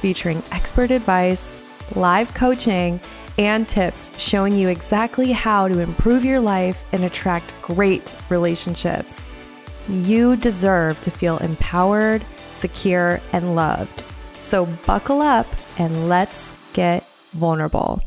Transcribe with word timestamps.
featuring 0.00 0.42
expert 0.50 0.90
advice, 0.90 1.56
live 1.94 2.32
coaching, 2.34 2.98
and 3.38 3.68
tips 3.68 4.10
showing 4.18 4.56
you 4.56 4.68
exactly 4.68 5.32
how 5.32 5.68
to 5.68 5.78
improve 5.78 6.24
your 6.24 6.40
life 6.40 6.86
and 6.92 7.04
attract 7.04 7.54
great 7.62 8.14
relationships. 8.28 9.32
You 9.88 10.36
deserve 10.36 11.00
to 11.02 11.10
feel 11.10 11.38
empowered, 11.38 12.24
secure, 12.50 13.20
and 13.32 13.54
loved. 13.54 14.02
So 14.40 14.66
buckle 14.86 15.22
up 15.22 15.46
and 15.78 16.08
let's 16.08 16.52
get 16.72 17.06
vulnerable. 17.30 18.02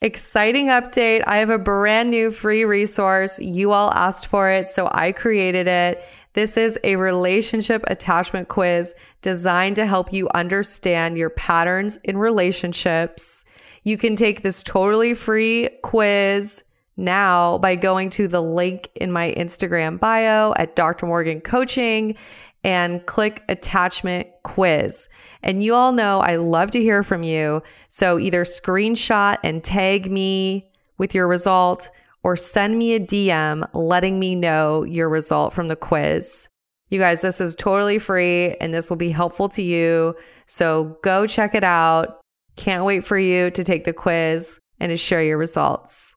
Exciting 0.00 0.68
update. 0.68 1.24
I 1.26 1.38
have 1.38 1.50
a 1.50 1.58
brand 1.58 2.10
new 2.10 2.30
free 2.30 2.64
resource. 2.64 3.40
You 3.40 3.72
all 3.72 3.92
asked 3.92 4.28
for 4.28 4.48
it, 4.48 4.70
so 4.70 4.88
I 4.92 5.10
created 5.10 5.66
it. 5.66 6.04
This 6.34 6.56
is 6.56 6.78
a 6.84 6.96
relationship 6.96 7.84
attachment 7.86 8.48
quiz 8.48 8.94
designed 9.22 9.76
to 9.76 9.86
help 9.86 10.12
you 10.12 10.28
understand 10.34 11.16
your 11.16 11.30
patterns 11.30 11.98
in 12.04 12.18
relationships. 12.18 13.44
You 13.82 13.96
can 13.96 14.16
take 14.16 14.42
this 14.42 14.62
totally 14.62 15.14
free 15.14 15.70
quiz 15.82 16.62
now 16.96 17.58
by 17.58 17.76
going 17.76 18.10
to 18.10 18.28
the 18.28 18.42
link 18.42 18.90
in 18.96 19.10
my 19.10 19.32
Instagram 19.38 19.98
bio 19.98 20.52
at 20.56 20.76
Dr. 20.76 21.06
Morgan 21.06 21.40
Coaching 21.40 22.16
and 22.64 23.06
click 23.06 23.42
attachment 23.48 24.26
quiz. 24.42 25.08
And 25.42 25.62
you 25.62 25.74
all 25.74 25.92
know 25.92 26.20
I 26.20 26.36
love 26.36 26.72
to 26.72 26.82
hear 26.82 27.02
from 27.02 27.22
you. 27.22 27.62
So 27.88 28.18
either 28.18 28.44
screenshot 28.44 29.38
and 29.44 29.62
tag 29.62 30.10
me 30.10 30.70
with 30.98 31.14
your 31.14 31.28
result 31.28 31.90
or 32.22 32.36
send 32.36 32.78
me 32.78 32.94
a 32.94 33.00
DM 33.00 33.68
letting 33.72 34.18
me 34.18 34.34
know 34.34 34.82
your 34.84 35.08
result 35.08 35.52
from 35.52 35.68
the 35.68 35.76
quiz. 35.76 36.48
You 36.90 36.98
guys, 36.98 37.20
this 37.20 37.40
is 37.40 37.54
totally 37.54 37.98
free 37.98 38.54
and 38.60 38.72
this 38.72 38.88
will 38.88 38.96
be 38.96 39.10
helpful 39.10 39.48
to 39.50 39.62
you. 39.62 40.16
So 40.46 40.98
go 41.02 41.26
check 41.26 41.54
it 41.54 41.64
out. 41.64 42.20
Can't 42.56 42.84
wait 42.84 43.04
for 43.04 43.18
you 43.18 43.50
to 43.50 43.62
take 43.62 43.84
the 43.84 43.92
quiz 43.92 44.58
and 44.80 44.90
to 44.90 44.96
share 44.96 45.22
your 45.22 45.38
results. 45.38 46.14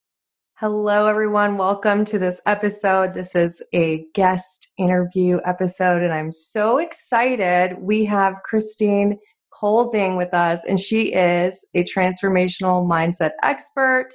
Hello, 0.61 1.07
everyone. 1.07 1.57
Welcome 1.57 2.05
to 2.05 2.19
this 2.19 2.39
episode. 2.45 3.15
This 3.15 3.35
is 3.35 3.63
a 3.73 4.05
guest 4.13 4.67
interview 4.77 5.39
episode, 5.43 6.03
and 6.03 6.13
I'm 6.13 6.31
so 6.31 6.77
excited. 6.77 7.77
We 7.79 8.05
have 8.05 8.35
Kristine 8.47 9.17
Kolzing 9.51 10.17
with 10.17 10.35
us, 10.35 10.63
and 10.63 10.79
she 10.79 11.13
is 11.13 11.65
a 11.73 11.83
transformational 11.83 12.87
mindset 12.87 13.31
expert 13.41 14.09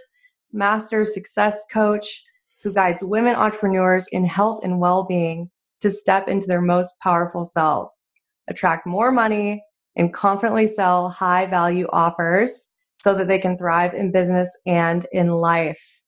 master 0.52 1.04
success 1.04 1.64
coach 1.72 2.22
who 2.62 2.72
guides 2.72 3.02
women 3.02 3.36
entrepreneurs 3.36 4.08
in 4.08 4.24
health 4.24 4.60
and 4.62 4.80
well 4.80 5.04
being 5.04 5.50
to 5.80 5.90
step 5.90 6.28
into 6.28 6.46
their 6.46 6.62
most 6.62 6.98
powerful 7.00 7.44
selves, 7.44 8.10
attract 8.48 8.86
more 8.86 9.12
money, 9.12 9.62
and 9.96 10.12
confidently 10.12 10.66
sell 10.66 11.08
high 11.08 11.46
value 11.46 11.86
offers 11.90 12.68
so 12.98 13.14
that 13.14 13.28
they 13.28 13.38
can 13.38 13.56
thrive 13.56 13.94
in 13.94 14.10
business 14.10 14.50
and 14.66 15.06
in 15.12 15.28
life. 15.28 16.02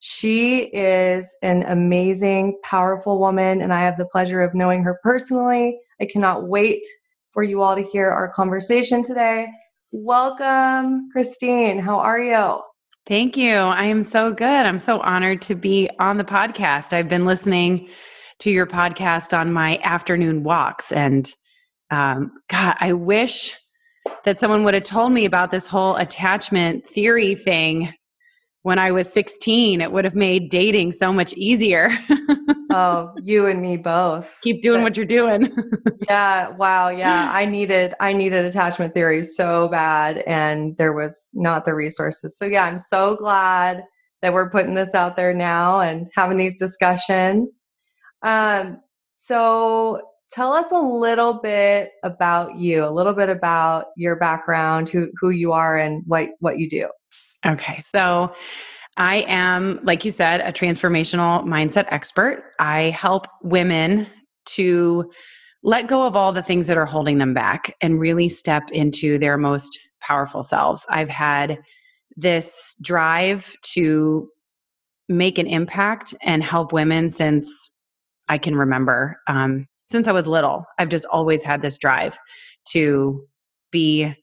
She 0.00 0.64
is 0.72 1.32
an 1.42 1.62
amazing, 1.68 2.58
powerful 2.64 3.20
woman, 3.20 3.60
and 3.60 3.72
I 3.72 3.80
have 3.80 3.98
the 3.98 4.06
pleasure 4.06 4.40
of 4.40 4.54
knowing 4.54 4.82
her 4.82 4.98
personally. 5.02 5.78
I 6.00 6.06
cannot 6.06 6.48
wait 6.48 6.84
for 7.30 7.42
you 7.42 7.62
all 7.62 7.76
to 7.76 7.82
hear 7.82 8.10
our 8.10 8.28
conversation 8.28 9.02
today. 9.02 9.46
Welcome, 9.92 11.08
Kristine. 11.14 11.80
How 11.80 12.00
are 12.00 12.18
you? 12.18 12.71
Thank 13.06 13.36
you. 13.36 13.54
I 13.54 13.84
am 13.84 14.02
so 14.02 14.32
good. 14.32 14.66
I'm 14.66 14.78
so 14.78 15.00
honored 15.00 15.42
to 15.42 15.54
be 15.56 15.90
on 15.98 16.18
the 16.18 16.24
podcast. 16.24 16.92
I've 16.92 17.08
been 17.08 17.26
listening 17.26 17.88
to 18.38 18.50
your 18.50 18.66
podcast 18.66 19.36
on 19.36 19.52
my 19.52 19.78
afternoon 19.82 20.44
walks, 20.44 20.92
and 20.92 21.28
um, 21.90 22.32
God, 22.48 22.76
I 22.80 22.92
wish 22.92 23.54
that 24.24 24.40
someone 24.40 24.64
would 24.64 24.74
have 24.74 24.84
told 24.84 25.12
me 25.12 25.24
about 25.24 25.50
this 25.50 25.66
whole 25.66 25.96
attachment 25.96 26.88
theory 26.88 27.34
thing 27.34 27.92
when 28.62 28.78
I 28.78 28.92
was 28.92 29.12
16. 29.12 29.80
It 29.80 29.92
would 29.92 30.04
have 30.04 30.14
made 30.14 30.48
dating 30.48 30.92
so 30.92 31.12
much 31.12 31.32
easier. 31.34 31.90
oh, 32.72 33.12
you 33.22 33.46
and 33.46 33.60
me 33.60 33.76
both. 33.76 34.38
Keep 34.42 34.62
doing 34.62 34.80
but, 34.80 34.84
what 34.84 34.96
you're 34.96 35.06
doing. 35.06 35.52
yeah, 36.08 36.50
wow, 36.50 36.88
yeah. 36.88 37.30
I 37.32 37.44
needed 37.44 37.94
I 38.00 38.12
needed 38.12 38.44
attachment 38.44 38.94
theory 38.94 39.22
so 39.22 39.68
bad 39.68 40.18
and 40.26 40.76
there 40.78 40.92
was 40.92 41.28
not 41.34 41.64
the 41.64 41.74
resources. 41.74 42.36
So 42.38 42.46
yeah, 42.46 42.64
I'm 42.64 42.78
so 42.78 43.16
glad 43.16 43.84
that 44.22 44.32
we're 44.32 44.50
putting 44.50 44.74
this 44.74 44.94
out 44.94 45.16
there 45.16 45.34
now 45.34 45.80
and 45.80 46.08
having 46.14 46.36
these 46.36 46.58
discussions. 46.58 47.70
Um 48.22 48.80
so 49.16 50.00
tell 50.30 50.52
us 50.52 50.70
a 50.72 50.78
little 50.78 51.34
bit 51.34 51.90
about 52.04 52.56
you, 52.56 52.84
a 52.84 52.90
little 52.90 53.12
bit 53.12 53.28
about 53.28 53.86
your 53.96 54.16
background, 54.16 54.88
who 54.88 55.08
who 55.20 55.30
you 55.30 55.50
are 55.52 55.76
and 55.76 56.04
what 56.06 56.28
what 56.38 56.60
you 56.60 56.70
do. 56.70 56.88
Okay. 57.44 57.82
So 57.84 58.34
I 58.96 59.24
am, 59.28 59.80
like 59.82 60.04
you 60.04 60.10
said, 60.10 60.40
a 60.42 60.52
transformational 60.52 61.44
mindset 61.44 61.86
expert. 61.90 62.52
I 62.58 62.90
help 62.90 63.26
women 63.42 64.06
to 64.44 65.10
let 65.62 65.86
go 65.86 66.06
of 66.06 66.16
all 66.16 66.32
the 66.32 66.42
things 66.42 66.66
that 66.66 66.76
are 66.76 66.86
holding 66.86 67.18
them 67.18 67.34
back 67.34 67.74
and 67.80 68.00
really 68.00 68.28
step 68.28 68.64
into 68.72 69.18
their 69.18 69.38
most 69.38 69.78
powerful 70.00 70.42
selves. 70.42 70.84
I've 70.90 71.08
had 71.08 71.58
this 72.16 72.76
drive 72.82 73.54
to 73.62 74.28
make 75.08 75.38
an 75.38 75.46
impact 75.46 76.14
and 76.22 76.42
help 76.42 76.72
women 76.72 77.10
since 77.10 77.70
I 78.28 78.38
can 78.38 78.56
remember. 78.56 79.20
Um, 79.28 79.66
since 79.90 80.08
I 80.08 80.12
was 80.12 80.26
little, 80.26 80.64
I've 80.78 80.88
just 80.88 81.06
always 81.06 81.42
had 81.42 81.62
this 81.62 81.78
drive 81.78 82.18
to 82.70 83.24
be 83.70 84.14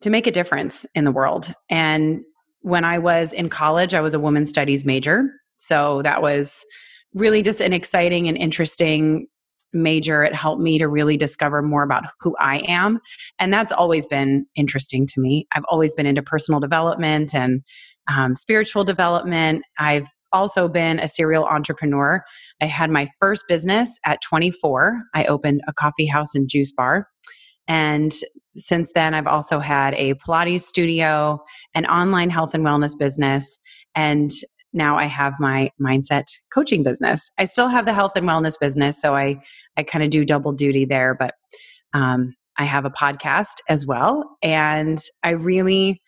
to 0.00 0.10
make 0.10 0.26
a 0.26 0.30
difference 0.30 0.86
in 0.94 1.04
the 1.04 1.12
world. 1.12 1.52
And 1.68 2.20
when 2.62 2.84
I 2.84 2.98
was 2.98 3.32
in 3.32 3.48
college, 3.48 3.94
I 3.94 4.00
was 4.00 4.14
a 4.14 4.20
women's 4.20 4.50
studies 4.50 4.84
major. 4.84 5.30
So 5.56 6.02
that 6.02 6.22
was 6.22 6.64
really 7.14 7.42
just 7.42 7.60
an 7.60 7.72
exciting 7.72 8.28
and 8.28 8.36
interesting 8.36 9.26
major. 9.72 10.24
It 10.24 10.34
helped 10.34 10.62
me 10.62 10.78
to 10.78 10.88
really 10.88 11.16
discover 11.16 11.62
more 11.62 11.82
about 11.82 12.04
who 12.20 12.34
I 12.38 12.58
am. 12.66 12.98
And 13.38 13.52
that's 13.52 13.72
always 13.72 14.06
been 14.06 14.46
interesting 14.56 15.06
to 15.06 15.20
me. 15.20 15.46
I've 15.54 15.64
always 15.68 15.94
been 15.94 16.06
into 16.06 16.22
personal 16.22 16.60
development 16.60 17.34
and 17.34 17.62
um, 18.08 18.34
spiritual 18.34 18.84
development. 18.84 19.62
I've 19.78 20.08
also 20.32 20.68
been 20.68 20.98
a 20.98 21.08
serial 21.08 21.44
entrepreneur. 21.44 22.22
I 22.60 22.66
had 22.66 22.90
my 22.90 23.08
first 23.20 23.44
business 23.48 23.98
at 24.04 24.20
24. 24.22 25.00
I 25.14 25.24
opened 25.24 25.60
a 25.66 25.72
coffee 25.72 26.06
house 26.06 26.34
and 26.34 26.48
juice 26.48 26.72
bar. 26.72 27.08
And 27.70 28.12
since 28.56 28.90
then, 28.96 29.14
I've 29.14 29.28
also 29.28 29.60
had 29.60 29.94
a 29.94 30.14
Pilates 30.14 30.62
studio, 30.62 31.40
an 31.72 31.86
online 31.86 32.28
health 32.28 32.52
and 32.52 32.64
wellness 32.66 32.98
business, 32.98 33.60
and 33.94 34.32
now 34.72 34.98
I 34.98 35.04
have 35.04 35.34
my 35.38 35.70
mindset 35.80 36.24
coaching 36.52 36.82
business. 36.82 37.30
I 37.38 37.44
still 37.44 37.68
have 37.68 37.84
the 37.84 37.94
health 37.94 38.16
and 38.16 38.26
wellness 38.26 38.58
business, 38.60 39.00
so 39.00 39.14
I 39.14 39.40
I 39.76 39.84
kind 39.84 40.02
of 40.02 40.10
do 40.10 40.24
double 40.24 40.50
duty 40.50 40.84
there, 40.84 41.14
but 41.14 41.34
um, 41.94 42.34
I 42.58 42.64
have 42.64 42.84
a 42.84 42.90
podcast 42.90 43.58
as 43.68 43.86
well, 43.86 44.36
and 44.42 45.00
I 45.22 45.30
really 45.30 46.02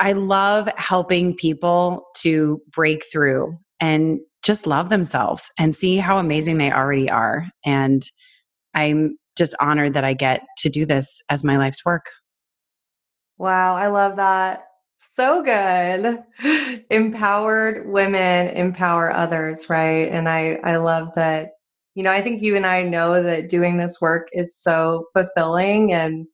I 0.00 0.12
love 0.12 0.68
helping 0.76 1.36
people 1.36 2.06
to 2.22 2.60
break 2.72 3.04
through 3.10 3.56
and 3.78 4.18
just 4.42 4.66
love 4.66 4.88
themselves 4.88 5.52
and 5.60 5.76
see 5.76 5.98
how 5.98 6.18
amazing 6.18 6.58
they 6.58 6.72
already 6.72 7.08
are. 7.08 7.46
And 7.64 8.02
I'm 8.74 9.16
just 9.38 9.54
honored 9.60 9.94
that 9.94 10.04
I 10.04 10.12
get 10.12 10.42
to 10.58 10.68
do 10.68 10.84
this 10.84 11.22
as 11.30 11.44
my 11.44 11.56
life's 11.56 11.84
work. 11.84 12.06
Wow, 13.38 13.76
I 13.76 13.86
love 13.86 14.16
that. 14.16 14.64
So 14.98 15.42
good. 15.42 16.22
Empowered 16.90 17.88
women 17.88 18.48
empower 18.48 19.12
others, 19.12 19.70
right? 19.70 20.08
And 20.10 20.28
I 20.28 20.58
I 20.64 20.76
love 20.76 21.14
that 21.14 21.50
you 21.94 22.04
know, 22.04 22.12
I 22.12 22.22
think 22.22 22.42
you 22.42 22.54
and 22.54 22.64
I 22.64 22.84
know 22.84 23.20
that 23.24 23.48
doing 23.48 23.76
this 23.76 24.00
work 24.00 24.28
is 24.32 24.56
so 24.56 25.06
fulfilling 25.12 25.92
and 25.92 26.28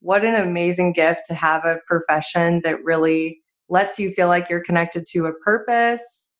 what 0.00 0.24
an 0.24 0.34
amazing 0.34 0.94
gift 0.94 1.22
to 1.26 1.34
have 1.34 1.66
a 1.66 1.76
profession 1.86 2.62
that 2.64 2.82
really 2.82 3.38
lets 3.68 3.98
you 3.98 4.12
feel 4.12 4.28
like 4.28 4.48
you're 4.48 4.64
connected 4.64 5.04
to 5.10 5.26
a 5.26 5.34
purpose. 5.44 6.30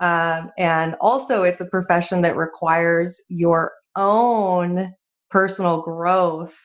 Um, 0.00 0.50
and 0.58 0.96
also, 1.00 1.44
it's 1.44 1.62
a 1.62 1.64
profession 1.70 2.20
that 2.22 2.36
requires 2.36 3.22
your 3.30 3.72
own 3.96 4.92
personal 5.30 5.82
growth 5.82 6.56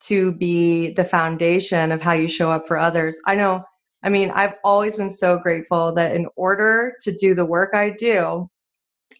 to 0.00 0.32
be 0.32 0.92
the 0.92 1.04
foundation 1.04 1.92
of 1.92 2.02
how 2.02 2.12
you 2.12 2.28
show 2.28 2.50
up 2.50 2.66
for 2.66 2.78
others. 2.78 3.18
I 3.26 3.34
know, 3.34 3.62
I 4.02 4.08
mean, 4.08 4.30
I've 4.30 4.54
always 4.64 4.96
been 4.96 5.10
so 5.10 5.38
grateful 5.38 5.92
that 5.94 6.14
in 6.16 6.26
order 6.36 6.94
to 7.02 7.12
do 7.12 7.34
the 7.34 7.44
work 7.44 7.74
I 7.74 7.90
do, 7.90 8.48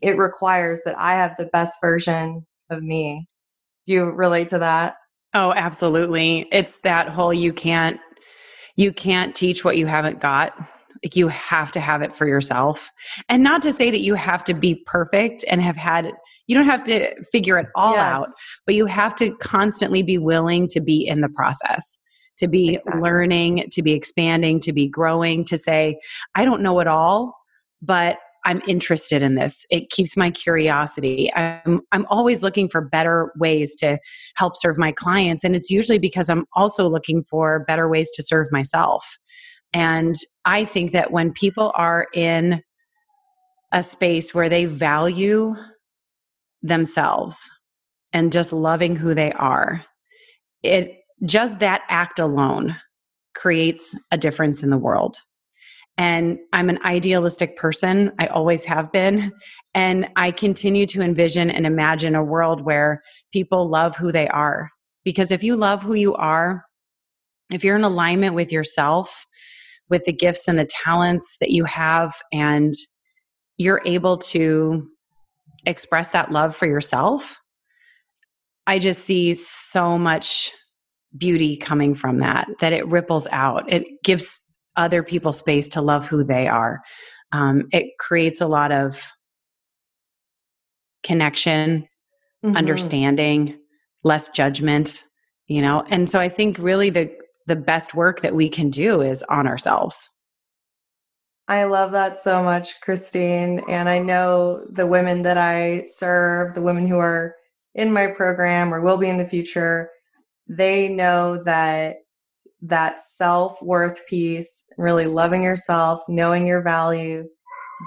it 0.00 0.16
requires 0.16 0.82
that 0.84 0.98
I 0.98 1.12
have 1.12 1.36
the 1.38 1.46
best 1.46 1.78
version 1.82 2.46
of 2.70 2.82
me. 2.82 3.26
Do 3.86 3.92
you 3.92 4.04
relate 4.04 4.48
to 4.48 4.58
that? 4.58 4.96
Oh, 5.34 5.52
absolutely. 5.52 6.48
It's 6.50 6.78
that 6.78 7.08
whole 7.08 7.34
you 7.34 7.52
can't 7.52 8.00
you 8.76 8.92
can't 8.92 9.34
teach 9.34 9.64
what 9.64 9.76
you 9.76 9.86
haven't 9.86 10.20
got. 10.20 10.56
Like 11.04 11.16
you 11.16 11.28
have 11.28 11.70
to 11.72 11.80
have 11.80 12.02
it 12.02 12.16
for 12.16 12.26
yourself. 12.26 12.90
And 13.28 13.42
not 13.42 13.62
to 13.62 13.72
say 13.72 13.90
that 13.90 14.00
you 14.00 14.14
have 14.14 14.44
to 14.44 14.54
be 14.54 14.82
perfect 14.86 15.44
and 15.48 15.60
have 15.60 15.76
had 15.76 16.12
you 16.50 16.56
don't 16.56 16.66
have 16.66 16.82
to 16.82 17.14
figure 17.26 17.58
it 17.58 17.68
all 17.76 17.92
yes. 17.92 18.00
out, 18.00 18.26
but 18.66 18.74
you 18.74 18.84
have 18.86 19.14
to 19.14 19.30
constantly 19.36 20.02
be 20.02 20.18
willing 20.18 20.66
to 20.66 20.80
be 20.80 21.06
in 21.06 21.20
the 21.20 21.28
process, 21.28 22.00
to 22.38 22.48
be 22.48 22.74
exactly. 22.74 23.00
learning, 23.00 23.68
to 23.70 23.82
be 23.82 23.92
expanding, 23.92 24.58
to 24.58 24.72
be 24.72 24.88
growing, 24.88 25.44
to 25.44 25.56
say, 25.56 26.00
I 26.34 26.44
don't 26.44 26.60
know 26.60 26.80
it 26.80 26.88
all, 26.88 27.36
but 27.80 28.18
I'm 28.44 28.60
interested 28.66 29.22
in 29.22 29.36
this. 29.36 29.64
It 29.70 29.90
keeps 29.90 30.16
my 30.16 30.28
curiosity. 30.28 31.32
I'm 31.36 31.82
I'm 31.92 32.04
always 32.10 32.42
looking 32.42 32.68
for 32.68 32.80
better 32.80 33.30
ways 33.38 33.76
to 33.76 34.00
help 34.34 34.56
serve 34.56 34.76
my 34.76 34.90
clients 34.90 35.44
and 35.44 35.54
it's 35.54 35.70
usually 35.70 36.00
because 36.00 36.28
I'm 36.28 36.46
also 36.54 36.88
looking 36.88 37.22
for 37.30 37.64
better 37.68 37.88
ways 37.88 38.10
to 38.14 38.24
serve 38.24 38.48
myself. 38.50 39.18
And 39.72 40.16
I 40.44 40.64
think 40.64 40.90
that 40.92 41.12
when 41.12 41.32
people 41.32 41.70
are 41.76 42.08
in 42.12 42.60
a 43.70 43.84
space 43.84 44.34
where 44.34 44.48
they 44.48 44.64
value 44.64 45.54
themselves 46.62 47.48
and 48.12 48.32
just 48.32 48.52
loving 48.52 48.96
who 48.96 49.14
they 49.14 49.32
are, 49.32 49.84
it 50.62 50.98
just 51.24 51.60
that 51.60 51.82
act 51.88 52.18
alone 52.18 52.76
creates 53.34 53.96
a 54.10 54.18
difference 54.18 54.62
in 54.62 54.70
the 54.70 54.78
world. 54.78 55.18
And 55.96 56.38
I'm 56.52 56.70
an 56.70 56.78
idealistic 56.84 57.56
person. 57.56 58.12
I 58.18 58.26
always 58.28 58.64
have 58.64 58.90
been. 58.90 59.32
And 59.74 60.08
I 60.16 60.30
continue 60.30 60.86
to 60.86 61.02
envision 61.02 61.50
and 61.50 61.66
imagine 61.66 62.14
a 62.14 62.24
world 62.24 62.62
where 62.62 63.02
people 63.32 63.68
love 63.68 63.96
who 63.96 64.10
they 64.10 64.26
are. 64.28 64.70
Because 65.04 65.30
if 65.30 65.42
you 65.42 65.56
love 65.56 65.82
who 65.82 65.94
you 65.94 66.14
are, 66.14 66.64
if 67.50 67.64
you're 67.64 67.76
in 67.76 67.84
alignment 67.84 68.34
with 68.34 68.50
yourself, 68.50 69.26
with 69.90 70.04
the 70.04 70.12
gifts 70.12 70.48
and 70.48 70.58
the 70.58 70.68
talents 70.84 71.36
that 71.40 71.50
you 71.50 71.64
have, 71.64 72.14
and 72.32 72.72
you're 73.58 73.82
able 73.84 74.16
to 74.16 74.88
express 75.66 76.10
that 76.10 76.30
love 76.30 76.54
for 76.56 76.66
yourself, 76.66 77.38
I 78.66 78.78
just 78.78 79.04
see 79.04 79.34
so 79.34 79.98
much 79.98 80.52
beauty 81.16 81.56
coming 81.56 81.94
from 81.94 82.18
that, 82.18 82.48
that 82.60 82.72
it 82.72 82.86
ripples 82.86 83.26
out. 83.32 83.70
It 83.72 83.84
gives 84.04 84.38
other 84.76 85.02
people 85.02 85.32
space 85.32 85.68
to 85.70 85.80
love 85.80 86.06
who 86.06 86.22
they 86.22 86.46
are. 86.46 86.80
Um, 87.32 87.68
it 87.72 87.86
creates 87.98 88.40
a 88.40 88.46
lot 88.46 88.72
of 88.72 89.10
connection, 91.02 91.88
mm-hmm. 92.44 92.56
understanding, 92.56 93.58
less 94.04 94.28
judgment, 94.28 95.04
you 95.46 95.60
know. 95.60 95.84
And 95.88 96.08
so 96.08 96.18
I 96.18 96.28
think 96.28 96.58
really 96.58 96.90
the 96.90 97.10
the 97.46 97.56
best 97.56 97.94
work 97.94 98.20
that 98.20 98.34
we 98.34 98.48
can 98.48 98.70
do 98.70 99.00
is 99.00 99.24
on 99.24 99.48
ourselves. 99.48 100.08
I 101.50 101.64
love 101.64 101.90
that 101.90 102.16
so 102.16 102.44
much, 102.44 102.80
Kristine. 102.80 103.60
And 103.68 103.88
I 103.88 103.98
know 103.98 104.64
the 104.70 104.86
women 104.86 105.22
that 105.22 105.36
I 105.36 105.82
serve, 105.82 106.54
the 106.54 106.62
women 106.62 106.86
who 106.86 106.96
are 106.98 107.34
in 107.74 107.92
my 107.92 108.06
program 108.06 108.72
or 108.72 108.80
will 108.80 108.96
be 108.96 109.08
in 109.08 109.18
the 109.18 109.26
future, 109.26 109.90
they 110.48 110.88
know 110.88 111.42
that 111.42 111.96
that 112.62 113.00
self 113.00 113.60
worth 113.62 114.06
piece, 114.06 114.66
really 114.78 115.06
loving 115.06 115.42
yourself, 115.42 116.02
knowing 116.08 116.46
your 116.46 116.62
value, 116.62 117.24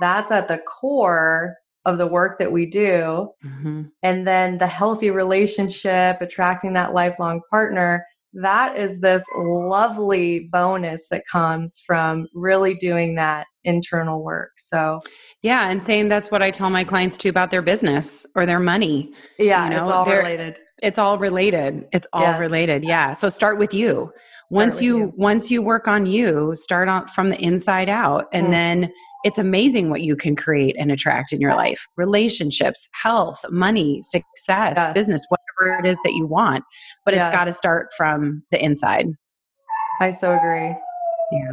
that's 0.01 0.29
at 0.29 0.49
the 0.49 0.57
core 0.57 1.55
of 1.85 1.97
the 1.97 2.07
work 2.07 2.39
that 2.39 2.51
we 2.51 2.65
do. 2.65 3.29
Mm-hmm. 3.45 3.83
And 4.01 4.27
then 4.27 4.57
the 4.57 4.67
healthy 4.67 5.09
relationship, 5.09 6.19
attracting 6.19 6.73
that 6.73 6.93
lifelong 6.93 7.39
partner, 7.49 8.05
that 8.33 8.77
is 8.77 8.99
this 8.99 9.23
lovely 9.37 10.49
bonus 10.51 11.07
that 11.09 11.23
comes 11.31 11.79
from 11.79 12.27
really 12.33 12.73
doing 12.73 13.15
that 13.15 13.47
internal 13.63 14.23
work. 14.23 14.51
So, 14.57 15.01
yeah, 15.41 15.69
and 15.69 15.83
saying 15.83 16.09
that's 16.09 16.31
what 16.31 16.41
I 16.41 16.51
tell 16.51 16.69
my 16.69 16.83
clients 16.83 17.17
too 17.17 17.29
about 17.29 17.51
their 17.51 17.61
business 17.61 18.25
or 18.35 18.45
their 18.45 18.59
money. 18.59 19.11
Yeah, 19.39 19.65
you 19.65 19.71
know, 19.71 19.79
it's 19.79 19.87
all 19.89 20.05
related. 20.05 20.59
It's 20.81 20.99
all 20.99 21.17
related. 21.17 21.85
It's 21.91 22.07
all 22.13 22.21
yes. 22.21 22.39
related. 22.39 22.83
Yeah. 22.83 23.13
So 23.13 23.29
start 23.29 23.57
with 23.57 23.73
you 23.73 24.11
once 24.53 24.81
you, 24.81 24.97
you, 24.97 25.13
once 25.15 25.49
you 25.49 25.61
work 25.61 25.87
on 25.87 26.05
you 26.05 26.53
start 26.55 26.87
on 26.87 27.07
from 27.07 27.29
the 27.29 27.41
inside 27.41 27.89
out 27.89 28.27
and 28.31 28.47
mm. 28.47 28.51
then 28.51 28.93
it's 29.23 29.37
amazing 29.37 29.89
what 29.89 30.01
you 30.01 30.15
can 30.15 30.35
create 30.35 30.75
and 30.77 30.91
attract 30.91 31.33
in 31.33 31.41
your 31.41 31.55
life 31.55 31.87
relationships 31.97 32.87
health 32.93 33.43
money 33.49 34.01
success 34.03 34.73
yes. 34.75 34.93
business 34.93 35.25
whatever 35.29 35.79
it 35.79 35.89
is 35.89 35.97
that 36.03 36.13
you 36.13 36.27
want 36.27 36.63
but 37.03 37.13
yes. 37.13 37.25
it's 37.25 37.35
got 37.35 37.45
to 37.45 37.53
start 37.53 37.89
from 37.97 38.43
the 38.51 38.63
inside 38.63 39.07
i 39.99 40.11
so 40.11 40.33
agree 40.33 40.75
yeah 41.31 41.51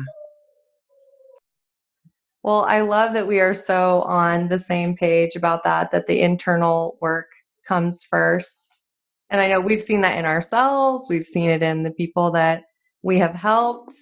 well 2.42 2.64
i 2.64 2.81
love 2.81 3.12
that 3.12 3.26
we 3.26 3.40
are 3.40 3.54
so 3.54 4.02
on 4.02 4.48
the 4.48 4.58
same 4.58 4.96
page 4.96 5.37
about 5.37 5.64
that 5.64 5.90
that 5.90 6.06
the 6.06 6.20
internal 6.20 6.98
work 7.00 7.26
comes 7.66 8.04
first. 8.04 8.87
And 9.31 9.40
i 9.40 9.46
know 9.46 9.60
we've 9.60 9.82
seen 9.82 10.00
that 10.00 10.19
in 10.19 10.25
ourselves. 10.25 11.06
We've 11.08 11.26
seen 11.26 11.50
it 11.50 11.62
in 11.62 11.84
the 11.84 11.92
people 11.92 12.32
that 12.32 12.64
we 13.02 13.19
have 13.20 13.34
helped. 13.34 13.94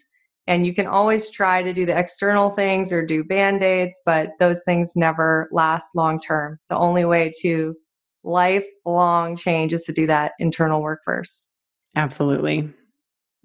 And 0.47 0.67
you 0.67 0.75
can 0.75 0.87
always 0.87 1.31
try 1.31 1.63
to 1.63 1.75
do 1.75 1.85
the 1.85 1.97
external 1.97 2.49
things 2.49 2.91
or 2.91 3.05
do 3.05 3.23
band-aids 3.23 4.01
but 4.07 4.31
those 4.39 4.63
things 4.65 4.95
never 4.97 5.49
last 5.53 5.95
long 5.95 6.19
term 6.19 6.59
the 6.71 6.77
only 6.77 7.05
way 7.05 7.31
to 7.43 7.77
lifelong 8.25 9.37
change 9.37 9.75
is 9.75 9.85
to 9.85 9.93
do 9.93 10.07
that 10.07 10.33
internal 10.39 10.81
work 10.83 11.01
first. 11.05 11.51
Absolutely 11.97 12.73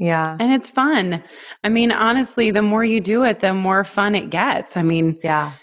yeah. 0.03 0.35
And 0.37 0.51
it's 0.51 0.69
fun. 0.69 1.23
I 1.63 1.69
mean 1.69 1.91
honestly 1.91 2.51
the 2.51 2.61
more 2.61 2.83
you 2.83 2.99
do 2.99 3.23
it 3.23 3.39
the 3.39 3.53
more 3.53 3.83
fun 3.85 4.15
it 4.15 4.29
gets. 4.29 4.75
I 4.75 4.83
mean 4.83 5.17
yeah. 5.23 5.53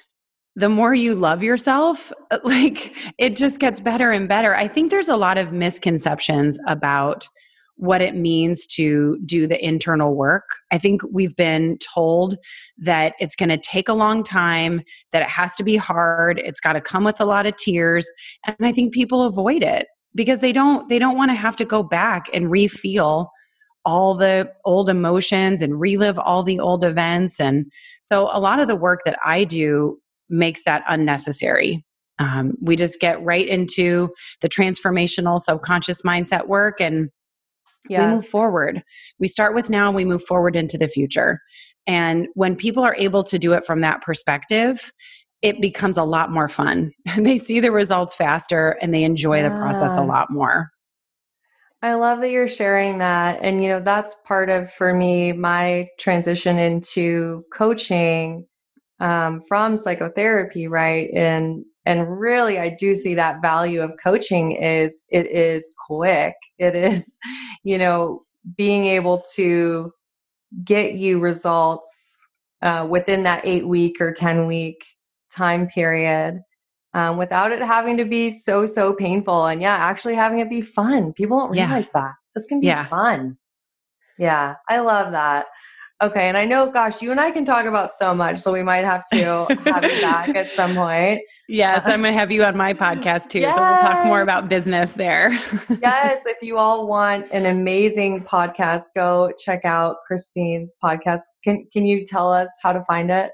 the 0.56 0.70
more 0.70 0.94
you 0.94 1.14
love 1.14 1.42
yourself 1.42 2.10
uh, 2.31 2.38
like 2.44 2.94
it 3.19 3.37
just 3.37 3.60
gets 3.60 3.81
better 3.81 4.10
and 4.10 4.28
better. 4.28 4.54
I 4.54 4.66
think 4.66 4.90
there's 4.90 5.11
a 5.11 5.16
lot 5.16 5.37
of 5.37 5.52
misconceptions 5.52 6.59
about 6.66 7.28
what 7.76 8.02
it 8.02 8.14
means 8.14 8.66
to 8.66 9.18
do 9.25 9.47
the 9.47 9.62
internal 9.64 10.14
work. 10.14 10.44
I 10.70 10.78
think 10.78 11.02
we've 11.11 11.37
been 11.37 11.78
told 11.78 12.37
that 12.78 13.14
it's 13.18 13.37
going 13.37 13.49
to 13.49 13.56
take 13.59 13.88
a 13.88 13.94
long 13.94 14.23
time, 14.23 14.82
that 15.12 15.23
it 15.23 15.28
has 15.28 15.56
to 15.56 15.64
be 15.64 15.76
hard, 15.76 16.38
it's 16.38 16.61
got 16.61 16.75
to 16.75 16.80
come 16.82 17.04
with 17.04 17.20
a 17.20 17.25
lot 17.25 17.47
of 17.47 17.56
tears, 17.56 18.11
and 18.47 18.56
I 18.61 18.73
think 18.73 18.92
people 18.92 19.23
avoid 19.23 19.62
it 19.62 19.87
because 20.14 20.40
they 20.40 20.52
don't 20.52 20.88
they 20.88 20.99
don't 20.99 21.16
want 21.16 21.30
to 21.30 21.35
have 21.35 21.56
to 21.56 21.64
go 21.64 21.82
back 21.82 22.28
and 22.35 22.47
refeel 22.47 23.28
all 23.84 24.14
the 24.14 24.50
old 24.64 24.90
emotions 24.90 25.62
and 25.62 25.80
relive 25.80 26.18
all 26.18 26.42
the 26.42 26.60
old 26.60 26.84
events 26.84 27.40
and 27.40 27.70
so 28.02 28.28
a 28.32 28.40
lot 28.40 28.60
of 28.60 28.68
the 28.68 28.76
work 28.76 29.00
that 29.04 29.18
I 29.25 29.44
do 29.44 29.99
makes 30.28 30.62
that 30.64 30.84
unnecessary. 30.88 31.84
Um, 32.18 32.54
we 32.60 32.76
just 32.76 33.00
get 33.00 33.22
right 33.22 33.46
into 33.46 34.10
the 34.40 34.49
transformational 34.49 35.40
subconscious 35.40 36.02
mindset 36.02 36.46
work 36.46 36.80
and 36.80 37.10
yes. 37.88 38.06
we 38.06 38.14
move 38.14 38.26
forward. 38.26 38.82
We 39.18 39.28
start 39.28 39.54
with 39.54 39.70
now, 39.70 39.90
we 39.90 40.04
move 40.04 40.25
forward 40.25 40.54
into 40.54 40.76
the 40.76 40.88
future. 40.88 41.40
And 41.87 42.28
when 42.34 42.56
people 42.56 42.84
are 42.84 42.94
able 42.96 43.25
to 43.25 43.38
do 43.38 43.54
it 43.54 43.64
from 43.64 43.80
that 43.80 44.02
perspective, 44.02 44.92
it 45.42 45.60
becomes 45.60 45.96
a 45.96 46.04
lot 46.04 46.30
more 46.30 46.49
fun. 46.49 46.92
they 47.16 47.38
see 47.38 47.60
the 47.60 47.72
results 47.72 48.14
faster 48.14 48.76
and 48.82 48.94
they 48.94 49.02
enjoy 49.02 49.38
yeah. 49.38 49.49
the 49.49 49.54
process 49.54 49.96
a 49.96 50.02
lot 50.02 50.30
more. 50.30 50.70
I 51.82 51.94
love 51.94 52.20
that 52.20 52.30
you're 52.30 52.49
sharing 52.49 52.99
that. 52.99 53.38
And, 53.42 53.62
you 53.62 53.70
know, 53.70 53.80
that's 53.80 54.14
part 54.26 54.50
of, 54.50 54.70
for 54.72 54.92
me, 54.92 55.32
my 55.32 55.88
transition 55.99 56.58
into 56.58 57.44
coaching 57.52 58.46
um, 59.00 59.40
from 59.49 59.78
psychotherapy, 59.78 60.66
right? 60.68 61.08
And 61.14 61.64
and 61.87 62.20
really 62.20 62.58
i 62.58 62.68
do 62.68 62.94
see 62.94 63.14
that 63.14 63.40
value 63.42 63.80
of 63.80 63.92
coaching 64.02 64.52
is 64.52 65.04
it 65.10 65.26
is 65.26 65.75
quick 65.87 66.34
it 66.58 66.75
is 66.75 67.18
you 67.64 67.78
know 67.78 68.22
being 68.56 68.87
able 68.87 69.22
to 69.34 69.92
get 70.64 70.94
you 70.94 71.20
results 71.20 72.16
uh, 72.62 72.87
within 72.88 73.22
that 73.22 73.40
eight 73.44 73.66
week 73.66 74.00
or 74.00 74.12
10 74.12 74.46
week 74.46 74.84
time 75.30 75.66
period 75.66 76.40
um, 76.94 77.16
without 77.16 77.52
it 77.52 77.61
having 77.61 77.97
to 77.97 78.04
be 78.04 78.30
so 78.30 78.66
so 78.66 78.94
painful 78.94 79.47
and 79.47 79.62
yeah 79.62 79.76
actually 79.76 80.14
having 80.14 80.38
it 80.38 80.50
be 80.50 80.61
fun 80.61 81.12
people 81.12 81.38
don't 81.38 81.50
realize 81.50 81.90
yeah. 81.94 82.00
that 82.00 82.12
this 82.35 82.47
can 82.47 82.61
be 82.61 82.66
yeah. 82.66 82.87
fun 82.88 83.37
yeah 84.18 84.54
i 84.68 84.80
love 84.80 85.12
that 85.12 85.47
Okay, 86.02 86.28
and 86.28 86.37
I 86.38 86.47
know, 86.47 86.70
gosh, 86.70 87.02
you 87.02 87.11
and 87.11 87.20
I 87.20 87.30
can 87.30 87.44
talk 87.44 87.66
about 87.66 87.92
so 87.92 88.14
much, 88.14 88.38
so 88.38 88.54
we 88.54 88.62
might 88.62 88.87
have 88.87 89.04
to 89.12 89.47
have 89.66 89.85
you 89.85 90.00
back 90.00 90.30
at 90.30 90.49
some 90.56 90.75
point. 90.75 91.20
Yes, 91.47 91.82
I'm 91.85 92.00
going 92.00 92.14
to 92.14 92.18
have 92.18 92.32
you 92.32 92.42
on 92.42 92.56
my 92.56 92.73
podcast 92.87 93.28
too, 93.28 93.40
yes. 93.40 93.54
so 93.54 93.61
we'll 93.61 93.82
talk 93.82 94.06
more 94.06 94.23
about 94.23 94.49
business 94.49 94.94
there. 94.94 95.30
yes, 95.82 96.25
if 96.25 96.38
you 96.42 96.56
all 96.56 96.87
want 96.87 97.30
an 97.32 97.44
amazing 97.44 98.25
podcast, 98.25 98.85
go 98.94 99.30
check 99.38 99.66
out 99.66 99.97
Kristine's 100.11 100.75
podcast. 100.82 101.20
Can 101.44 101.66
Can 101.70 101.85
you 101.85 102.06
tell 102.06 102.32
us 102.32 102.50
how 102.62 102.73
to 102.73 102.82
find 102.85 103.11
it? 103.11 103.32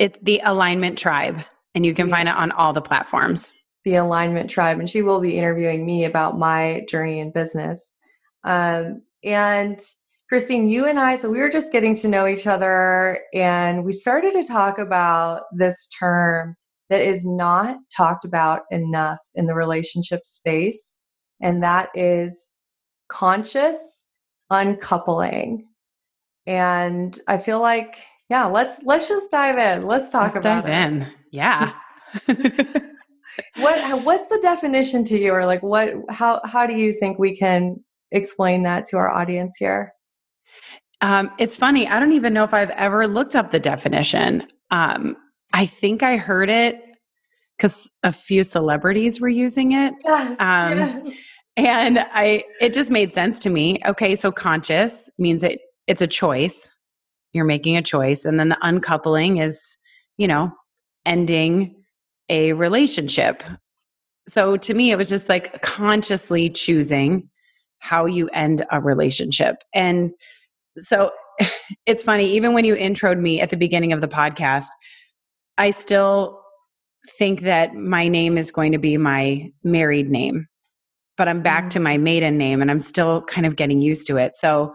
It's 0.00 0.18
the 0.20 0.42
Alignment 0.44 0.98
Tribe, 0.98 1.44
and 1.74 1.84
you 1.84 1.94
can 1.94 2.08
yeah. 2.08 2.14
find 2.14 2.28
it 2.28 2.34
on 2.34 2.52
all 2.52 2.72
the 2.72 2.82
platforms. 2.82 3.52
The 3.84 3.96
Alignment 3.96 4.50
Tribe, 4.50 4.78
and 4.78 4.88
she 4.88 5.02
will 5.02 5.20
be 5.20 5.38
interviewing 5.38 5.86
me 5.86 6.04
about 6.04 6.38
my 6.38 6.84
journey 6.88 7.20
in 7.20 7.32
business. 7.32 7.92
Um, 8.44 9.02
and 9.24 9.80
Kristine, 10.30 10.68
you 10.68 10.86
and 10.86 10.98
I, 10.98 11.16
so 11.16 11.30
we 11.30 11.38
were 11.38 11.50
just 11.50 11.72
getting 11.72 11.94
to 11.96 12.08
know 12.08 12.26
each 12.26 12.46
other 12.46 13.20
and 13.34 13.84
we 13.84 13.92
started 13.92 14.32
to 14.32 14.44
talk 14.44 14.78
about 14.78 15.42
this 15.52 15.88
term 15.98 16.56
that 16.90 17.00
is 17.00 17.24
not 17.24 17.76
talked 17.96 18.24
about 18.24 18.62
enough 18.70 19.20
in 19.34 19.46
the 19.46 19.54
relationship 19.54 20.26
space, 20.26 20.96
and 21.40 21.62
that 21.62 21.88
is 21.94 22.50
conscious 23.08 24.08
uncoupling. 24.50 25.66
And 26.46 27.18
I 27.28 27.38
feel 27.38 27.60
like, 27.60 27.96
yeah, 28.28 28.46
let's 28.46 28.82
let's 28.84 29.08
just 29.08 29.30
dive 29.30 29.58
in. 29.58 29.86
Let's 29.86 30.10
talk 30.10 30.34
let's 30.34 30.44
about 30.44 30.64
dive 30.64 30.66
it. 30.66 30.92
in. 30.92 31.12
Yeah. 31.30 31.72
what 33.56 34.04
what's 34.04 34.28
the 34.28 34.38
definition 34.42 35.04
to 35.04 35.18
you 35.18 35.32
or 35.32 35.46
like 35.46 35.62
what 35.62 35.94
how 36.08 36.40
how 36.44 36.66
do 36.66 36.74
you 36.74 36.92
think 36.92 37.18
we 37.18 37.36
can 37.36 37.76
explain 38.10 38.64
that 38.64 38.84
to 38.86 38.96
our 38.96 39.08
audience 39.08 39.56
here? 39.56 39.92
Um, 41.00 41.30
it's 41.38 41.56
funny. 41.56 41.88
I 41.88 41.98
don't 41.98 42.12
even 42.12 42.34
know 42.34 42.44
if 42.44 42.52
I've 42.52 42.70
ever 42.70 43.06
looked 43.06 43.34
up 43.34 43.50
the 43.50 43.58
definition. 43.58 44.46
Um, 44.70 45.16
I 45.52 45.66
think 45.66 46.02
I 46.02 46.16
heard 46.16 46.50
it 46.50 46.82
because 47.56 47.90
a 48.02 48.12
few 48.12 48.44
celebrities 48.44 49.20
were 49.20 49.28
using 49.28 49.72
it. 49.72 49.94
Yes, 50.04 50.40
um, 50.40 50.78
yes. 50.78 51.10
And 51.56 51.98
I, 51.98 52.44
it 52.60 52.72
just 52.72 52.90
made 52.90 53.12
sense 53.12 53.38
to 53.40 53.50
me. 53.50 53.78
Okay, 53.86 54.14
so 54.14 54.30
conscious 54.30 55.10
means 55.18 55.42
it 55.42 55.60
it's 55.86 56.02
a 56.02 56.06
choice. 56.06 56.70
You're 57.32 57.44
making 57.44 57.76
a 57.76 57.82
choice, 57.82 58.24
and 58.24 58.38
then 58.38 58.48
the 58.50 58.58
uncoupling 58.60 59.38
is, 59.38 59.76
you 60.16 60.26
know, 60.26 60.52
ending 61.04 61.76
a 62.28 62.52
relationship. 62.52 63.42
So 64.28 64.56
to 64.56 64.74
me, 64.74 64.90
it 64.90 64.96
was 64.96 65.08
just 65.08 65.28
like 65.28 65.62
consciously 65.62 66.50
choosing 66.50 67.28
how 67.78 68.06
you 68.06 68.28
end 68.28 68.64
a 68.70 68.80
relationship. 68.80 69.56
And 69.74 70.12
so 70.76 71.10
it's 71.86 72.02
funny, 72.02 72.26
even 72.26 72.52
when 72.52 72.64
you 72.64 72.76
introed 72.76 73.18
me 73.18 73.40
at 73.40 73.50
the 73.50 73.56
beginning 73.56 73.92
of 73.92 74.00
the 74.00 74.08
podcast, 74.08 74.68
I 75.58 75.72
still 75.72 76.40
think 77.18 77.40
that 77.40 77.74
my 77.74 78.08
name 78.08 78.38
is 78.38 78.50
going 78.50 78.72
to 78.72 78.78
be 78.78 78.96
my 78.96 79.50
married 79.64 80.10
name, 80.10 80.46
but 81.16 81.28
I'm 81.28 81.42
back 81.42 81.64
mm-hmm. 81.64 81.70
to 81.70 81.80
my 81.80 81.98
maiden 81.98 82.38
name 82.38 82.60
and 82.60 82.70
I'm 82.70 82.80
still 82.80 83.22
kind 83.22 83.46
of 83.46 83.56
getting 83.56 83.80
used 83.80 84.06
to 84.08 84.18
it. 84.18 84.36
So 84.36 84.74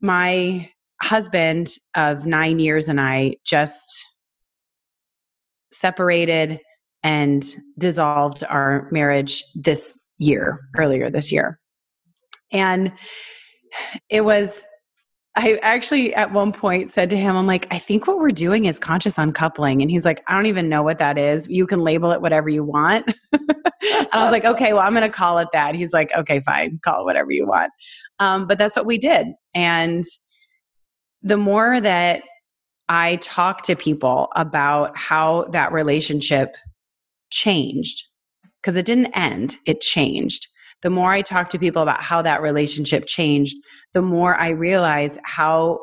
my 0.00 0.70
husband 1.02 1.70
of 1.94 2.26
nine 2.26 2.58
years 2.58 2.88
and 2.88 3.00
I 3.00 3.36
just 3.44 4.06
separated 5.72 6.60
and 7.02 7.44
dissolved 7.78 8.44
our 8.44 8.88
marriage 8.90 9.44
this 9.54 9.98
year, 10.18 10.58
earlier 10.76 11.10
this 11.10 11.32
year. 11.32 11.58
And 12.52 12.92
it 14.08 14.22
was 14.22 14.64
I 15.36 15.58
actually 15.62 16.12
at 16.14 16.32
one 16.32 16.52
point 16.52 16.90
said 16.90 17.08
to 17.10 17.16
him, 17.16 17.36
I'm 17.36 17.46
like, 17.46 17.66
I 17.70 17.78
think 17.78 18.06
what 18.06 18.18
we're 18.18 18.32
doing 18.32 18.64
is 18.64 18.78
conscious 18.78 19.16
uncoupling. 19.16 19.80
And 19.80 19.90
he's 19.90 20.04
like, 20.04 20.22
I 20.26 20.34
don't 20.34 20.46
even 20.46 20.68
know 20.68 20.82
what 20.82 20.98
that 20.98 21.18
is. 21.18 21.48
You 21.48 21.66
can 21.66 21.78
label 21.78 22.10
it 22.10 22.20
whatever 22.20 22.48
you 22.48 22.64
want. 22.64 23.10
I 24.12 24.22
was 24.22 24.32
like, 24.32 24.44
okay, 24.44 24.72
well, 24.72 24.82
I'm 24.82 24.92
going 24.92 25.08
to 25.08 25.16
call 25.16 25.38
it 25.38 25.48
that. 25.52 25.76
He's 25.76 25.92
like, 25.92 26.10
okay, 26.16 26.40
fine, 26.40 26.78
call 26.82 27.02
it 27.02 27.04
whatever 27.04 27.30
you 27.30 27.46
want. 27.46 27.70
Um, 28.18 28.46
but 28.48 28.58
that's 28.58 28.76
what 28.76 28.86
we 28.86 28.98
did. 28.98 29.28
And 29.54 30.02
the 31.22 31.36
more 31.36 31.80
that 31.80 32.22
I 32.90 33.16
talk 33.22 33.62
to 33.62 33.74
people 33.74 34.28
about 34.36 34.98
how 34.98 35.46
that 35.52 35.72
relationship 35.72 36.56
changed, 37.30 38.04
because 38.60 38.76
it 38.76 38.84
didn't 38.84 39.14
end, 39.14 39.56
it 39.64 39.80
changed 39.80 40.46
the 40.82 40.90
more 40.90 41.12
I 41.12 41.22
talk 41.22 41.50
to 41.50 41.58
people 41.58 41.82
about 41.82 42.00
how 42.00 42.22
that 42.22 42.42
relationship 42.42 43.06
changed, 43.06 43.56
the 43.92 44.02
more 44.02 44.34
I 44.38 44.48
realize 44.50 45.18
how 45.24 45.80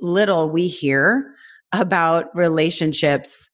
little 0.00 0.50
we 0.50 0.66
hear 0.66 1.34
about 1.72 2.34
relationships 2.34 3.48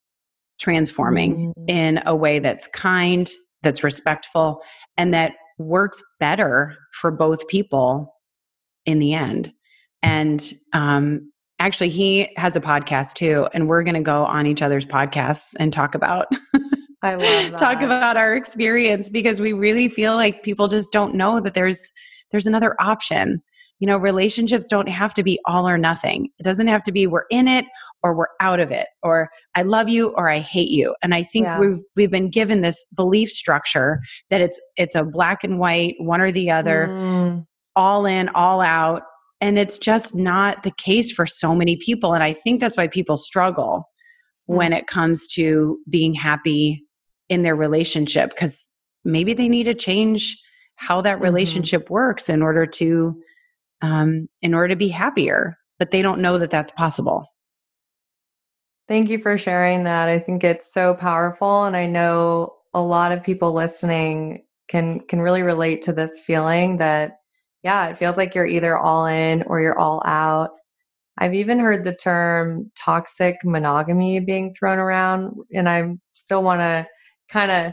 transforming 0.58 1.52
mm-hmm. 1.52 1.64
in 1.68 2.00
a 2.06 2.16
way 2.16 2.38
that's 2.38 2.66
kind, 2.68 3.30
that's 3.62 3.84
respectful, 3.84 4.62
and 4.96 5.12
that 5.12 5.32
works 5.58 6.02
better 6.18 6.76
for 6.92 7.10
both 7.10 7.46
people 7.48 8.14
in 8.86 8.98
the 8.98 9.12
end. 9.12 9.52
And 10.02 10.42
um, 10.72 11.30
actually, 11.58 11.88
he 11.88 12.28
has 12.36 12.56
a 12.56 12.60
podcast 12.60 13.14
too, 13.14 13.48
and 13.52 13.68
we're 13.68 13.82
going 13.82 13.94
to 13.94 14.00
go 14.00 14.24
on 14.24 14.46
each 14.46 14.62
other's 14.62 14.86
podcasts 14.86 15.54
and 15.58 15.72
talk 15.72 15.94
about 15.94 16.26
I 17.02 17.14
love 17.14 17.50
that. 17.50 17.58
talk 17.58 17.82
about 17.82 18.16
our 18.16 18.34
experience 18.34 19.08
because 19.08 19.40
we 19.40 19.52
really 19.52 19.88
feel 19.88 20.16
like 20.16 20.42
people 20.42 20.68
just 20.68 20.92
don't 20.92 21.14
know 21.14 21.40
that 21.40 21.54
there's 21.54 21.92
there's 22.30 22.46
another 22.46 22.74
option. 22.80 23.42
You 23.78 23.86
know, 23.86 23.98
relationships 23.98 24.68
don't 24.68 24.88
have 24.88 25.12
to 25.14 25.22
be 25.22 25.38
all 25.44 25.68
or 25.68 25.76
nothing. 25.76 26.28
It 26.38 26.44
doesn't 26.44 26.66
have 26.66 26.82
to 26.84 26.92
be 26.92 27.06
we're 27.06 27.26
in 27.30 27.46
it 27.46 27.66
or 28.02 28.16
we're 28.16 28.28
out 28.40 28.58
of 28.58 28.72
it 28.72 28.86
or 29.02 29.28
I 29.54 29.62
love 29.62 29.88
you 29.90 30.08
or 30.16 30.30
I 30.30 30.38
hate 30.38 30.70
you. 30.70 30.94
And 31.02 31.14
I 31.14 31.22
think 31.22 31.44
yeah. 31.44 31.60
we've 31.60 31.80
we've 31.94 32.10
been 32.10 32.30
given 32.30 32.62
this 32.62 32.84
belief 32.94 33.30
structure 33.30 34.00
that 34.30 34.40
it's 34.40 34.58
it's 34.76 34.94
a 34.94 35.04
black 35.04 35.44
and 35.44 35.58
white, 35.58 35.94
one 35.98 36.20
or 36.20 36.32
the 36.32 36.50
other, 36.50 36.88
mm. 36.88 37.46
all 37.76 38.06
in, 38.06 38.30
all 38.30 38.62
out. 38.62 39.02
And 39.40 39.58
it's 39.58 39.78
just 39.78 40.14
not 40.14 40.62
the 40.62 40.72
case 40.72 41.12
for 41.12 41.26
so 41.26 41.54
many 41.54 41.76
people. 41.76 42.14
And 42.14 42.22
I 42.22 42.32
think 42.32 42.60
that's 42.60 42.76
why 42.76 42.88
people 42.88 43.16
struggle 43.16 43.88
mm. 44.48 44.56
when 44.56 44.72
it 44.72 44.86
comes 44.86 45.26
to 45.28 45.78
being 45.88 46.14
happy 46.14 46.86
in 47.28 47.42
their 47.42 47.56
relationship 47.56 48.30
because 48.30 48.70
maybe 49.04 49.32
they 49.32 49.48
need 49.48 49.64
to 49.64 49.74
change 49.74 50.40
how 50.76 51.00
that 51.00 51.14
mm-hmm. 51.14 51.24
relationship 51.24 51.84
mm-hmm. 51.84 51.94
works 51.94 52.28
in 52.28 52.42
order 52.42 52.66
to 52.66 53.20
um, 53.82 54.28
in 54.42 54.54
order 54.54 54.68
to 54.68 54.76
be 54.76 54.88
happier 54.88 55.56
but 55.78 55.90
they 55.90 56.02
don't 56.02 56.20
know 56.20 56.38
that 56.38 56.50
that's 56.50 56.70
possible 56.72 57.26
thank 58.88 59.08
you 59.08 59.18
for 59.18 59.36
sharing 59.36 59.84
that 59.84 60.08
i 60.08 60.18
think 60.18 60.44
it's 60.44 60.72
so 60.72 60.94
powerful 60.94 61.64
and 61.64 61.76
i 61.76 61.86
know 61.86 62.54
a 62.74 62.80
lot 62.80 63.12
of 63.12 63.22
people 63.22 63.52
listening 63.52 64.44
can 64.68 65.00
can 65.00 65.20
really 65.20 65.42
relate 65.42 65.82
to 65.82 65.92
this 65.92 66.20
feeling 66.20 66.78
that 66.78 67.18
yeah 67.66 67.88
it 67.88 67.98
feels 67.98 68.16
like 68.16 68.34
you're 68.34 68.46
either 68.46 68.78
all 68.78 69.06
in 69.06 69.42
or 69.42 69.60
you're 69.60 69.78
all 69.78 70.02
out 70.06 70.50
I've 71.18 71.34
even 71.34 71.58
heard 71.58 71.84
the 71.84 71.94
term 71.94 72.70
toxic 72.76 73.36
monogamy 73.44 74.20
being 74.20 74.52
thrown 74.52 74.78
around, 74.78 75.34
and 75.52 75.68
I 75.68 75.94
still 76.12 76.42
want 76.42 76.60
to 76.60 76.86
kind 77.30 77.50
of 77.50 77.72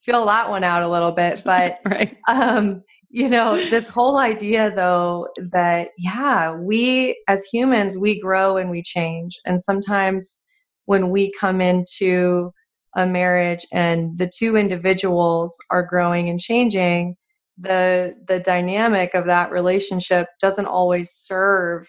fill 0.00 0.26
that 0.26 0.48
one 0.48 0.62
out 0.62 0.82
a 0.82 0.88
little 0.88 1.12
bit. 1.12 1.42
But, 1.44 1.80
right. 1.84 2.16
um, 2.28 2.82
you 3.08 3.28
know, 3.28 3.56
this 3.70 3.88
whole 3.88 4.18
idea 4.18 4.72
though 4.74 5.28
that, 5.52 5.88
yeah, 5.98 6.52
we 6.54 7.20
as 7.28 7.44
humans, 7.44 7.98
we 7.98 8.20
grow 8.20 8.56
and 8.56 8.70
we 8.70 8.82
change. 8.82 9.38
And 9.44 9.60
sometimes 9.60 10.42
when 10.84 11.10
we 11.10 11.32
come 11.40 11.60
into 11.60 12.52
a 12.94 13.06
marriage 13.06 13.66
and 13.72 14.16
the 14.18 14.30
two 14.36 14.56
individuals 14.56 15.56
are 15.70 15.84
growing 15.84 16.28
and 16.28 16.38
changing, 16.38 17.16
the 17.58 18.14
the 18.26 18.38
dynamic 18.38 19.14
of 19.14 19.26
that 19.26 19.50
relationship 19.50 20.28
doesn't 20.40 20.66
always 20.66 21.10
serve 21.10 21.88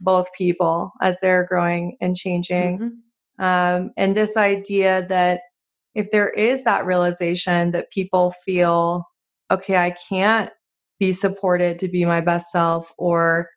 both 0.00 0.32
people 0.32 0.92
as 1.02 1.18
they're 1.20 1.46
growing 1.46 1.96
and 2.00 2.16
changing. 2.16 2.78
Mm-hmm. 2.78 3.44
Um, 3.44 3.90
and 3.96 4.16
this 4.16 4.36
idea 4.36 5.06
that 5.08 5.40
if 5.94 6.10
there 6.10 6.28
is 6.30 6.64
that 6.64 6.86
realization 6.86 7.70
that 7.72 7.90
people 7.90 8.32
feel, 8.44 9.04
okay, 9.50 9.76
I 9.76 9.94
can't 10.08 10.50
be 10.98 11.12
supported 11.12 11.78
to 11.78 11.88
be 11.88 12.04
my 12.04 12.20
best 12.20 12.50
self 12.50 12.92
or 12.98 13.48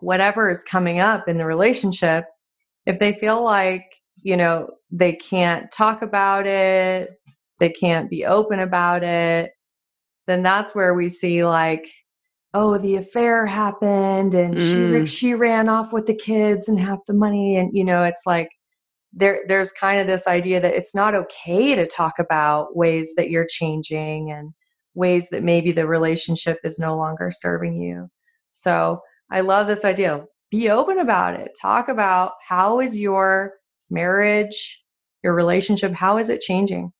whatever 0.00 0.50
is 0.50 0.64
coming 0.64 1.00
up 1.00 1.28
in 1.28 1.38
the 1.38 1.46
relationship, 1.46 2.24
if 2.86 2.98
they 2.98 3.12
feel 3.12 3.42
like, 3.42 3.84
you 4.22 4.36
know, 4.36 4.68
they 4.90 5.14
can't 5.14 5.70
talk 5.70 6.02
about 6.02 6.46
it, 6.46 7.10
they 7.58 7.70
can't 7.70 8.10
be 8.10 8.24
open 8.24 8.58
about 8.58 9.02
it, 9.02 9.52
then 10.26 10.42
that's 10.42 10.74
where 10.74 10.94
we 10.94 11.08
see 11.08 11.44
like, 11.44 11.88
oh, 12.54 12.78
the 12.78 12.96
affair 12.96 13.46
happened 13.46 14.34
and 14.34 14.56
mm. 14.56 15.06
she 15.06 15.16
she 15.16 15.34
ran 15.34 15.68
off 15.68 15.92
with 15.92 16.06
the 16.06 16.14
kids 16.14 16.68
and 16.68 16.78
half 16.78 16.98
the 17.06 17.14
money 17.14 17.56
and 17.56 17.70
you 17.74 17.84
know, 17.84 18.02
it's 18.04 18.22
like 18.26 18.48
there 19.12 19.40
there's 19.48 19.72
kind 19.72 20.00
of 20.00 20.06
this 20.06 20.26
idea 20.26 20.60
that 20.60 20.74
it's 20.74 20.94
not 20.94 21.14
okay 21.14 21.74
to 21.74 21.86
talk 21.86 22.18
about 22.18 22.76
ways 22.76 23.14
that 23.16 23.30
you're 23.30 23.46
changing 23.48 24.30
and 24.30 24.52
ways 24.94 25.28
that 25.30 25.42
maybe 25.42 25.72
the 25.72 25.86
relationship 25.86 26.58
is 26.64 26.78
no 26.78 26.96
longer 26.96 27.30
serving 27.30 27.76
you. 27.76 28.08
So 28.52 29.00
I 29.30 29.40
love 29.40 29.66
this 29.66 29.84
idea. 29.84 30.24
be 30.50 30.68
open 30.68 30.98
about 30.98 31.34
it. 31.40 31.52
Talk 31.60 31.88
about 31.88 32.32
how 32.46 32.80
is 32.80 32.98
your 32.98 33.54
marriage, 33.90 34.82
your 35.24 35.34
relationship, 35.34 35.94
how 35.94 36.18
is 36.18 36.28
it 36.28 36.40
changing? 36.42 36.92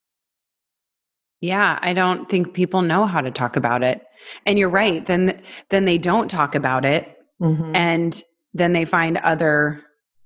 Yeah, 1.43 1.77
I 1.83 1.93
don't 1.93 2.31
think 2.31 2.55
people 2.55 2.83
know 2.83 3.05
how 3.05 3.21
to 3.21 3.33
talk 3.33 3.57
about 3.57 3.83
it. 3.83 4.01
And 4.47 4.59
you're 4.59 4.69
right. 4.71 5.05
Then 5.05 5.43
then 5.71 5.85
they 5.85 5.99
don't 5.99 6.31
talk 6.31 6.55
about 6.55 6.85
it. 6.85 7.17
Mm-hmm. 7.43 7.75
And 7.75 8.23
then 8.55 8.73
they 8.73 8.85
find 8.85 9.19
other 9.19 9.83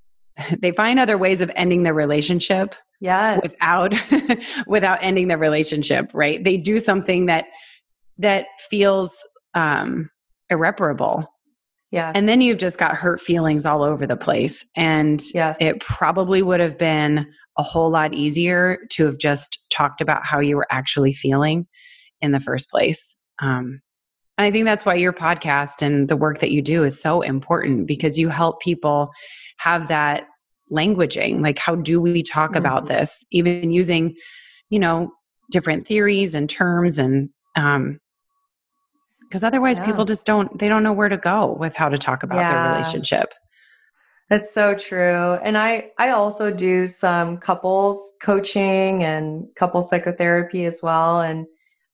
they 0.59 0.71
find 0.71 0.99
other 0.99 1.17
ways 1.17 1.41
of 1.41 1.51
ending 1.55 1.83
the 1.83 1.93
relationship. 1.93 2.75
Yes. 3.01 3.41
Without 3.41 3.95
without 4.67 4.99
ending 5.01 5.27
the 5.27 5.39
relationship, 5.39 6.11
right? 6.13 6.41
They 6.43 6.55
do 6.55 6.79
something 6.79 7.25
that 7.25 7.45
that 8.19 8.45
feels 8.69 9.17
um 9.55 10.11
irreparable. 10.51 11.25
Yeah. 11.89 12.11
And 12.13 12.29
then 12.29 12.41
you've 12.41 12.59
just 12.59 12.77
got 12.77 12.95
hurt 12.95 13.19
feelings 13.19 13.65
all 13.65 13.81
over 13.81 14.05
the 14.05 14.17
place. 14.17 14.63
And 14.75 15.19
yes. 15.33 15.57
it 15.59 15.79
probably 15.79 16.43
would 16.43 16.59
have 16.59 16.77
been 16.77 17.25
a 17.57 17.63
whole 17.63 17.89
lot 17.89 18.13
easier 18.13 18.79
to 18.91 19.05
have 19.05 19.17
just 19.17 19.59
talked 19.69 20.01
about 20.01 20.23
how 20.23 20.39
you 20.39 20.55
were 20.55 20.67
actually 20.69 21.13
feeling 21.13 21.67
in 22.21 22.31
the 22.31 22.39
first 22.39 22.69
place. 22.69 23.17
Um, 23.39 23.81
and 24.37 24.45
I 24.45 24.51
think 24.51 24.65
that's 24.65 24.85
why 24.85 24.95
your 24.95 25.13
podcast 25.13 25.81
and 25.81 26.07
the 26.07 26.17
work 26.17 26.39
that 26.39 26.51
you 26.51 26.61
do 26.61 26.83
is 26.83 27.01
so 27.01 27.21
important 27.21 27.87
because 27.87 28.19
you 28.19 28.29
help 28.29 28.61
people 28.61 29.11
have 29.57 29.87
that 29.87 30.27
languaging. 30.71 31.41
Like, 31.41 31.57
how 31.57 31.75
do 31.75 31.99
we 31.99 32.21
talk 32.21 32.51
mm-hmm. 32.51 32.59
about 32.59 32.87
this? 32.87 33.25
Even 33.31 33.71
using, 33.71 34.15
you 34.69 34.79
know, 34.79 35.11
different 35.51 35.87
theories 35.87 36.35
and 36.35 36.49
terms 36.49 36.99
and, 36.99 37.29
um, 37.55 37.99
because 39.27 39.43
otherwise 39.43 39.77
yeah. 39.77 39.85
people 39.85 40.05
just 40.05 40.25
don't 40.25 40.57
they 40.57 40.69
don't 40.69 40.83
know 40.83 40.93
where 40.93 41.09
to 41.09 41.17
go 41.17 41.53
with 41.59 41.75
how 41.75 41.89
to 41.89 41.97
talk 41.97 42.23
about 42.23 42.37
yeah. 42.37 42.63
their 42.63 42.71
relationship 42.71 43.33
that's 44.29 44.53
so 44.53 44.75
true. 44.75 45.33
And 45.43 45.57
I 45.57 45.91
I 45.97 46.09
also 46.09 46.51
do 46.51 46.87
some 46.87 47.37
couples 47.37 48.13
coaching 48.21 49.03
and 49.03 49.47
couple 49.55 49.81
psychotherapy 49.81 50.65
as 50.65 50.81
well 50.81 51.21
and 51.21 51.47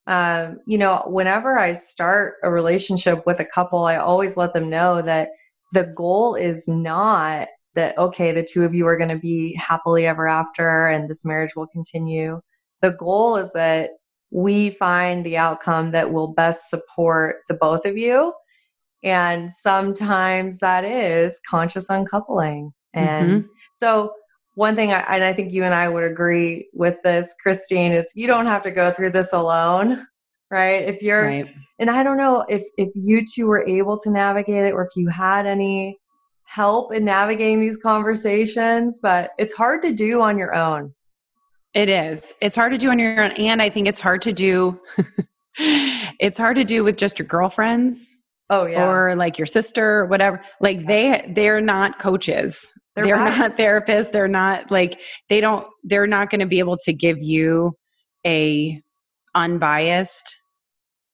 um, 0.06 0.60
you 0.68 0.78
know, 0.78 1.04
whenever 1.08 1.58
I 1.58 1.72
start 1.72 2.36
a 2.44 2.52
relationship 2.52 3.26
with 3.26 3.40
a 3.40 3.46
couple, 3.46 3.86
I 3.86 3.96
always 3.96 4.36
let 4.36 4.54
them 4.54 4.70
know 4.70 5.02
that 5.02 5.30
the 5.72 5.86
goal 5.96 6.36
is 6.36 6.68
not 6.68 7.48
that 7.76 7.98
okay, 7.98 8.32
the 8.32 8.44
two 8.44 8.64
of 8.66 8.76
you 8.76 8.86
are 8.86 8.98
going 8.98 9.10
to 9.10 9.18
be 9.18 9.56
happily 9.56 10.06
ever 10.06 10.28
after 10.28 10.88
and 10.88 11.10
this 11.10 11.26
marriage 11.26 11.56
will 11.56 11.68
continue. 11.68 12.42
The 12.82 12.92
goal 12.92 13.38
is 13.38 13.54
that 13.54 13.92
we 14.32 14.72
find 14.72 15.26
the 15.26 15.38
outcome 15.38 15.92
that 15.92 16.12
will 16.12 16.34
best 16.34 16.70
support 16.70 17.38
the 17.48 17.54
both 17.54 17.86
of 17.86 17.98
you 17.98 18.34
and 19.04 19.52
sometimes 19.52 20.60
that 20.60 20.86
is 20.86 21.40
conscious 21.50 21.90
uncoupling. 21.90 22.72
And 22.94 23.30
mm-hmm. 23.30 23.48
so, 23.74 24.14
one 24.56 24.76
thing, 24.76 24.94
I, 24.94 25.00
and 25.00 25.24
I 25.24 25.34
think 25.34 25.52
you 25.52 25.64
and 25.64 25.74
I 25.74 25.90
would 25.90 26.04
agree 26.04 26.70
with 26.74 26.98
this, 27.04 27.34
Kristine, 27.44 27.92
is 27.92 28.12
you 28.16 28.28
don't 28.28 28.46
have 28.46 28.62
to 28.64 28.72
go 28.72 28.92
through 28.92 29.10
this 29.10 29.34
alone, 29.34 30.06
right? 30.52 30.86
If 30.86 31.02
you're, 31.02 31.26
right. 31.26 31.50
and 31.80 31.90
I 31.90 32.04
don't 32.04 32.18
know 32.18 32.46
if 32.48 32.64
if 32.78 32.90
you 32.94 33.26
two 33.26 33.48
were 33.48 33.68
able 33.68 33.98
to 34.00 34.12
navigate 34.12 34.66
it, 34.66 34.74
or 34.74 34.84
if 34.84 34.96
you 34.96 35.08
had 35.08 35.48
any 35.48 35.98
help 36.46 36.94
in 36.94 37.04
navigating 37.04 37.60
these 37.60 37.78
conversations, 37.78 39.00
but 39.02 39.32
it's 39.40 39.54
hard 39.54 39.82
to 39.82 39.92
do 39.92 40.22
on 40.22 40.38
your 40.38 40.54
own. 40.54 40.94
It 41.74 41.90
is. 41.90 42.36
It's 42.40 42.56
hard 42.56 42.72
to 42.74 42.78
do 42.78 42.92
on 42.92 43.00
your 43.00 43.20
own, 43.20 43.32
and 43.32 43.60
I 43.60 43.70
think 43.70 43.88
it's 43.88 44.00
hard 44.00 44.22
to 44.24 44.34
do. 44.34 44.80
it's 45.58 46.38
hard 46.38 46.58
to 46.58 46.64
do 46.64 46.84
with 46.84 46.98
just 46.98 47.18
your 47.18 47.28
girlfriends 47.28 48.18
Oh 48.54 48.68
yeah. 48.68 48.88
Or 48.88 49.16
like 49.16 49.40
your 49.40 49.48
sister 49.48 50.00
or 50.00 50.06
whatever. 50.06 50.40
Like 50.62 50.86
they 50.86 51.26
they're 51.34 51.62
not 51.62 51.98
coaches. 51.98 52.72
They're, 52.96 53.06
they're 53.06 53.18
not 53.18 53.58
therapists. 53.58 54.12
They're 54.12 54.28
not 54.28 54.70
like 54.70 55.02
they 55.28 55.42
don't 55.42 55.66
they're 55.84 56.06
not 56.06 56.30
going 56.30 56.42
to 56.42 56.46
be 56.46 56.60
able 56.60 56.78
to 56.86 56.94
give 56.94 57.18
you 57.20 57.74
a 58.26 58.80
unbiased 59.34 60.38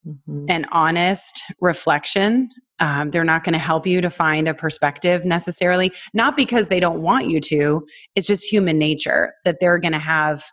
mm-hmm. 0.06 0.46
and 0.50 0.68
honest 0.74 1.42
reflection. 1.62 2.50
Um, 2.82 3.12
they're 3.12 3.24
not 3.24 3.46
going 3.46 3.54
to 3.54 3.60
help 3.60 3.88
you 3.88 4.02
to 4.02 4.10
find 4.10 4.48
a 4.48 4.54
perspective 4.54 5.24
necessarily, 5.24 5.94
not 6.14 6.36
because 6.36 6.68
they 6.68 6.80
don't 6.82 7.02
want 7.02 7.30
you 7.30 7.40
to. 7.42 7.86
It's 8.16 8.28
just 8.28 8.52
human 8.52 8.78
nature 8.78 9.34
that 9.46 9.58
they're 9.62 9.80
going 9.80 9.94
to 9.94 10.00
have. 10.00 10.44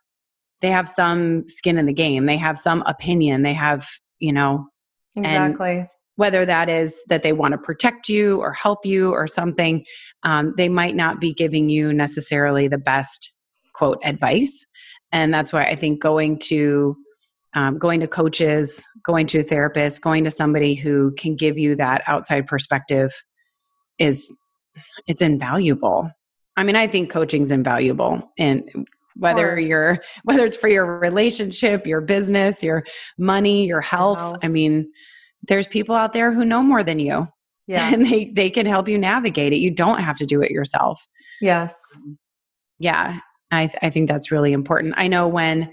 They 0.61 0.71
have 0.71 0.89
some 0.89 1.47
skin 1.49 1.79
in 1.79 1.87
the 1.87 1.93
game. 1.93 2.27
They 2.27 2.37
have 2.37 2.59
some 2.59 2.83
opinion. 2.87 3.43
They 3.43 3.55
have, 3.55 3.87
you 4.21 4.33
know, 4.33 4.67
exactly 5.17 5.87
whether 6.17 6.45
that 6.45 6.69
is 6.69 7.03
that 7.09 7.23
they 7.23 7.33
want 7.33 7.53
to 7.53 7.59
protect 7.59 8.09
you 8.09 8.41
or 8.41 8.53
help 8.53 8.85
you 8.85 9.13
or 9.13 9.27
something, 9.27 9.85
um, 10.23 10.55
they 10.57 10.69
might 10.69 10.97
not 10.97 11.21
be 11.21 11.33
giving 11.33 11.69
you 11.69 11.93
necessarily 11.93 12.69
the 12.69 12.79
best 12.79 13.33
quote 13.75 14.01
advice. 14.05 14.67
And 15.13 15.33
that's 15.33 15.53
why 15.53 15.65
I 15.65 15.75
think 15.75 16.03
going 16.03 16.39
to 16.41 16.97
um, 17.55 17.79
going 17.79 18.01
to 18.01 18.07
coaches, 18.07 18.87
going 19.03 19.27
to 19.29 19.39
a 19.39 19.43
therapist, 19.43 20.03
going 20.03 20.25
to 20.25 20.31
somebody 20.31 20.75
who 20.75 21.13
can 21.13 21.37
give 21.37 21.57
you 21.57 21.75
that 21.77 22.03
outside 22.07 22.47
perspective 22.47 23.15
is 23.99 24.35
it's 25.07 25.23
invaluable. 25.23 26.11
I 26.59 26.65
mean, 26.65 26.77
I 26.77 26.87
think 26.87 27.11
coaching's 27.11 27.51
invaluable, 27.51 28.31
and 28.39 28.87
whether 29.15 29.59
you're 29.59 29.99
whether 30.25 30.45
it's 30.45 30.57
for 30.57 30.69
your 30.69 30.99
relationship, 30.99 31.87
your 31.87 32.03
business, 32.03 32.63
your 32.63 32.85
money, 33.19 33.67
your 33.67 33.81
health. 33.81 34.19
health. 34.19 34.39
I 34.43 34.49
mean, 34.49 34.91
there's 35.43 35.67
people 35.67 35.95
out 35.95 36.13
there 36.13 36.33
who 36.33 36.45
know 36.45 36.63
more 36.63 36.83
than 36.83 36.99
you. 36.99 37.29
Yeah. 37.67 37.93
And 37.93 38.07
they, 38.07 38.27
they 38.27 38.51
can 38.51 38.67
help 38.67 38.89
you 38.89 38.97
navigate 38.99 39.53
it. 39.53 39.59
You 39.59 39.71
don't 39.71 40.01
have 40.01 40.17
to 40.19 40.27
do 40.27 40.41
it 40.41 40.51
yourself. 40.51 41.07
Yes. 41.41 41.77
Yeah. 42.79 43.19
I, 43.51 43.67
th- 43.67 43.79
I 43.83 43.91
think 43.91 44.09
that's 44.09 44.31
really 44.31 44.53
important. 44.53 44.95
I 44.97 45.09
know 45.09 45.27
when 45.29 45.73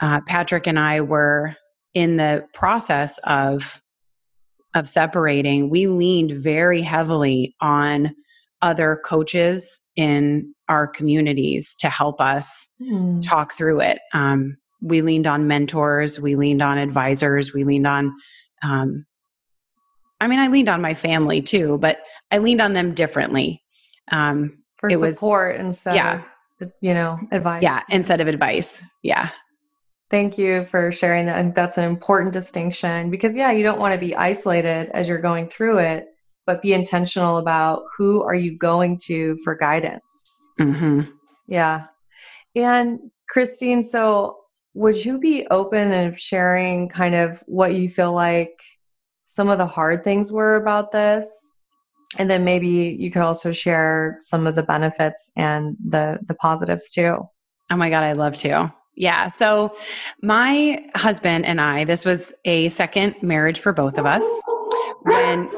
uh, 0.00 0.20
Patrick 0.26 0.66
and 0.66 0.78
I 0.78 1.00
were 1.00 1.54
in 1.94 2.16
the 2.16 2.44
process 2.54 3.18
of 3.24 3.80
of 4.74 4.88
separating, 4.88 5.68
we 5.68 5.88
leaned 5.88 6.30
very 6.30 6.80
heavily 6.80 7.56
on 7.60 8.14
other 8.62 9.00
coaches 9.04 9.80
in 9.96 10.54
our 10.68 10.86
communities 10.86 11.74
to 11.76 11.90
help 11.90 12.20
us 12.20 12.68
mm. 12.80 13.20
talk 13.20 13.52
through 13.52 13.80
it. 13.80 13.98
Um, 14.14 14.56
we 14.80 15.02
leaned 15.02 15.26
on 15.26 15.48
mentors, 15.48 16.20
we 16.20 16.36
leaned 16.36 16.62
on 16.62 16.78
advisors, 16.78 17.52
we 17.52 17.64
leaned 17.64 17.88
on 17.88 18.14
um, 18.62 19.06
I 20.20 20.26
mean, 20.26 20.38
I 20.38 20.48
leaned 20.48 20.68
on 20.68 20.80
my 20.82 20.94
family 20.94 21.40
too, 21.40 21.78
but 21.78 22.00
I 22.30 22.38
leaned 22.38 22.60
on 22.60 22.74
them 22.74 22.94
differently. 22.94 23.62
Um, 24.12 24.62
For 24.76 24.90
it 24.90 24.98
support 24.98 25.56
was, 25.56 25.64
instead 25.64 25.94
yeah. 25.94 26.22
of, 26.60 26.72
you 26.80 26.94
know, 26.94 27.18
advice. 27.32 27.62
Yeah, 27.62 27.82
instead 27.88 28.20
of 28.20 28.28
advice. 28.28 28.82
Yeah. 29.02 29.30
Thank 30.10 30.36
you 30.36 30.64
for 30.66 30.90
sharing 30.90 31.26
that. 31.26 31.38
And 31.38 31.54
that's 31.54 31.78
an 31.78 31.84
important 31.84 32.32
distinction 32.32 33.10
because, 33.10 33.36
yeah, 33.36 33.52
you 33.52 33.62
don't 33.62 33.78
want 33.78 33.94
to 33.94 33.98
be 33.98 34.16
isolated 34.16 34.90
as 34.92 35.08
you're 35.08 35.20
going 35.20 35.48
through 35.48 35.78
it, 35.78 36.08
but 36.46 36.60
be 36.60 36.72
intentional 36.72 37.38
about 37.38 37.84
who 37.96 38.22
are 38.24 38.34
you 38.34 38.58
going 38.58 38.98
to 39.04 39.38
for 39.44 39.54
guidance. 39.54 40.44
Mm-hmm. 40.58 41.02
Yeah. 41.46 41.84
And 42.56 42.98
Kristine, 43.32 43.84
so 43.84 44.39
would 44.74 45.04
you 45.04 45.18
be 45.18 45.46
open 45.50 45.92
of 45.92 46.18
sharing 46.18 46.88
kind 46.88 47.14
of 47.14 47.42
what 47.46 47.74
you 47.74 47.88
feel 47.88 48.12
like 48.12 48.62
some 49.24 49.48
of 49.48 49.58
the 49.58 49.66
hard 49.66 50.04
things 50.04 50.30
were 50.30 50.56
about 50.56 50.92
this? 50.92 51.52
And 52.18 52.30
then 52.30 52.44
maybe 52.44 52.96
you 52.98 53.10
could 53.10 53.22
also 53.22 53.52
share 53.52 54.16
some 54.20 54.46
of 54.46 54.54
the 54.54 54.62
benefits 54.62 55.30
and 55.36 55.76
the 55.84 56.18
the 56.26 56.34
positives 56.34 56.90
too. 56.90 57.28
Oh 57.70 57.76
my 57.76 57.88
god 57.88 58.02
i'd 58.02 58.16
love 58.16 58.36
to. 58.38 58.72
Yeah 58.96 59.28
so 59.28 59.76
my 60.20 60.84
husband 60.96 61.46
and 61.46 61.60
i 61.60 61.84
this 61.84 62.04
was 62.04 62.32
a 62.44 62.68
second 62.70 63.14
marriage 63.22 63.60
for 63.60 63.72
both 63.72 63.96
of 63.96 64.06
us. 64.06 64.24
When 65.02 65.48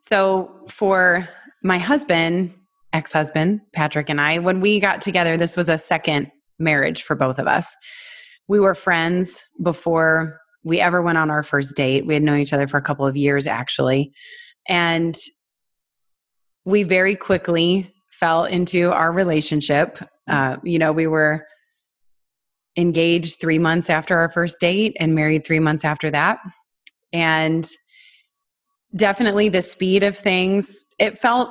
so 0.00 0.50
for 0.68 1.28
my 1.62 1.78
husband 1.78 2.54
ex 2.98 3.12
husband, 3.12 3.60
Patrick, 3.72 4.10
and 4.10 4.20
I, 4.20 4.38
when 4.38 4.60
we 4.60 4.80
got 4.80 5.00
together, 5.00 5.36
this 5.36 5.56
was 5.56 5.68
a 5.68 5.78
second 5.78 6.30
marriage 6.58 7.02
for 7.02 7.14
both 7.14 7.38
of 7.38 7.46
us. 7.46 7.74
We 8.48 8.58
were 8.58 8.74
friends 8.74 9.44
before 9.62 10.40
we 10.64 10.80
ever 10.80 11.00
went 11.00 11.16
on 11.16 11.30
our 11.30 11.44
first 11.44 11.76
date. 11.76 12.06
We 12.06 12.14
had 12.14 12.22
known 12.22 12.40
each 12.40 12.52
other 12.52 12.66
for 12.66 12.76
a 12.76 12.82
couple 12.82 13.06
of 13.06 13.16
years, 13.16 13.46
actually. 13.46 14.12
And 14.68 15.16
we 16.64 16.82
very 16.82 17.14
quickly 17.14 17.94
fell 18.10 18.44
into 18.44 18.90
our 18.90 19.12
relationship. 19.12 19.98
Uh, 20.26 20.56
you 20.64 20.78
know, 20.78 20.92
we 20.92 21.06
were 21.06 21.46
engaged 22.76 23.40
three 23.40 23.58
months 23.58 23.88
after 23.88 24.18
our 24.18 24.30
first 24.30 24.58
date 24.60 24.96
and 24.98 25.14
married 25.14 25.46
three 25.46 25.60
months 25.60 25.84
after 25.84 26.10
that. 26.10 26.38
And 27.12 27.66
definitely 28.94 29.48
the 29.48 29.62
speed 29.62 30.02
of 30.02 30.18
things, 30.18 30.86
it 30.98 31.18
felt 31.18 31.50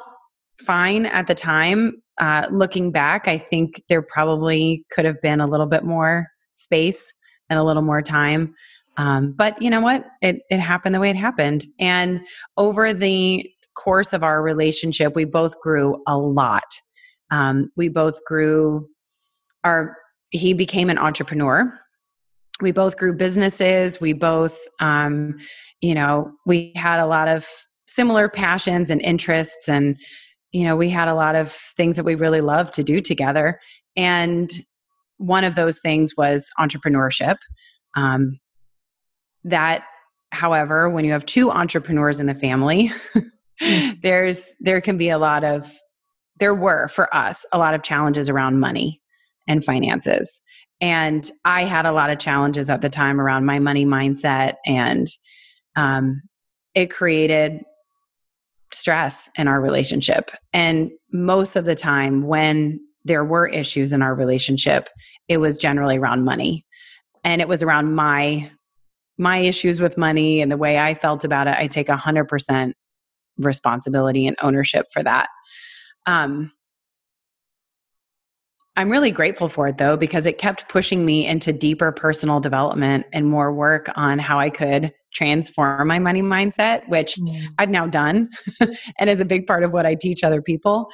fine 0.60 1.06
at 1.06 1.28
the 1.28 1.36
time. 1.36 2.02
Uh, 2.20 2.48
looking 2.50 2.92
back, 2.92 3.28
I 3.28 3.38
think 3.38 3.84
there 3.90 4.02
probably 4.02 4.86
could 4.92 5.06
have 5.06 5.22
been 5.22 5.40
a 5.40 5.46
little 5.46 5.68
bit 5.68 5.84
more 5.84 6.28
space 6.56 7.14
and 7.50 7.60
a 7.60 7.64
little 7.64 7.84
more 7.84 8.02
time. 8.02 8.56
Um, 8.98 9.34
but 9.34 9.62
you 9.62 9.70
know 9.70 9.82
what? 9.82 10.06
It, 10.22 10.42
it 10.50 10.60
happened 10.60 10.96
the 10.96 11.00
way 11.00 11.12
it 11.12 11.16
happened. 11.16 11.66
And 11.80 12.22
over 12.58 12.94
the 12.94 13.48
course 13.76 14.14
of 14.14 14.24
our 14.24 14.42
relationship, 14.42 15.16
we 15.16 15.26
both 15.26 15.60
grew 15.62 16.02
a 16.08 16.18
lot. 16.18 16.64
Um, 17.30 17.72
we 17.76 17.90
both 17.90 18.24
grew 18.26 18.90
our, 19.64 19.96
he 20.32 20.54
became 20.54 20.90
an 20.90 20.98
entrepreneur. 20.98 21.72
We 22.60 22.72
both 22.72 22.98
grew 22.98 23.14
businesses. 23.14 24.02
We 24.02 24.14
both, 24.14 24.58
um, 24.80 25.38
you 25.82 25.94
know, 25.94 26.32
we 26.48 26.74
had 26.76 27.00
a 27.00 27.06
lot 27.06 27.28
of 27.28 27.48
similar 27.86 28.28
passions 28.28 28.90
and 28.90 29.00
interests. 29.02 29.70
And, 29.70 29.98
you 30.58 30.64
know, 30.64 30.76
we 30.76 30.90
had 30.90 31.08
a 31.08 31.14
lot 31.14 31.36
of 31.36 31.52
things 31.52 31.98
that 31.98 32.04
we 32.04 32.16
really 32.16 32.42
loved 32.42 32.74
to 32.74 32.84
do 32.84 33.00
together. 33.00 33.60
And 33.96 34.50
one 35.18 35.44
of 35.44 35.54
those 35.54 35.78
things 35.78 36.18
was 36.18 36.50
entrepreneurship. 36.60 37.38
Um, 37.96 38.40
that, 39.44 39.84
however, 40.32 40.90
when 40.90 41.06
you 41.06 41.12
have 41.12 41.28
two 41.28 41.52
entrepreneurs 41.52 42.20
in 42.20 42.26
the 42.26 42.34
family, 42.34 42.92
there's 44.02 44.50
there 44.60 44.82
can 44.82 44.98
be 44.98 45.10
a 45.10 45.20
lot 45.20 45.44
of 45.44 45.72
there 46.40 46.56
were 46.56 46.88
for 46.88 47.16
us 47.16 47.46
a 47.52 47.60
lot 47.60 47.76
of 47.76 47.84
challenges 47.84 48.28
around 48.28 48.60
money 48.60 49.00
and 49.48 49.64
finances. 49.64 50.42
And 50.82 51.30
I 51.46 51.66
had 51.66 51.86
a 51.86 51.92
lot 51.92 52.10
of 52.10 52.18
challenges 52.18 52.68
at 52.68 52.82
the 52.82 52.90
time 52.90 53.22
around 53.22 53.46
my 53.46 53.60
money 53.60 53.86
mindset, 53.86 54.56
and 54.66 55.06
um, 55.76 56.24
it 56.74 56.90
created 56.90 57.62
stress 58.74 59.30
in 59.38 59.48
our 59.48 59.62
relationship. 59.62 60.32
And 60.54 60.92
most 61.12 61.56
of 61.56 61.66
the 61.66 61.76
time, 61.76 62.24
when 62.24 62.80
there 63.06 63.24
were 63.24 63.48
issues 63.48 63.94
in 63.94 64.02
our 64.02 64.14
relationship, 64.14 64.90
it 65.28 65.38
was 65.38 65.58
generally 65.58 65.98
around 65.98 66.26
money. 66.26 66.66
And 67.24 67.42
it 67.42 67.48
was 67.48 67.64
around 67.64 67.96
my 67.96 68.52
my 69.18 69.38
issues 69.40 69.82
with 69.82 69.98
money 69.98 70.42
and 70.42 70.52
the 70.52 70.58
way 70.58 70.78
I 70.78 70.94
felt 70.94 71.24
about 71.24 71.48
it, 71.48 71.56
I 71.58 71.66
take 71.66 71.88
100% 71.88 72.74
responsibility 73.40 74.28
and 74.28 74.38
ownership 74.44 74.86
for 74.94 75.02
that. 75.02 75.30
Um, 76.06 76.52
I'm 78.78 78.92
really 78.92 79.10
grateful 79.10 79.50
for 79.50 79.68
it 79.68 79.80
though, 79.80 79.98
because 79.98 80.28
it 80.28 80.38
kept 80.38 80.70
pushing 80.70 81.04
me 81.04 81.26
into 81.26 81.52
deeper 81.52 81.92
personal 81.92 82.40
development 82.40 83.08
and 83.12 83.26
more 83.26 83.52
work 83.52 83.90
on 83.96 84.20
how 84.20 84.40
I 84.40 84.52
could 84.52 84.94
transform 85.16 85.88
my 85.88 85.98
money 85.98 86.22
mindset, 86.22 86.88
which 86.88 87.16
mm. 87.16 87.44
I've 87.58 87.72
now 87.72 87.88
done 87.88 88.30
and 89.00 89.10
is 89.10 89.20
a 89.20 89.26
big 89.26 89.48
part 89.48 89.64
of 89.64 89.74
what 89.74 89.88
I 89.88 89.96
teach 89.96 90.24
other 90.24 90.44
people. 90.44 90.90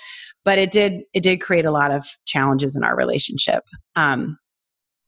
But 0.46 0.60
it 0.60 0.72
did, 0.72 1.02
it 1.13 1.24
did 1.24 1.41
create 1.41 1.65
a 1.65 1.72
lot 1.72 1.91
of 1.91 2.06
challenges 2.26 2.78
in 2.78 2.86
our 2.86 2.96
relationship. 2.96 3.65
Um, 3.98 4.38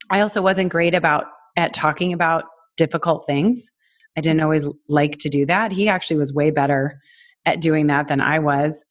I 0.09 0.19
also 0.19 0.41
wasn't 0.41 0.69
great 0.69 0.93
about 0.93 1.27
at 1.55 1.73
talking 1.73 2.11
about 2.11 2.43
difficult 2.75 3.25
things. 3.25 3.71
I 4.17 4.21
didn't 4.21 4.41
always 4.41 4.67
like 4.89 5.17
to 5.19 5.29
do 5.29 5.45
that. 5.45 5.71
He 5.71 5.87
actually 5.87 6.17
was 6.17 6.33
way 6.33 6.51
better 6.51 6.99
at 7.45 7.61
doing 7.61 7.87
that 7.87 8.09
than 8.09 8.19
I 8.19 8.39
was. 8.39 8.83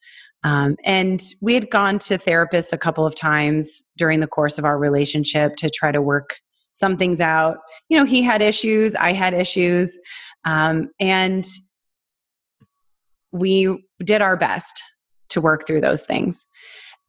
Um, 0.45 0.77
and 0.83 1.23
we 1.41 1.55
had 1.55 1.71
gone 1.71 1.97
to 1.99 2.19
therapists 2.19 2.71
a 2.71 2.77
couple 2.77 3.03
of 3.03 3.15
times 3.15 3.83
during 3.97 4.19
the 4.19 4.27
course 4.27 4.59
of 4.59 4.63
our 4.63 4.77
relationship 4.77 5.55
to 5.55 5.71
try 5.71 5.91
to 5.91 6.03
work 6.03 6.37
some 6.75 6.97
things 6.97 7.19
out. 7.19 7.57
You 7.89 7.97
know, 7.97 8.05
he 8.05 8.21
had 8.21 8.43
issues, 8.43 8.93
I 8.93 9.13
had 9.13 9.33
issues. 9.33 9.99
Um, 10.45 10.91
and 10.99 11.47
we 13.31 13.75
did 14.03 14.21
our 14.21 14.37
best 14.37 14.83
to 15.29 15.41
work 15.41 15.65
through 15.65 15.81
those 15.81 16.03
things. 16.03 16.45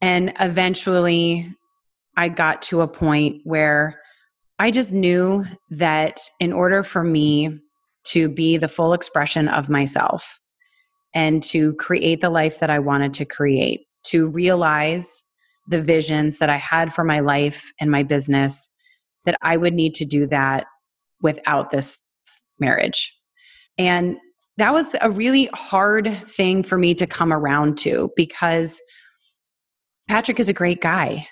And 0.01 0.33
eventually, 0.39 1.53
I 2.15 2.29
got 2.29 2.63
to 2.63 2.81
a 2.81 2.87
point 2.87 3.41
where 3.43 4.01
I 4.57 4.71
just 4.71 4.91
knew 4.91 5.45
that 5.69 6.19
in 6.39 6.53
order 6.53 6.81
for 6.81 7.03
me 7.03 7.59
to 8.05 8.29
be 8.29 8.57
the 8.57 8.67
full 8.67 8.93
expression 8.93 9.47
of 9.47 9.69
myself 9.69 10.39
and 11.17 11.41
to 11.41 11.73
create 11.73 12.21
the 12.21 12.29
life 12.29 12.59
that 12.59 12.69
I 12.69 12.77
wanted 12.77 13.11
to 13.13 13.25
create, 13.25 13.87
to 14.03 14.27
realize 14.27 15.23
the 15.67 15.81
visions 15.81 16.37
that 16.37 16.47
I 16.47 16.57
had 16.57 16.93
for 16.93 17.03
my 17.03 17.21
life 17.21 17.71
and 17.81 17.89
my 17.89 18.03
business, 18.03 18.69
that 19.25 19.35
I 19.41 19.57
would 19.57 19.73
need 19.73 19.95
to 19.95 20.05
do 20.05 20.27
that 20.27 20.67
without 21.23 21.71
this 21.71 22.03
marriage. 22.59 23.17
And 23.79 24.17
that 24.57 24.73
was 24.73 24.95
a 25.01 25.09
really 25.09 25.49
hard 25.55 26.15
thing 26.27 26.61
for 26.61 26.77
me 26.77 26.93
to 26.93 27.07
come 27.07 27.33
around 27.33 27.79
to 27.79 28.11
because 28.15 28.79
Patrick 30.07 30.39
is 30.39 30.49
a 30.49 30.53
great 30.53 30.81
guy. 30.81 31.27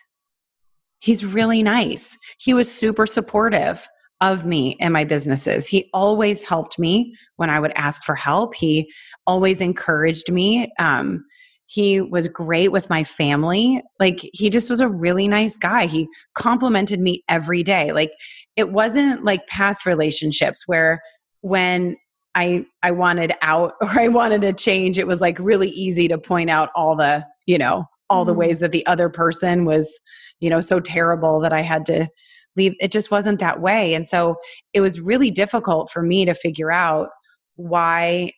He's 0.98 1.24
really 1.24 1.62
nice. 1.62 2.18
He 2.40 2.56
was 2.56 2.74
super 2.74 3.06
supportive 3.06 3.88
of 4.22 4.46
me 4.46 4.78
and 4.80 4.94
my 4.94 5.04
businesses. 5.04 5.68
He 5.68 5.90
always 5.94 6.42
helped 6.42 6.80
me 6.80 7.16
when 7.36 7.50
I 7.50 7.60
would 7.60 7.74
ask 7.76 8.04
for 8.04 8.16
help. 8.16 8.56
He 8.56 8.90
always 9.28 9.62
encouraged 9.62 10.32
me. 10.32 10.72
Um, 10.80 11.26
he 11.68 12.00
was 12.00 12.28
great 12.28 12.72
with 12.72 12.90
my 12.90 13.04
family. 13.04 13.82
Like, 14.00 14.20
he 14.34 14.50
just 14.50 14.70
was 14.70 14.80
a 14.80 14.88
really 14.88 15.28
nice 15.28 15.58
guy. 15.58 15.88
He 15.88 16.08
complimented 16.36 17.00
me 17.00 17.24
every 17.28 17.64
day. 17.64 17.92
Like, 17.92 18.12
it 18.56 18.72
wasn't 18.72 19.24
like 19.24 19.48
past 19.48 19.86
relationships 19.86 20.68
where 20.68 21.02
when 21.42 21.98
I 22.36 22.66
I 22.84 22.92
wanted 22.92 23.34
out 23.42 23.74
or 23.82 23.90
I 24.00 24.08
wanted 24.08 24.42
to 24.42 24.54
change, 24.54 25.00
it 25.00 25.08
was 25.08 25.22
like 25.22 25.40
really 25.40 25.70
easy 25.70 26.08
to 26.08 26.18
point 26.18 26.50
out 26.50 26.70
all 26.76 26.96
the, 26.96 27.26
you 27.48 27.58
know, 27.58 27.86
all 28.10 28.24
mm. 28.24 28.28
the 28.28 28.34
ways 28.34 28.60
that 28.60 28.72
the 28.72 28.86
other 28.86 29.10
person 29.10 29.66
was 29.66 30.00
you 30.40 30.50
know 30.50 30.62
so 30.62 30.80
terrible 30.80 31.40
that 31.40 31.54
i 31.54 31.62
had 31.62 31.86
to 31.86 32.08
leave 32.56 32.74
it 32.80 32.92
just 32.92 33.12
wasn't 33.12 33.40
that 33.40 33.62
way 33.62 33.94
and 33.94 34.08
so 34.08 34.36
it 34.74 34.82
was 34.82 35.00
really 35.00 35.32
difficult 35.32 35.90
for 35.92 36.02
me 36.02 36.26
to 36.26 36.34
figure 36.34 36.72
out 36.72 37.10
why 37.56 38.32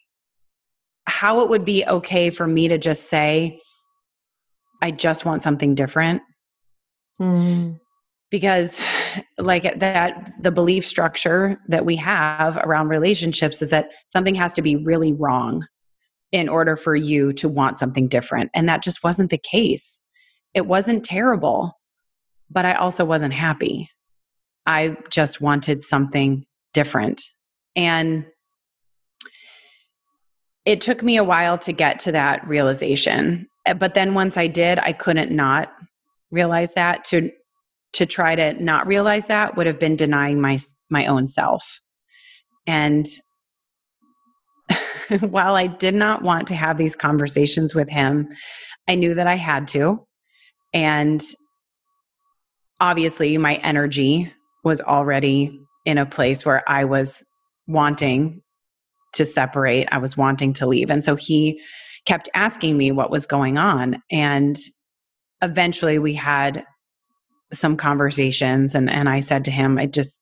how 1.05 1.41
it 1.41 1.49
would 1.49 1.65
be 1.65 1.85
okay 1.85 2.29
for 2.29 2.47
me 2.47 2.67
to 2.67 2.77
just 2.77 3.09
say 3.09 3.59
i 4.81 4.91
just 4.91 5.25
want 5.25 5.41
something 5.41 5.75
different 5.75 6.21
mm. 7.21 7.77
because 8.29 8.79
like 9.37 9.79
that 9.79 10.31
the 10.41 10.51
belief 10.51 10.85
structure 10.85 11.57
that 11.67 11.85
we 11.85 11.95
have 11.95 12.57
around 12.57 12.89
relationships 12.89 13.61
is 13.61 13.69
that 13.69 13.91
something 14.07 14.35
has 14.35 14.53
to 14.53 14.61
be 14.61 14.75
really 14.75 15.13
wrong 15.13 15.65
in 16.33 16.49
order 16.49 16.75
for 16.75 16.95
you 16.95 17.31
to 17.31 17.47
want 17.47 17.79
something 17.79 18.07
different 18.07 18.51
and 18.53 18.67
that 18.67 18.83
just 18.83 19.03
wasn't 19.03 19.29
the 19.29 19.37
case 19.37 19.99
it 20.53 20.65
wasn't 20.65 21.03
terrible 21.03 21.77
but 22.49 22.65
I 22.65 22.73
also 22.73 23.05
wasn't 23.05 23.33
happy. 23.33 23.89
I 24.67 24.97
just 25.09 25.41
wanted 25.41 25.83
something 25.83 26.45
different. 26.73 27.21
And 27.75 28.25
it 30.65 30.81
took 30.81 31.01
me 31.01 31.15
a 31.15 31.23
while 31.23 31.57
to 31.59 31.71
get 31.71 31.99
to 31.99 32.11
that 32.11 32.45
realization. 32.45 33.47
Eh, 33.65 33.73
but 33.73 33.93
then 33.93 34.13
once 34.13 34.35
I 34.35 34.47
did, 34.47 34.77
I 34.79 34.91
couldn't 34.91 35.31
not 35.31 35.71
realize 36.29 36.73
that. 36.73 37.05
To 37.05 37.31
to 37.93 38.05
try 38.05 38.35
to 38.35 38.53
not 38.61 38.85
realize 38.85 39.25
that 39.27 39.55
would 39.55 39.65
have 39.65 39.79
been 39.79 39.95
denying 39.95 40.41
my 40.41 40.57
my 40.89 41.05
own 41.05 41.25
self. 41.25 41.81
And 42.67 43.05
while 45.21 45.55
I 45.55 45.67
did 45.67 45.95
not 45.95 46.21
want 46.21 46.47
to 46.49 46.55
have 46.55 46.77
these 46.77 46.97
conversations 46.97 47.73
with 47.73 47.89
him, 47.89 48.27
I 48.87 48.95
knew 48.95 49.13
that 49.13 49.27
I 49.27 49.35
had 49.35 49.69
to. 49.69 50.05
And 50.73 51.23
obviously 52.79 53.37
my 53.37 53.55
energy 53.55 54.33
was 54.67 54.81
already 54.81 55.59
in 55.85 55.97
a 55.97 56.05
place 56.05 56.45
where 56.45 56.61
I 56.69 56.83
was 56.83 57.23
wanting 57.67 58.41
to 59.13 59.25
separate, 59.25 59.87
I 59.91 59.97
was 59.97 60.17
wanting 60.17 60.53
to 60.53 60.67
leave. 60.67 60.91
And 60.91 61.03
so 61.03 61.15
he 61.15 61.61
kept 62.05 62.29
asking 62.33 62.77
me 62.77 62.91
what 62.91 63.09
was 63.09 63.25
going 63.25 63.57
on. 63.57 64.01
And 64.11 64.57
eventually 65.41 65.97
we 65.97 66.13
had 66.13 66.65
some 67.53 67.77
conversations 67.77 68.75
and, 68.75 68.89
and 68.89 69.07
I 69.07 69.21
said 69.21 69.45
to 69.45 69.51
him, 69.51 69.77
I 69.77 69.85
just, 69.85 70.19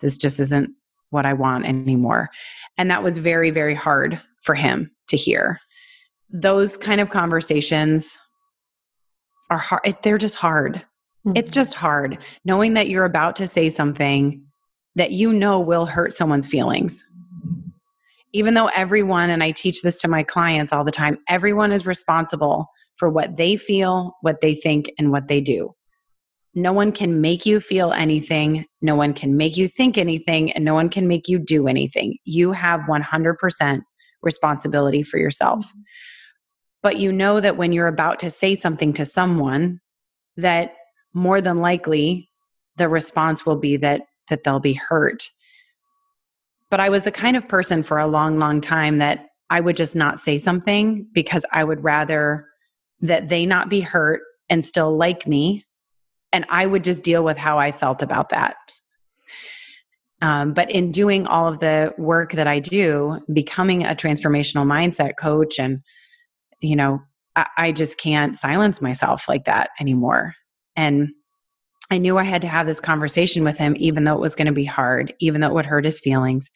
this 0.00 0.18
just 0.18 0.38
isn't 0.40 0.70
what 1.10 1.24
I 1.24 1.32
want 1.32 1.64
anymore. 1.64 2.28
And 2.76 2.90
that 2.90 3.02
was 3.02 3.18
very, 3.18 3.50
very 3.50 3.74
hard 3.74 4.20
for 4.42 4.54
him 4.54 4.90
to 5.08 5.16
hear. 5.16 5.58
Those 6.28 6.76
kind 6.76 7.00
of 7.00 7.08
conversations 7.08 8.18
are 9.50 9.58
hard. 9.58 9.96
They're 10.02 10.18
just 10.18 10.34
hard. 10.34 10.84
Mm-hmm. 11.26 11.36
It's 11.36 11.50
just 11.50 11.74
hard 11.74 12.18
knowing 12.44 12.74
that 12.74 12.88
you're 12.88 13.04
about 13.04 13.36
to 13.36 13.46
say 13.46 13.68
something 13.68 14.42
that 14.96 15.12
you 15.12 15.32
know 15.32 15.58
will 15.58 15.86
hurt 15.86 16.14
someone's 16.14 16.46
feelings. 16.46 17.04
Even 18.32 18.54
though 18.54 18.66
everyone, 18.74 19.30
and 19.30 19.42
I 19.42 19.52
teach 19.52 19.82
this 19.82 19.98
to 20.00 20.08
my 20.08 20.22
clients 20.22 20.72
all 20.72 20.84
the 20.84 20.90
time, 20.90 21.18
everyone 21.28 21.72
is 21.72 21.86
responsible 21.86 22.68
for 22.96 23.08
what 23.08 23.36
they 23.36 23.56
feel, 23.56 24.16
what 24.22 24.40
they 24.40 24.54
think, 24.54 24.90
and 24.98 25.10
what 25.10 25.28
they 25.28 25.40
do. 25.40 25.74
No 26.54 26.72
one 26.72 26.92
can 26.92 27.20
make 27.20 27.46
you 27.46 27.58
feel 27.58 27.92
anything. 27.92 28.66
No 28.80 28.94
one 28.94 29.12
can 29.12 29.36
make 29.36 29.56
you 29.56 29.66
think 29.66 29.98
anything, 29.98 30.52
and 30.52 30.64
no 30.64 30.74
one 30.74 30.88
can 30.88 31.08
make 31.08 31.28
you 31.28 31.38
do 31.38 31.66
anything. 31.66 32.16
You 32.24 32.52
have 32.52 32.82
100% 32.82 33.82
responsibility 34.22 35.02
for 35.02 35.18
yourself. 35.18 35.72
But 36.82 36.98
you 36.98 37.10
know 37.12 37.40
that 37.40 37.56
when 37.56 37.72
you're 37.72 37.88
about 37.88 38.18
to 38.20 38.30
say 38.30 38.54
something 38.54 38.92
to 38.94 39.06
someone, 39.06 39.80
that 40.36 40.74
more 41.14 41.40
than 41.40 41.60
likely 41.60 42.28
the 42.76 42.88
response 42.88 43.46
will 43.46 43.58
be 43.58 43.76
that 43.76 44.02
that 44.28 44.44
they'll 44.44 44.60
be 44.60 44.74
hurt 44.74 45.30
but 46.74 46.80
I 46.80 46.88
was 46.88 47.04
the 47.04 47.12
kind 47.12 47.36
of 47.36 47.46
person 47.46 47.84
for 47.84 47.98
a 47.98 48.08
long, 48.08 48.40
long 48.40 48.60
time 48.60 48.96
that 48.96 49.28
I 49.48 49.60
would 49.60 49.76
just 49.76 49.94
not 49.94 50.18
say 50.18 50.38
something 50.38 51.06
because 51.12 51.44
I 51.52 51.62
would 51.62 51.84
rather 51.84 52.48
that 53.00 53.28
they 53.28 53.46
not 53.46 53.68
be 53.68 53.80
hurt 53.80 54.22
and 54.50 54.64
still 54.64 54.96
like 54.96 55.24
me. 55.24 55.64
And 56.32 56.44
I 56.48 56.66
would 56.66 56.82
just 56.82 57.04
deal 57.04 57.22
with 57.22 57.36
how 57.36 57.60
I 57.60 57.70
felt 57.70 58.02
about 58.02 58.30
that. 58.30 58.56
Um, 60.20 60.52
but 60.52 60.68
in 60.70 60.90
doing 60.90 61.28
all 61.28 61.46
of 61.46 61.60
the 61.60 61.94
work 61.96 62.32
that 62.32 62.48
I 62.48 62.58
do, 62.58 63.20
becoming 63.32 63.84
a 63.84 63.94
transformational 63.94 64.66
mindset 64.66 65.12
coach, 65.16 65.60
and, 65.60 65.80
you 66.60 66.74
know, 66.74 67.02
I, 67.36 67.46
I 67.56 67.70
just 67.70 68.00
can't 68.00 68.36
silence 68.36 68.82
myself 68.82 69.28
like 69.28 69.44
that 69.44 69.70
anymore. 69.78 70.34
And 70.76 71.10
I 71.90 71.98
knew 71.98 72.18
I 72.18 72.24
had 72.24 72.42
to 72.42 72.48
have 72.48 72.66
this 72.66 72.80
conversation 72.80 73.44
with 73.44 73.58
him, 73.58 73.76
even 73.78 74.04
though 74.04 74.14
it 74.14 74.20
was 74.20 74.34
going 74.34 74.46
to 74.46 74.52
be 74.52 74.64
hard, 74.64 75.14
even 75.20 75.40
though 75.40 75.48
it 75.48 75.54
would 75.54 75.66
hurt 75.66 75.84
his 75.84 76.00
feelings, 76.00 76.50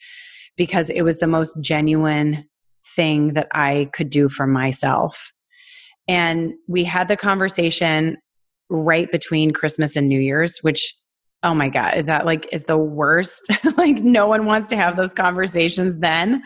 because 0.57 0.89
it 0.89 1.03
was 1.03 1.17
the 1.17 1.27
most 1.27 1.55
genuine 1.61 2.45
thing 2.95 3.33
that 3.33 3.47
I 3.53 3.89
could 3.93 4.09
do 4.09 4.29
for 4.29 4.47
myself. 4.47 5.31
And 6.07 6.53
we 6.67 6.83
had 6.83 7.07
the 7.07 7.15
conversation 7.15 8.17
right 8.69 9.11
between 9.11 9.53
Christmas 9.53 9.95
and 9.95 10.09
New 10.09 10.19
Year's, 10.19 10.57
which, 10.61 10.95
oh 11.43 11.53
my 11.53 11.69
God, 11.69 12.05
that 12.05 12.25
like 12.25 12.51
is 12.51 12.65
the 12.65 12.77
worst. 12.77 13.51
like, 13.77 13.97
no 13.97 14.27
one 14.27 14.45
wants 14.45 14.69
to 14.69 14.75
have 14.75 14.97
those 14.97 15.13
conversations 15.13 15.95
then. 15.99 16.41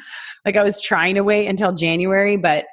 Like, 0.46 0.58
I 0.58 0.64
was 0.64 0.82
trying 0.82 1.16
to 1.16 1.24
wait 1.24 1.48
until 1.48 1.72
January, 1.72 2.36
but 2.36 2.66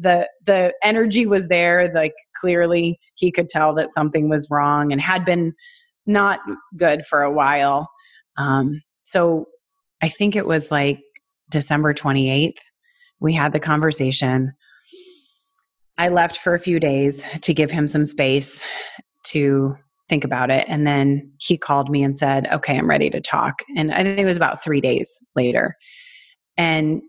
the 0.00 0.28
the 0.44 0.74
energy 0.82 1.26
was 1.26 1.48
there 1.48 1.92
like 1.94 2.14
clearly 2.40 2.98
he 3.14 3.30
could 3.30 3.48
tell 3.48 3.74
that 3.74 3.92
something 3.92 4.28
was 4.28 4.48
wrong 4.50 4.90
and 4.90 5.00
had 5.00 5.24
been 5.24 5.52
not 6.06 6.40
good 6.76 7.04
for 7.06 7.22
a 7.22 7.32
while 7.32 7.88
um, 8.36 8.80
so 9.02 9.46
i 10.02 10.08
think 10.08 10.34
it 10.34 10.46
was 10.46 10.70
like 10.70 10.98
december 11.50 11.94
28th 11.94 12.58
we 13.20 13.34
had 13.34 13.52
the 13.52 13.60
conversation. 13.60 14.52
I 15.98 16.08
left 16.08 16.38
for 16.38 16.54
a 16.54 16.58
few 16.58 16.80
days 16.80 17.24
to 17.42 17.54
give 17.54 17.70
him 17.70 17.86
some 17.86 18.06
space 18.06 18.64
to 19.24 19.76
think 20.08 20.24
about 20.24 20.50
it. 20.50 20.64
And 20.66 20.86
then 20.86 21.30
he 21.38 21.58
called 21.58 21.90
me 21.90 22.02
and 22.02 22.18
said, 22.18 22.48
Okay, 22.52 22.76
I'm 22.76 22.88
ready 22.88 23.10
to 23.10 23.20
talk. 23.20 23.62
And 23.76 23.92
I 23.92 24.02
think 24.02 24.18
it 24.18 24.24
was 24.24 24.38
about 24.38 24.64
three 24.64 24.80
days 24.80 25.20
later. 25.36 25.76
And 26.56 27.02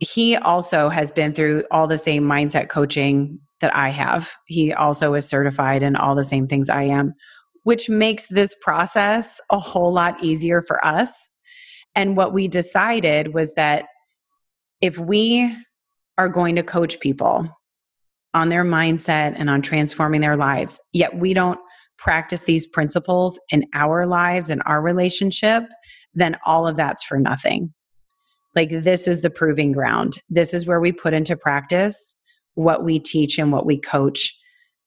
he 0.00 0.36
also 0.36 0.88
has 0.88 1.10
been 1.10 1.34
through 1.34 1.64
all 1.70 1.86
the 1.86 1.98
same 1.98 2.24
mindset 2.24 2.68
coaching 2.68 3.38
that 3.60 3.74
I 3.76 3.90
have. 3.90 4.32
He 4.46 4.72
also 4.72 5.14
is 5.14 5.28
certified 5.28 5.82
in 5.82 5.94
all 5.94 6.14
the 6.14 6.24
same 6.24 6.48
things 6.48 6.70
I 6.70 6.84
am, 6.84 7.12
which 7.64 7.90
makes 7.90 8.26
this 8.28 8.56
process 8.62 9.38
a 9.50 9.58
whole 9.58 9.92
lot 9.92 10.22
easier 10.24 10.62
for 10.62 10.84
us. 10.84 11.28
And 11.94 12.16
what 12.16 12.32
we 12.32 12.48
decided 12.48 13.34
was 13.34 13.52
that 13.54 13.84
if 14.80 14.98
we 14.98 15.54
are 16.16 16.28
going 16.28 16.56
to 16.56 16.62
coach 16.62 16.98
people 17.00 17.48
on 18.32 18.48
their 18.48 18.64
mindset 18.64 19.34
and 19.36 19.50
on 19.50 19.60
transforming 19.60 20.22
their 20.22 20.36
lives, 20.36 20.80
yet 20.92 21.18
we 21.18 21.34
don't 21.34 21.60
practice 21.98 22.44
these 22.44 22.66
principles 22.66 23.38
in 23.50 23.66
our 23.74 24.06
lives 24.06 24.48
and 24.48 24.62
our 24.64 24.80
relationship, 24.80 25.64
then 26.14 26.38
all 26.46 26.66
of 26.66 26.76
that's 26.76 27.04
for 27.04 27.18
nothing. 27.18 27.74
Like, 28.54 28.70
this 28.70 29.06
is 29.06 29.20
the 29.20 29.30
proving 29.30 29.72
ground. 29.72 30.18
This 30.28 30.52
is 30.54 30.66
where 30.66 30.80
we 30.80 30.92
put 30.92 31.14
into 31.14 31.36
practice 31.36 32.16
what 32.54 32.84
we 32.84 32.98
teach 32.98 33.38
and 33.38 33.52
what 33.52 33.64
we 33.64 33.78
coach 33.78 34.36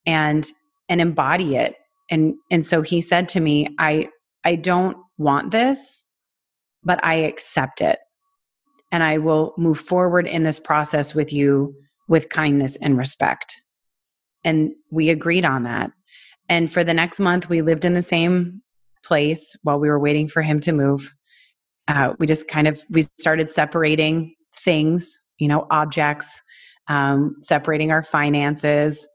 and 0.06 0.52
and 0.89 0.99
embody 0.99 1.56
it 1.56 1.76
and 2.12 2.36
and 2.52 2.65
so 2.65 2.82
he 2.82 3.02
said 3.02 3.30
to 3.30 3.39
me 3.39 3.73
i 3.80 4.08
i 4.43 4.54
don't 4.54 4.97
want 5.17 5.52
this 5.52 6.04
but 6.84 7.04
i 7.06 7.13
accept 7.13 7.80
it 7.80 7.99
and 8.93 9.02
I 9.02 9.17
will 9.17 9.56
move 9.58 9.80
forward 9.80 10.28
in 10.28 10.43
this 10.43 10.60
process 10.60 11.15
with 11.15 11.34
you 11.34 11.73
with 12.08 12.30
kindness 12.30 12.76
and 12.76 12.95
respect. 12.95 13.60
And 14.43 14.73
we 14.91 15.10
agreed 15.10 15.45
on 15.45 15.63
that. 15.63 15.91
And 16.47 16.71
for 16.71 16.84
the 16.84 16.93
next 16.93 17.19
month, 17.19 17.49
we 17.49 17.63
lived 17.63 17.86
in 17.86 17.93
the 17.93 18.04
same 18.04 18.62
place 19.04 19.56
while 19.63 19.80
we 19.80 19.89
were 19.89 19.99
waiting 19.99 20.28
for 20.28 20.43
him 20.43 20.60
to 20.60 20.71
move. 20.71 21.12
Uh, 21.88 22.13
we 22.19 22.28
just 22.28 22.48
kind 22.48 22.67
of 22.67 22.82
we 22.89 23.04
started 23.19 23.52
separating 23.52 24.36
things, 24.56 25.19
you 25.38 25.48
know, 25.48 25.67
objects, 25.69 26.41
um, 26.88 27.36
separating 27.39 27.91
our 27.91 28.04
finances. 28.04 29.08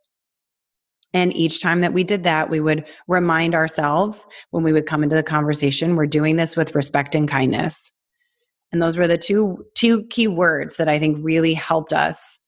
And 1.14 1.34
each 1.34 1.62
time 1.62 1.80
that 1.80 1.94
we 1.94 2.04
did 2.04 2.24
that, 2.24 2.50
we 2.50 2.60
would 2.60 2.86
remind 3.06 3.54
ourselves 3.54 4.26
when 4.50 4.62
we 4.62 4.72
would 4.72 4.86
come 4.86 5.02
into 5.02 5.16
the 5.16 5.22
conversation, 5.22 5.96
we're 5.96 6.06
doing 6.06 6.36
this 6.36 6.54
with 6.56 6.74
respect 6.74 7.14
and 7.14 7.26
kindness. 7.26 7.90
And 8.72 8.82
those 8.82 8.98
were 8.98 9.08
the 9.08 9.16
two 9.16 9.64
two 9.74 10.04
key 10.04 10.28
words 10.28 10.76
that 10.76 10.88
I 10.88 10.98
think 10.98 11.18
really 11.20 11.54
helped 11.54 11.92
us 11.92 12.38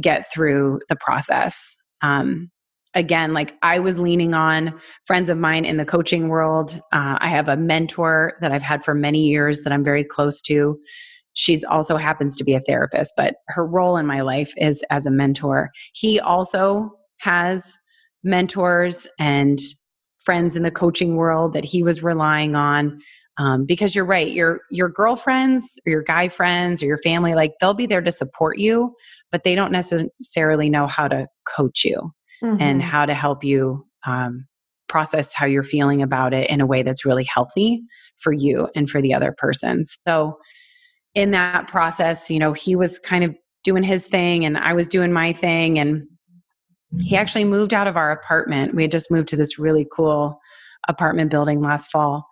get 0.00 0.30
through 0.32 0.80
the 0.88 0.96
process. 0.96 1.76
Um, 2.00 2.50
again, 2.94 3.32
like 3.32 3.54
I 3.62 3.78
was 3.78 3.98
leaning 3.98 4.34
on 4.34 4.78
friends 5.06 5.30
of 5.30 5.38
mine 5.38 5.64
in 5.64 5.76
the 5.76 5.84
coaching 5.84 6.28
world. 6.28 6.80
Uh, 6.92 7.18
I 7.20 7.28
have 7.28 7.48
a 7.48 7.56
mentor 7.56 8.34
that 8.40 8.52
I've 8.52 8.62
had 8.62 8.84
for 8.84 8.94
many 8.94 9.20
years 9.28 9.62
that 9.62 9.72
I'm 9.72 9.84
very 9.84 10.04
close 10.04 10.40
to. 10.42 10.78
She's 11.34 11.62
also 11.64 11.96
happens 11.96 12.36
to 12.36 12.44
be 12.44 12.54
a 12.54 12.60
therapist, 12.60 13.12
but 13.16 13.36
her 13.48 13.66
role 13.66 13.96
in 13.96 14.06
my 14.06 14.22
life 14.22 14.52
is 14.56 14.84
as 14.90 15.06
a 15.06 15.10
mentor. 15.10 15.70
He 15.92 16.18
also 16.18 16.90
has 17.18 17.78
mentors 18.24 19.06
and 19.18 19.58
friends 20.24 20.56
in 20.56 20.62
the 20.62 20.70
coaching 20.70 21.16
world 21.16 21.52
that 21.52 21.64
he 21.64 21.82
was 21.82 22.02
relying 22.02 22.56
on 22.56 22.98
um, 23.38 23.64
because 23.64 23.94
you're 23.94 24.04
right 24.04 24.32
your 24.32 24.60
your 24.70 24.88
girlfriends 24.88 25.80
or 25.86 25.90
your 25.90 26.02
guy 26.02 26.28
friends 26.28 26.82
or 26.82 26.86
your 26.86 26.98
family 26.98 27.34
like 27.34 27.52
they'll 27.60 27.72
be 27.72 27.86
there 27.86 28.02
to 28.02 28.12
support 28.12 28.58
you 28.58 28.92
but 29.30 29.44
they 29.44 29.54
don't 29.54 29.72
necessarily 29.72 30.68
know 30.68 30.86
how 30.86 31.06
to 31.08 31.26
coach 31.56 31.84
you 31.84 32.12
mm-hmm. 32.42 32.60
and 32.60 32.82
how 32.82 33.06
to 33.06 33.14
help 33.14 33.44
you 33.44 33.84
um, 34.06 34.46
process 34.88 35.34
how 35.34 35.46
you're 35.46 35.62
feeling 35.62 36.02
about 36.02 36.32
it 36.32 36.48
in 36.50 36.60
a 36.60 36.66
way 36.66 36.82
that's 36.82 37.04
really 37.04 37.24
healthy 37.24 37.82
for 38.16 38.32
you 38.32 38.68
and 38.74 38.88
for 38.88 39.02
the 39.02 39.12
other 39.12 39.34
person 39.36 39.84
so 39.84 40.38
in 41.14 41.30
that 41.30 41.68
process 41.68 42.30
you 42.30 42.38
know 42.38 42.52
he 42.52 42.74
was 42.74 42.98
kind 42.98 43.24
of 43.24 43.34
doing 43.64 43.82
his 43.82 44.06
thing 44.06 44.44
and 44.44 44.56
i 44.56 44.72
was 44.72 44.88
doing 44.88 45.12
my 45.12 45.32
thing 45.32 45.78
and 45.78 46.04
he 47.02 47.16
actually 47.16 47.44
moved 47.44 47.74
out 47.74 47.86
of 47.86 47.96
our 47.96 48.10
apartment 48.10 48.74
we 48.74 48.82
had 48.82 48.92
just 48.92 49.10
moved 49.10 49.28
to 49.28 49.36
this 49.36 49.58
really 49.58 49.86
cool 49.92 50.38
apartment 50.88 51.30
building 51.30 51.60
last 51.60 51.90
fall 51.90 52.26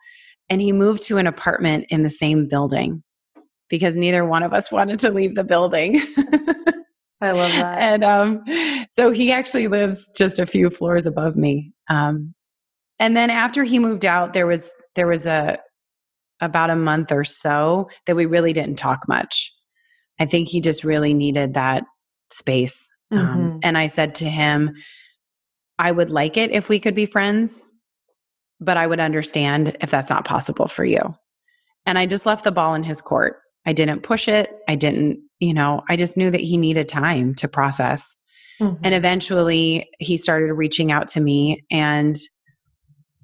and 0.49 0.61
he 0.61 0.73
moved 0.73 1.03
to 1.03 1.19
an 1.19 1.27
apartment 1.27 1.85
in 1.91 2.03
the 2.03 2.11
same 2.11 2.47
building 2.49 3.03
because 3.69 3.97
neither 3.97 4.25
one 4.25 4.43
of 4.43 4.53
us 4.53 4.71
wanted 4.71 5.01
to 5.01 5.11
leave 5.11 5.35
the 5.35 5.45
building. 5.45 6.01
I 7.21 7.31
love 7.33 7.53
that. 7.53 7.79
And 7.83 8.05
um, 8.05 8.45
so 8.93 9.11
he 9.11 9.33
actually 9.33 9.69
lives 9.69 10.11
just 10.17 10.39
a 10.39 10.47
few 10.47 10.71
floors 10.71 11.07
above 11.07 11.37
me. 11.37 11.73
Um, 11.89 12.35
and 12.99 13.17
then 13.17 13.31
after 13.31 13.65
he 13.65 13.79
moved 13.79 14.05
out, 14.05 14.33
there 14.33 14.47
was 14.47 14.75
there 14.95 15.07
was 15.07 15.27
a 15.27 15.59
about 16.41 16.71
a 16.71 16.77
month 16.77 17.13
or 17.13 17.25
so 17.25 17.89
that 18.07 18.17
we 18.17 18.27
really 18.27 18.53
didn't 18.53 18.77
talk 18.77 19.09
much. 19.09 19.53
I 20.21 20.27
think 20.27 20.49
he 20.49 20.61
just 20.61 20.85
really 20.85 21.15
needed 21.15 21.55
that 21.55 21.85
space. 22.31 22.89
Um, 23.11 23.19
mm-hmm. 23.19 23.39
Um, 23.39 23.61
and 23.63 23.79
I 23.79 23.87
said 23.87 24.15
to 24.17 24.29
him, 24.29 24.75
I 25.79 25.93
would 25.93 26.11
like 26.11 26.37
it 26.37 26.51
if 26.51 26.69
we 26.69 26.81
could 26.81 26.95
be 26.95 27.07
friends 27.07 27.65
but 28.61 28.77
I 28.77 28.87
would 28.87 29.01
understand 29.01 29.77
if 29.81 29.91
that's 29.91 30.11
not 30.11 30.25
possible 30.25 30.69
for 30.69 30.85
you. 30.85 31.15
And 31.85 31.99
I 31.99 32.07
just 32.07 32.27
left 32.27 32.45
the 32.45 32.53
ball 32.53 32.75
in 32.75 32.83
his 32.83 33.01
court. 33.01 33.37
I 33.67 33.73
didn't 33.73 34.03
push 34.03 34.29
it. 34.29 34.51
I 34.69 34.75
didn't, 34.75 35.19
you 35.41 35.55
know, 35.55 35.83
I 35.89 35.97
just 35.97 36.17
knew 36.17 36.31
that 36.31 36.41
he 36.41 36.57
needed 36.57 36.89
time 36.89 37.35
to 37.37 37.49
process. 37.49 38.17
Mm-hmm. 38.61 38.83
And 38.85 38.95
eventually 38.95 39.89
he 39.99 40.17
started 40.17 40.53
reaching 40.55 40.91
out 40.91 41.09
to 41.09 41.21
me. 41.21 41.65
And 41.71 42.17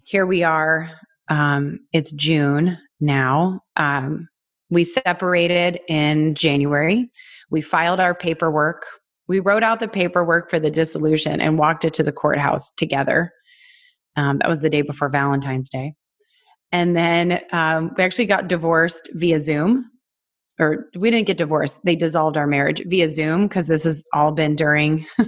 here 0.05 0.27
we 0.27 0.43
are. 0.43 0.91
Um, 1.29 1.81
it's 1.93 2.13
June 2.13 2.77
now. 3.01 3.61
Um, 3.77 4.29
we 4.69 4.85
separated 4.85 5.81
in 5.89 6.35
January. 6.35 7.11
We 7.51 7.61
filed 7.61 8.01
our 8.01 8.15
paperwork. 8.15 8.85
We 9.29 9.41
wrote 9.41 9.63
out 9.63 9.81
the 9.81 9.89
paperwork 9.89 10.51
for 10.51 10.59
the 10.59 10.71
dissolution 10.71 11.41
and 11.41 11.59
walked 11.59 11.85
it 11.85 11.95
to 11.95 12.03
the 12.03 12.13
courthouse 12.13 12.71
together. 12.73 13.33
Um, 14.17 14.39
that 14.39 14.49
was 14.49 14.61
the 14.61 14.71
day 14.71 14.83
before 14.83 15.09
Valentine's 15.09 15.69
Day. 15.69 15.95
And 16.73 16.97
then 16.97 17.41
um, 17.53 17.93
we 17.97 18.03
actually 18.03 18.27
got 18.27 18.49
divorced 18.49 19.11
via 19.13 19.39
Zoom, 19.39 19.91
or 20.63 20.89
we 20.97 21.11
didn't 21.11 21.27
get 21.27 21.39
divorced. 21.39 21.85
They 21.85 21.97
dissolved 21.97 22.37
our 22.37 22.47
marriage 22.47 22.83
via 22.87 23.09
Zoom 23.09 23.49
because 23.49 23.67
this 23.67 23.85
has 23.85 24.05
all 24.13 24.31
been 24.31 24.55
during 24.55 25.07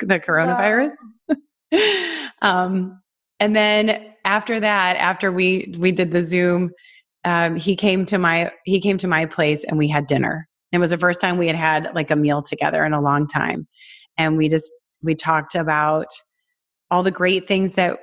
the 0.00 0.18
coronavirus. 0.18 0.94
um, 2.42 3.00
and 3.38 3.54
then 3.54 4.06
after 4.24 4.58
that, 4.60 4.96
after 4.96 5.30
we 5.30 5.72
we 5.78 5.92
did 5.92 6.10
the 6.10 6.22
Zoom, 6.22 6.70
um, 7.24 7.56
he 7.56 7.76
came 7.76 8.04
to 8.06 8.18
my 8.18 8.50
he 8.64 8.80
came 8.80 8.96
to 8.98 9.06
my 9.06 9.26
place 9.26 9.64
and 9.64 9.78
we 9.78 9.88
had 9.88 10.06
dinner. 10.06 10.48
It 10.72 10.78
was 10.78 10.90
the 10.90 10.98
first 10.98 11.20
time 11.20 11.36
we 11.36 11.46
had 11.46 11.56
had 11.56 11.90
like 11.94 12.10
a 12.10 12.16
meal 12.16 12.42
together 12.42 12.84
in 12.84 12.92
a 12.92 13.00
long 13.00 13.26
time, 13.26 13.68
and 14.16 14.36
we 14.36 14.48
just 14.48 14.70
we 15.02 15.14
talked 15.14 15.54
about 15.54 16.08
all 16.90 17.02
the 17.02 17.10
great 17.10 17.46
things 17.46 17.74
that 17.74 17.98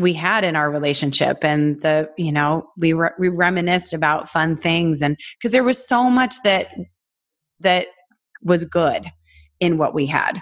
we 0.00 0.14
had 0.14 0.44
in 0.44 0.56
our 0.56 0.70
relationship 0.70 1.44
and 1.44 1.80
the 1.82 2.08
you 2.16 2.32
know 2.32 2.66
we 2.76 2.92
re- 2.92 3.10
we 3.18 3.28
reminisced 3.28 3.92
about 3.92 4.28
fun 4.28 4.56
things 4.56 5.02
and 5.02 5.18
because 5.38 5.52
there 5.52 5.64
was 5.64 5.86
so 5.86 6.08
much 6.08 6.34
that 6.44 6.68
that 7.60 7.88
was 8.42 8.64
good 8.64 9.06
in 9.60 9.76
what 9.76 9.94
we 9.94 10.06
had. 10.06 10.40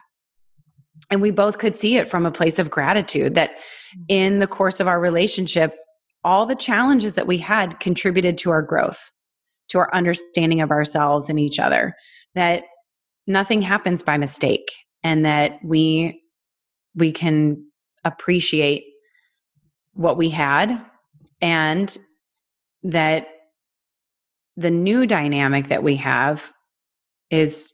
And 1.11 1.21
we 1.21 1.31
both 1.31 1.59
could 1.59 1.77
see 1.77 1.97
it 1.97 2.11
from 2.11 2.27
a 2.27 2.31
place 2.31 2.59
of 2.59 2.71
gratitude 2.71 3.35
that 3.35 3.53
in 4.09 4.38
the 4.38 4.47
course 4.47 4.79
of 4.81 4.87
our 4.87 5.01
relationship 5.01 5.75
all 6.25 6.47
the 6.47 6.57
challenges 6.57 7.14
that 7.14 7.27
we 7.27 7.38
had 7.38 7.81
contributed 7.81 8.37
to 8.38 8.51
our 8.51 8.62
growth 8.62 9.11
to 9.68 9.79
our 9.79 9.92
understanding 9.94 10.61
of 10.61 10.71
ourselves 10.71 11.29
and 11.29 11.38
each 11.38 11.59
other 11.59 11.94
that 12.35 12.64
nothing 13.27 13.62
happens 13.62 14.03
by 14.03 14.16
mistake 14.16 14.71
and 15.03 15.25
that 15.25 15.59
we 15.64 16.21
we 16.94 17.12
can 17.12 17.64
appreciate 18.05 18.85
what 19.99 20.17
we 20.17 20.31
had 20.31 20.81
and 21.41 21.99
that 22.85 23.27
the 24.57 24.71
new 24.71 25.07
dynamic 25.09 25.67
that 25.69 25.83
we 25.83 25.97
have 25.97 26.53
is 27.33 27.73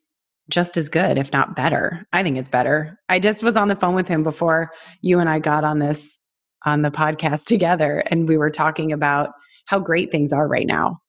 just 0.49 0.79
as 0.79 0.89
good, 0.89 1.19
if 1.19 1.35
not 1.35 1.55
better. 1.55 2.07
I 2.15 2.23
think 2.23 2.39
it's 2.39 2.49
better. 2.49 2.99
I 3.11 3.19
just 3.19 3.43
was 3.43 3.59
on 3.59 3.69
the 3.69 3.77
phone 3.77 3.95
with 3.95 4.09
him 4.09 4.23
before 4.23 4.73
you 5.03 5.19
and 5.19 5.29
I 5.29 5.39
got 5.39 5.65
on 5.65 5.81
this 5.81 6.19
on 6.65 6.81
the 6.81 6.91
podcast 6.91 7.45
together, 7.47 8.03
and 8.07 8.27
we 8.27 8.39
were 8.39 8.51
talking 8.51 8.91
about 8.91 9.31
how 9.67 9.79
great 9.79 10.11
things 10.11 10.33
are 10.33 10.49
right 10.49 10.67
now. 10.67 11.01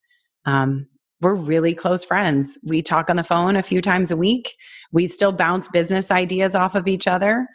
Um, 0.43 0.85
we're 1.21 1.33
really 1.33 1.73
close 1.73 2.03
friends. 2.03 2.59
We 2.65 2.81
talk 2.81 3.09
on 3.09 3.15
the 3.15 3.23
phone 3.23 3.55
a 3.55 3.63
few 3.63 3.81
times 3.81 4.11
a 4.11 4.17
week. 4.17 4.53
We 4.91 5.07
still 5.07 5.31
bounce 5.31 5.69
business 5.69 6.11
ideas 6.11 6.55
off 6.55 6.75
of 6.75 6.89
each 6.89 7.07
other. 7.07 7.47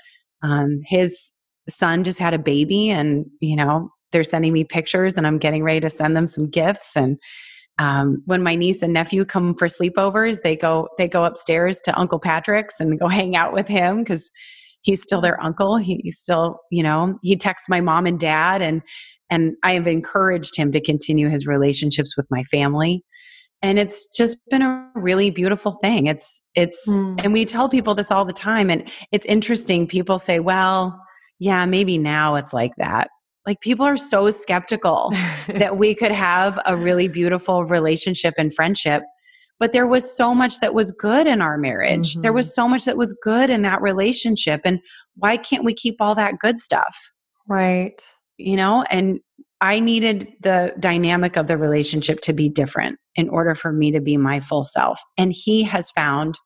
Um, 0.42 0.81
his 0.83 1.31
son 1.68 2.05
just 2.05 2.18
had 2.18 2.35
a 2.35 2.38
baby, 2.38 2.90
and 2.90 3.27
you 3.40 3.57
know 3.57 3.90
they're 4.12 4.25
sending 4.25 4.53
me 4.53 4.64
pictures, 4.64 5.14
and 5.16 5.27
I'm 5.27 5.38
getting 5.38 5.62
ready 5.62 5.81
to 5.81 5.90
send 5.90 6.16
them 6.16 6.27
some 6.27 6.49
gifts. 6.49 6.96
And 6.96 7.18
um, 7.79 8.23
when 8.27 8.42
my 8.42 8.55
niece 8.55 8.83
and 8.83 8.92
nephew 8.92 9.25
come 9.25 9.55
for 9.55 9.66
sleepovers, 9.66 10.42
they 10.42 10.57
go 10.57 10.88
they 10.99 11.09
go 11.09 11.25
upstairs 11.25 11.81
to 11.83 11.99
Uncle 11.99 12.18
Patrick's 12.18 12.81
and 12.81 12.99
go 12.99 13.09
hang 13.09 13.37
out 13.37 13.53
with 13.53 13.68
him 13.68 13.99
because 13.99 14.31
he's 14.83 15.03
still 15.03 15.20
their 15.20 15.40
uncle. 15.42 15.77
He, 15.77 16.01
he's 16.03 16.18
still 16.18 16.61
you 16.70 16.83
know 16.83 17.18
he 17.23 17.37
texts 17.37 17.68
my 17.68 17.81
mom 17.81 18.07
and 18.07 18.18
dad, 18.18 18.62
and 18.62 18.83
and 19.29 19.55
I 19.62 19.75
have 19.75 19.87
encouraged 19.87 20.57
him 20.57 20.73
to 20.73 20.81
continue 20.81 21.29
his 21.29 21.46
relationships 21.46 22.16
with 22.16 22.27
my 22.31 22.42
family 22.44 23.05
and 23.62 23.79
it's 23.79 24.07
just 24.07 24.38
been 24.49 24.62
a 24.62 24.90
really 24.94 25.31
beautiful 25.31 25.73
thing 25.73 26.07
it's 26.07 26.42
it's 26.55 26.88
mm. 26.88 27.20
and 27.23 27.33
we 27.33 27.44
tell 27.44 27.68
people 27.68 27.94
this 27.94 28.11
all 28.11 28.25
the 28.25 28.33
time 28.33 28.70
and 28.70 28.90
it's 29.12 29.27
interesting 29.27 29.87
people 29.87 30.18
say 30.18 30.40
well 30.40 30.99
yeah 31.40 31.66
maybe 31.66 31.98
now 31.98 32.37
it's 32.37 32.53
like 32.53 32.72
that 32.76 33.09
like 33.46 33.61
people 33.61 33.85
are 33.85 33.96
so 33.96 34.31
skeptical 34.31 35.12
that 35.48 35.76
we 35.76 35.94
could 35.94 36.12
have 36.29 36.61
a 36.66 36.76
really 36.76 37.09
beautiful 37.09 37.64
relationship 37.64 38.35
and 38.38 38.55
friendship 38.55 39.03
but 39.59 39.72
there 39.72 39.87
was 39.87 40.16
so 40.16 40.35
much 40.35 40.61
that 40.61 40.72
was 40.72 40.92
good 40.92 41.26
in 41.26 41.42
our 41.42 41.59
marriage 41.59 42.12
mm-hmm. 42.12 42.20
there 42.20 42.33
was 42.33 42.55
so 42.55 42.68
much 42.68 42.85
that 42.85 42.96
was 42.96 43.16
good 43.22 43.50
in 43.50 43.62
that 43.62 43.83
relationship 43.83 44.61
and 44.64 44.79
why 45.16 45.37
can't 45.37 45.64
we 45.64 45.74
keep 45.74 45.96
all 45.98 46.14
that 46.14 46.38
good 46.38 46.61
stuff 46.61 46.96
right 47.48 48.00
you 48.38 48.55
know 48.55 48.85
and 48.90 49.18
I 49.61 49.79
needed 49.79 50.33
the 50.40 50.72
dynamic 50.81 51.37
of 51.37 51.46
the 51.46 51.59
relationship 51.59 52.20
to 52.22 52.33
be 52.33 52.48
different 52.48 52.98
in 53.14 53.29
order 53.29 53.55
for 53.55 53.72
me 53.72 53.90
to 53.92 54.00
be 54.00 54.16
my 54.16 54.40
full 54.40 54.64
self. 54.64 55.00
And 55.18 55.33
he 55.33 55.62
has 55.64 55.90
found 55.90 56.38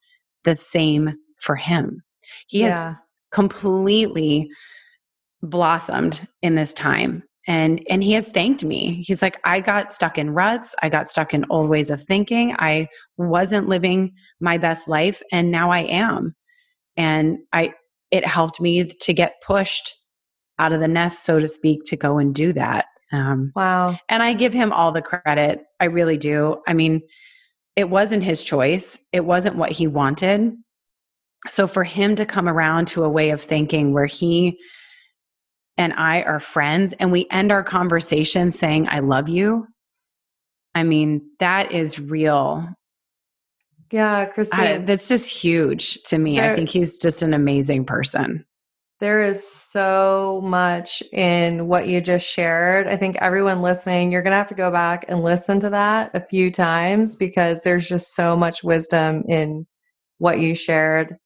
the 0.42 0.56
same 0.56 1.14
for 1.38 1.54
him. 1.54 2.02
He 2.48 2.60
yeah. 2.60 2.86
has 2.86 2.96
completely 3.30 4.48
blossomed 5.44 6.26
in 6.42 6.54
this 6.54 6.72
time. 6.72 7.22
And 7.46 7.82
and 7.90 8.02
he 8.02 8.12
has 8.12 8.28
thanked 8.28 8.64
me. 8.64 9.02
He's 9.06 9.20
like 9.20 9.38
I 9.44 9.60
got 9.60 9.92
stuck 9.92 10.16
in 10.16 10.30
ruts, 10.30 10.74
I 10.82 10.88
got 10.88 11.10
stuck 11.10 11.34
in 11.34 11.44
old 11.50 11.68
ways 11.68 11.90
of 11.90 12.02
thinking. 12.02 12.56
I 12.58 12.88
wasn't 13.18 13.68
living 13.68 14.14
my 14.40 14.56
best 14.56 14.88
life 14.88 15.22
and 15.30 15.50
now 15.50 15.70
I 15.70 15.80
am. 15.80 16.34
And 16.96 17.38
I 17.52 17.74
it 18.10 18.26
helped 18.26 18.60
me 18.60 18.84
to 18.84 19.12
get 19.12 19.42
pushed 19.46 19.94
out 20.58 20.72
of 20.72 20.80
the 20.80 20.88
nest 20.88 21.24
so 21.24 21.38
to 21.38 21.48
speak 21.48 21.82
to 21.84 21.96
go 21.96 22.16
and 22.16 22.34
do 22.34 22.52
that 22.52 22.86
um, 23.14 23.52
wow. 23.54 23.96
And 24.08 24.22
I 24.22 24.32
give 24.32 24.52
him 24.52 24.72
all 24.72 24.90
the 24.90 25.02
credit. 25.02 25.64
I 25.78 25.84
really 25.84 26.18
do. 26.18 26.60
I 26.66 26.74
mean, 26.74 27.02
it 27.76 27.88
wasn't 27.88 28.24
his 28.24 28.42
choice, 28.42 28.98
it 29.12 29.24
wasn't 29.24 29.56
what 29.56 29.70
he 29.70 29.86
wanted. 29.86 30.52
So 31.46 31.66
for 31.66 31.84
him 31.84 32.16
to 32.16 32.26
come 32.26 32.48
around 32.48 32.86
to 32.88 33.04
a 33.04 33.08
way 33.08 33.30
of 33.30 33.40
thinking 33.42 33.92
where 33.92 34.06
he 34.06 34.58
and 35.76 35.92
I 35.94 36.22
are 36.22 36.40
friends 36.40 36.92
and 36.94 37.10
we 37.10 37.26
end 37.30 37.52
our 37.52 37.62
conversation 37.62 38.50
saying, 38.50 38.88
I 38.88 39.00
love 39.00 39.28
you. 39.28 39.66
I 40.74 40.82
mean, 40.82 41.22
that 41.38 41.72
is 41.72 41.98
real. 41.98 42.68
Yeah, 43.90 44.26
Kristine. 44.26 44.86
That's 44.86 45.08
just 45.08 45.30
huge 45.30 46.02
to 46.04 46.18
me. 46.18 46.36
There, 46.36 46.52
I 46.52 46.56
think 46.56 46.68
he's 46.68 46.98
just 46.98 47.22
an 47.22 47.32
amazing 47.32 47.84
person. 47.84 48.44
There 49.00 49.22
is 49.22 49.46
so 49.46 50.40
much 50.44 51.02
in 51.12 51.68
what 51.68 51.88
you 51.88 52.00
just 52.00 52.26
shared. 52.26 52.86
I 52.86 52.96
think 52.96 53.16
everyone 53.20 53.60
listening, 53.62 54.10
you're 54.10 54.22
going 54.22 54.32
to 54.32 54.38
have 54.38 54.48
to 54.48 54.54
go 54.54 54.70
back 54.70 55.04
and 55.08 55.20
listen 55.20 55.60
to 55.60 55.70
that 55.70 56.10
a 56.14 56.20
few 56.20 56.50
times 56.50 57.14
because 57.14 57.62
there's 57.62 57.86
just 57.86 58.14
so 58.14 58.36
much 58.36 58.64
wisdom 58.64 59.24
in 59.28 59.66
what 60.18 60.40
you 60.40 60.54
shared. 60.54 61.16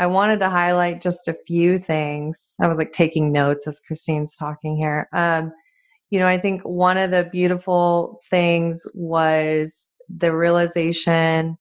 I 0.00 0.06
wanted 0.06 0.40
to 0.40 0.50
highlight 0.50 1.02
just 1.02 1.28
a 1.28 1.36
few 1.46 1.78
things. 1.78 2.56
I 2.60 2.66
was 2.66 2.78
like 2.78 2.92
taking 2.92 3.30
notes 3.30 3.68
as 3.68 3.80
Kristine's 3.88 4.36
talking 4.36 4.76
here. 4.76 5.08
Um, 5.12 5.52
you 6.10 6.18
know, 6.18 6.26
I 6.26 6.38
think 6.38 6.62
one 6.62 6.96
of 6.96 7.12
the 7.12 7.28
beautiful 7.30 8.18
things 8.28 8.84
was 8.94 9.88
the 10.08 10.34
realization 10.34 11.56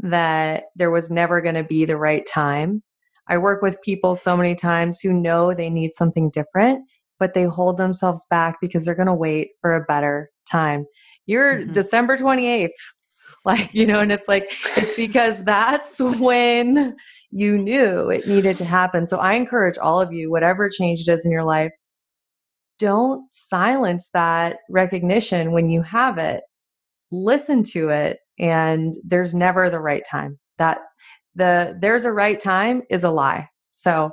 that 0.00 0.64
there 0.76 0.90
was 0.90 1.10
never 1.10 1.40
going 1.40 1.54
to 1.54 1.64
be 1.64 1.86
the 1.86 1.96
right 1.96 2.26
time 2.26 2.82
I 3.26 3.38
work 3.38 3.62
with 3.62 3.80
people 3.82 4.14
so 4.14 4.36
many 4.36 4.54
times 4.54 5.00
who 5.00 5.12
know 5.12 5.54
they 5.54 5.70
need 5.70 5.94
something 5.94 6.30
different, 6.30 6.84
but 7.18 7.34
they 7.34 7.44
hold 7.44 7.76
themselves 7.76 8.26
back 8.28 8.56
because 8.60 8.84
they're 8.84 8.94
going 8.94 9.06
to 9.06 9.14
wait 9.14 9.50
for 9.60 9.74
a 9.74 9.84
better 9.84 10.30
time. 10.50 10.86
You're 11.26 11.60
mm-hmm. 11.60 11.72
December 11.72 12.16
28th. 12.16 12.70
Like, 13.46 13.74
you 13.74 13.84
know, 13.84 14.00
and 14.00 14.10
it's 14.10 14.26
like, 14.26 14.50
it's 14.74 14.96
because 14.96 15.44
that's 15.44 16.00
when 16.00 16.96
you 17.34 17.58
knew 17.58 18.10
it 18.10 18.28
needed 18.28 18.56
to 18.56 18.64
happen. 18.64 19.08
So 19.08 19.18
I 19.18 19.34
encourage 19.34 19.76
all 19.76 20.00
of 20.00 20.12
you, 20.12 20.30
whatever 20.30 20.68
change 20.68 21.00
it 21.00 21.08
is 21.08 21.26
in 21.26 21.32
your 21.32 21.42
life, 21.42 21.72
don't 22.78 23.24
silence 23.32 24.08
that 24.14 24.58
recognition 24.70 25.50
when 25.50 25.68
you 25.68 25.82
have 25.82 26.16
it. 26.16 26.42
Listen 27.10 27.64
to 27.64 27.88
it, 27.88 28.18
and 28.38 28.94
there's 29.04 29.34
never 29.34 29.68
the 29.68 29.80
right 29.80 30.04
time. 30.08 30.38
That 30.58 30.78
the 31.34 31.76
there's 31.80 32.04
a 32.04 32.12
right 32.12 32.38
time 32.38 32.82
is 32.88 33.02
a 33.02 33.10
lie. 33.10 33.48
So 33.72 34.12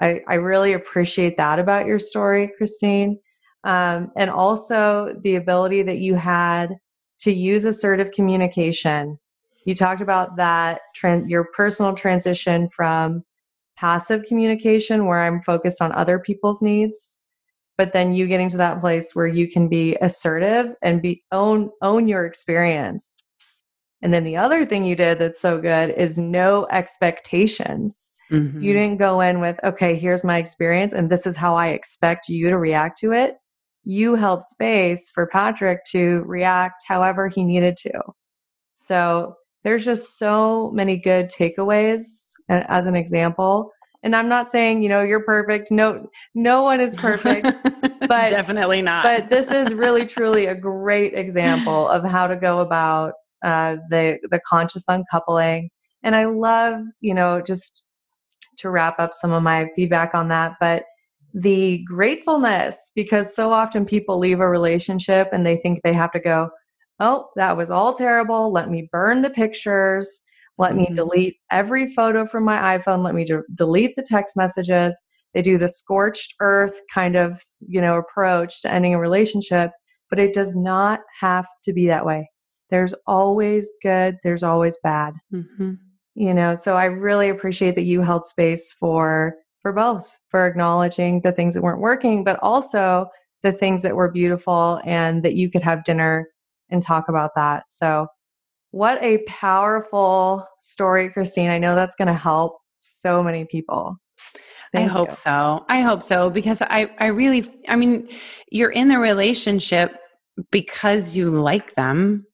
I, 0.00 0.20
I 0.28 0.34
really 0.34 0.72
appreciate 0.72 1.36
that 1.38 1.58
about 1.58 1.86
your 1.86 1.98
story, 1.98 2.52
Kristine. 2.60 3.16
Um, 3.64 4.12
and 4.16 4.30
also 4.30 5.16
the 5.22 5.34
ability 5.34 5.82
that 5.82 5.98
you 5.98 6.14
had 6.14 6.76
to 7.20 7.32
use 7.32 7.64
assertive 7.64 8.12
communication. 8.12 9.18
You 9.64 9.74
talked 9.74 10.00
about 10.00 10.36
that, 10.36 10.80
trans- 10.94 11.30
your 11.30 11.44
personal 11.54 11.94
transition 11.94 12.68
from 12.68 13.24
passive 13.76 14.24
communication, 14.24 15.06
where 15.06 15.22
I'm 15.22 15.42
focused 15.42 15.80
on 15.80 15.92
other 15.92 16.18
people's 16.18 16.62
needs, 16.62 17.20
but 17.78 17.92
then 17.92 18.14
you 18.14 18.26
getting 18.26 18.48
to 18.50 18.56
that 18.58 18.80
place 18.80 19.14
where 19.14 19.26
you 19.26 19.48
can 19.48 19.68
be 19.68 19.96
assertive 20.00 20.74
and 20.82 21.02
be 21.02 21.22
own 21.32 21.70
own 21.80 22.08
your 22.08 22.26
experience 22.26 23.28
and 24.02 24.12
then 24.12 24.24
the 24.24 24.36
other 24.36 24.66
thing 24.66 24.84
you 24.84 24.96
did 24.96 25.20
that's 25.20 25.40
so 25.40 25.60
good 25.60 25.90
is 25.90 26.18
no 26.18 26.66
expectations. 26.70 28.10
Mm-hmm. 28.32 28.60
You 28.60 28.72
didn't 28.72 28.96
go 28.96 29.20
in 29.20 29.38
with, 29.38 29.60
okay, 29.62 29.96
here's 29.96 30.24
my 30.24 30.38
experience 30.38 30.92
and 30.92 31.08
this 31.08 31.24
is 31.24 31.36
how 31.36 31.54
I 31.54 31.68
expect 31.68 32.28
you 32.28 32.50
to 32.50 32.58
react 32.58 32.98
to 32.98 33.12
it. 33.12 33.36
You 33.84 34.16
held 34.16 34.42
space 34.42 35.08
for 35.08 35.26
Patrick 35.28 35.84
to 35.90 36.22
react 36.26 36.82
however 36.86 37.28
he 37.28 37.44
needed 37.44 37.76
to. 37.78 37.92
So 38.74 39.36
there's 39.64 39.84
just 39.84 40.18
so 40.18 40.70
many 40.72 40.96
good 40.96 41.30
takeaways 41.30 42.30
as 42.48 42.86
an 42.86 42.94
example. 42.94 43.70
And 44.02 44.16
I'm 44.16 44.28
not 44.28 44.50
saying, 44.50 44.82
you 44.82 44.88
know, 44.88 45.02
you're 45.02 45.24
perfect. 45.24 45.70
No 45.70 46.08
no 46.34 46.62
one 46.62 46.80
is 46.80 46.96
perfect. 46.96 47.46
but 48.08 48.30
definitely 48.30 48.82
not. 48.82 49.04
but 49.04 49.30
this 49.30 49.50
is 49.50 49.72
really 49.72 50.04
truly 50.04 50.46
a 50.46 50.54
great 50.54 51.14
example 51.14 51.88
of 51.88 52.04
how 52.04 52.26
to 52.26 52.36
go 52.36 52.58
about 52.58 53.14
uh, 53.44 53.76
the 53.88 54.18
the 54.30 54.40
conscious 54.40 54.84
uncoupling. 54.88 55.70
And 56.02 56.16
I 56.16 56.24
love, 56.24 56.80
you 57.00 57.14
know, 57.14 57.40
just 57.40 57.86
to 58.58 58.70
wrap 58.70 58.98
up 58.98 59.14
some 59.14 59.32
of 59.32 59.42
my 59.42 59.68
feedback 59.74 60.14
on 60.14 60.28
that, 60.28 60.54
but 60.60 60.84
the 61.34 61.82
gratefulness 61.86 62.92
because 62.94 63.34
so 63.34 63.52
often 63.52 63.86
people 63.86 64.18
leave 64.18 64.40
a 64.40 64.48
relationship 64.48 65.28
and 65.32 65.46
they 65.46 65.56
think 65.56 65.80
they 65.82 65.92
have 65.92 66.10
to 66.12 66.20
go, 66.20 66.50
oh, 67.00 67.28
that 67.36 67.56
was 67.56 67.70
all 67.70 67.94
terrible. 67.94 68.52
Let 68.52 68.70
me 68.70 68.88
burn 68.92 69.22
the 69.22 69.30
pictures. 69.30 70.20
Let 70.58 70.72
mm-hmm. 70.72 70.80
me 70.80 70.88
delete 70.94 71.36
every 71.50 71.92
photo 71.92 72.26
from 72.26 72.44
my 72.44 72.78
iPhone. 72.78 73.04
Let 73.04 73.14
me 73.14 73.24
de- 73.24 73.42
delete 73.54 73.96
the 73.96 74.04
text 74.06 74.36
messages. 74.36 75.00
they 75.34 75.42
do 75.42 75.58
the 75.58 75.68
scorched 75.68 76.34
earth 76.40 76.80
kind 76.92 77.16
of, 77.16 77.42
you 77.66 77.80
know, 77.80 77.96
approach 77.96 78.62
to 78.62 78.70
ending 78.70 78.94
a 78.94 78.98
relationship, 78.98 79.70
but 80.10 80.18
it 80.18 80.34
does 80.34 80.54
not 80.54 81.00
have 81.20 81.46
to 81.64 81.72
be 81.72 81.86
that 81.86 82.04
way. 82.04 82.28
There's 82.70 82.94
always 83.06 83.70
good, 83.82 84.16
there's 84.22 84.42
always 84.42 84.78
bad. 84.82 85.14
Mm-hmm. 85.32 85.72
You 86.14 86.34
know, 86.34 86.54
so 86.54 86.76
I 86.76 86.84
really 86.84 87.30
appreciate 87.30 87.74
that 87.76 87.84
you 87.84 88.02
held 88.02 88.24
space 88.24 88.72
for 88.72 89.34
for 89.62 89.72
both, 89.72 90.16
for 90.28 90.44
acknowledging 90.44 91.20
the 91.22 91.32
things 91.32 91.54
that 91.54 91.62
weren't 91.62 91.80
working, 91.80 92.24
but 92.24 92.38
also 92.42 93.06
the 93.42 93.52
things 93.52 93.82
that 93.82 93.94
were 93.94 94.10
beautiful 94.10 94.80
and 94.84 95.22
that 95.22 95.34
you 95.34 95.48
could 95.50 95.62
have 95.62 95.84
dinner 95.84 96.28
and 96.72 96.82
talk 96.82 97.08
about 97.08 97.30
that. 97.36 97.70
So 97.70 98.08
what 98.72 99.00
a 99.02 99.18
powerful 99.28 100.48
story, 100.58 101.10
Kristine. 101.10 101.50
I 101.50 101.58
know 101.58 101.74
that's 101.76 101.94
going 101.94 102.08
to 102.08 102.14
help 102.14 102.58
so 102.78 103.22
many 103.22 103.44
people. 103.44 103.96
Thank 104.72 104.90
I 104.90 104.92
hope 104.92 105.08
you. 105.08 105.14
so. 105.14 105.64
I 105.68 105.82
hope 105.82 106.02
so 106.02 106.30
because 106.30 106.62
I, 106.62 106.90
I 106.98 107.06
really, 107.06 107.46
I 107.68 107.76
mean, 107.76 108.08
you're 108.50 108.70
in 108.70 108.88
the 108.88 108.98
relationship 108.98 109.94
because 110.50 111.14
you 111.14 111.28
like 111.28 111.74
them, 111.74 112.26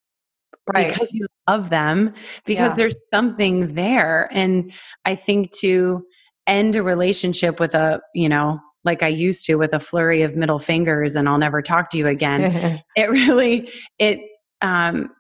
right. 0.72 0.89
because 0.89 1.09
you 1.12 1.26
love 1.49 1.70
them, 1.70 2.14
because 2.47 2.70
yeah. 2.70 2.76
there's 2.76 3.09
something 3.11 3.74
there. 3.74 4.28
And 4.30 4.72
I 5.05 5.16
think 5.16 5.51
to 5.59 6.05
end 6.47 6.76
a 6.76 6.82
relationship 6.84 7.59
with 7.59 7.74
a, 7.74 8.01
you 8.14 8.28
know, 8.28 8.61
like 8.89 9.03
I 9.03 9.09
used 9.09 9.45
to 9.45 9.57
with 9.57 9.74
a 9.74 9.80
flurry 9.80 10.22
of 10.22 10.34
middle 10.34 10.59
fingers 10.59 11.14
and 11.14 11.28
I'll 11.28 11.36
never 11.36 11.61
talk 11.61 11.91
to 11.91 11.99
you 11.99 12.07
again. 12.07 12.82
it 12.97 13.11
really, 13.11 13.70
it, 13.99 14.20
um, 14.62 15.11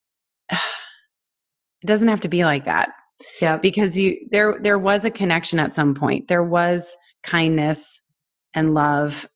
it 0.50 1.86
doesn't 1.86 2.08
have 2.08 2.22
to 2.22 2.28
be 2.28 2.46
like 2.46 2.64
that. 2.64 2.88
Yeah. 3.40 3.58
Because 3.58 3.98
you 3.98 4.16
there 4.30 4.56
there 4.60 4.78
was 4.78 5.04
a 5.04 5.10
connection 5.10 5.58
at 5.58 5.74
some 5.74 5.94
point. 5.94 6.28
There 6.28 6.42
was 6.42 6.96
kindness 7.22 8.00
and 8.54 8.74
love 8.74 9.28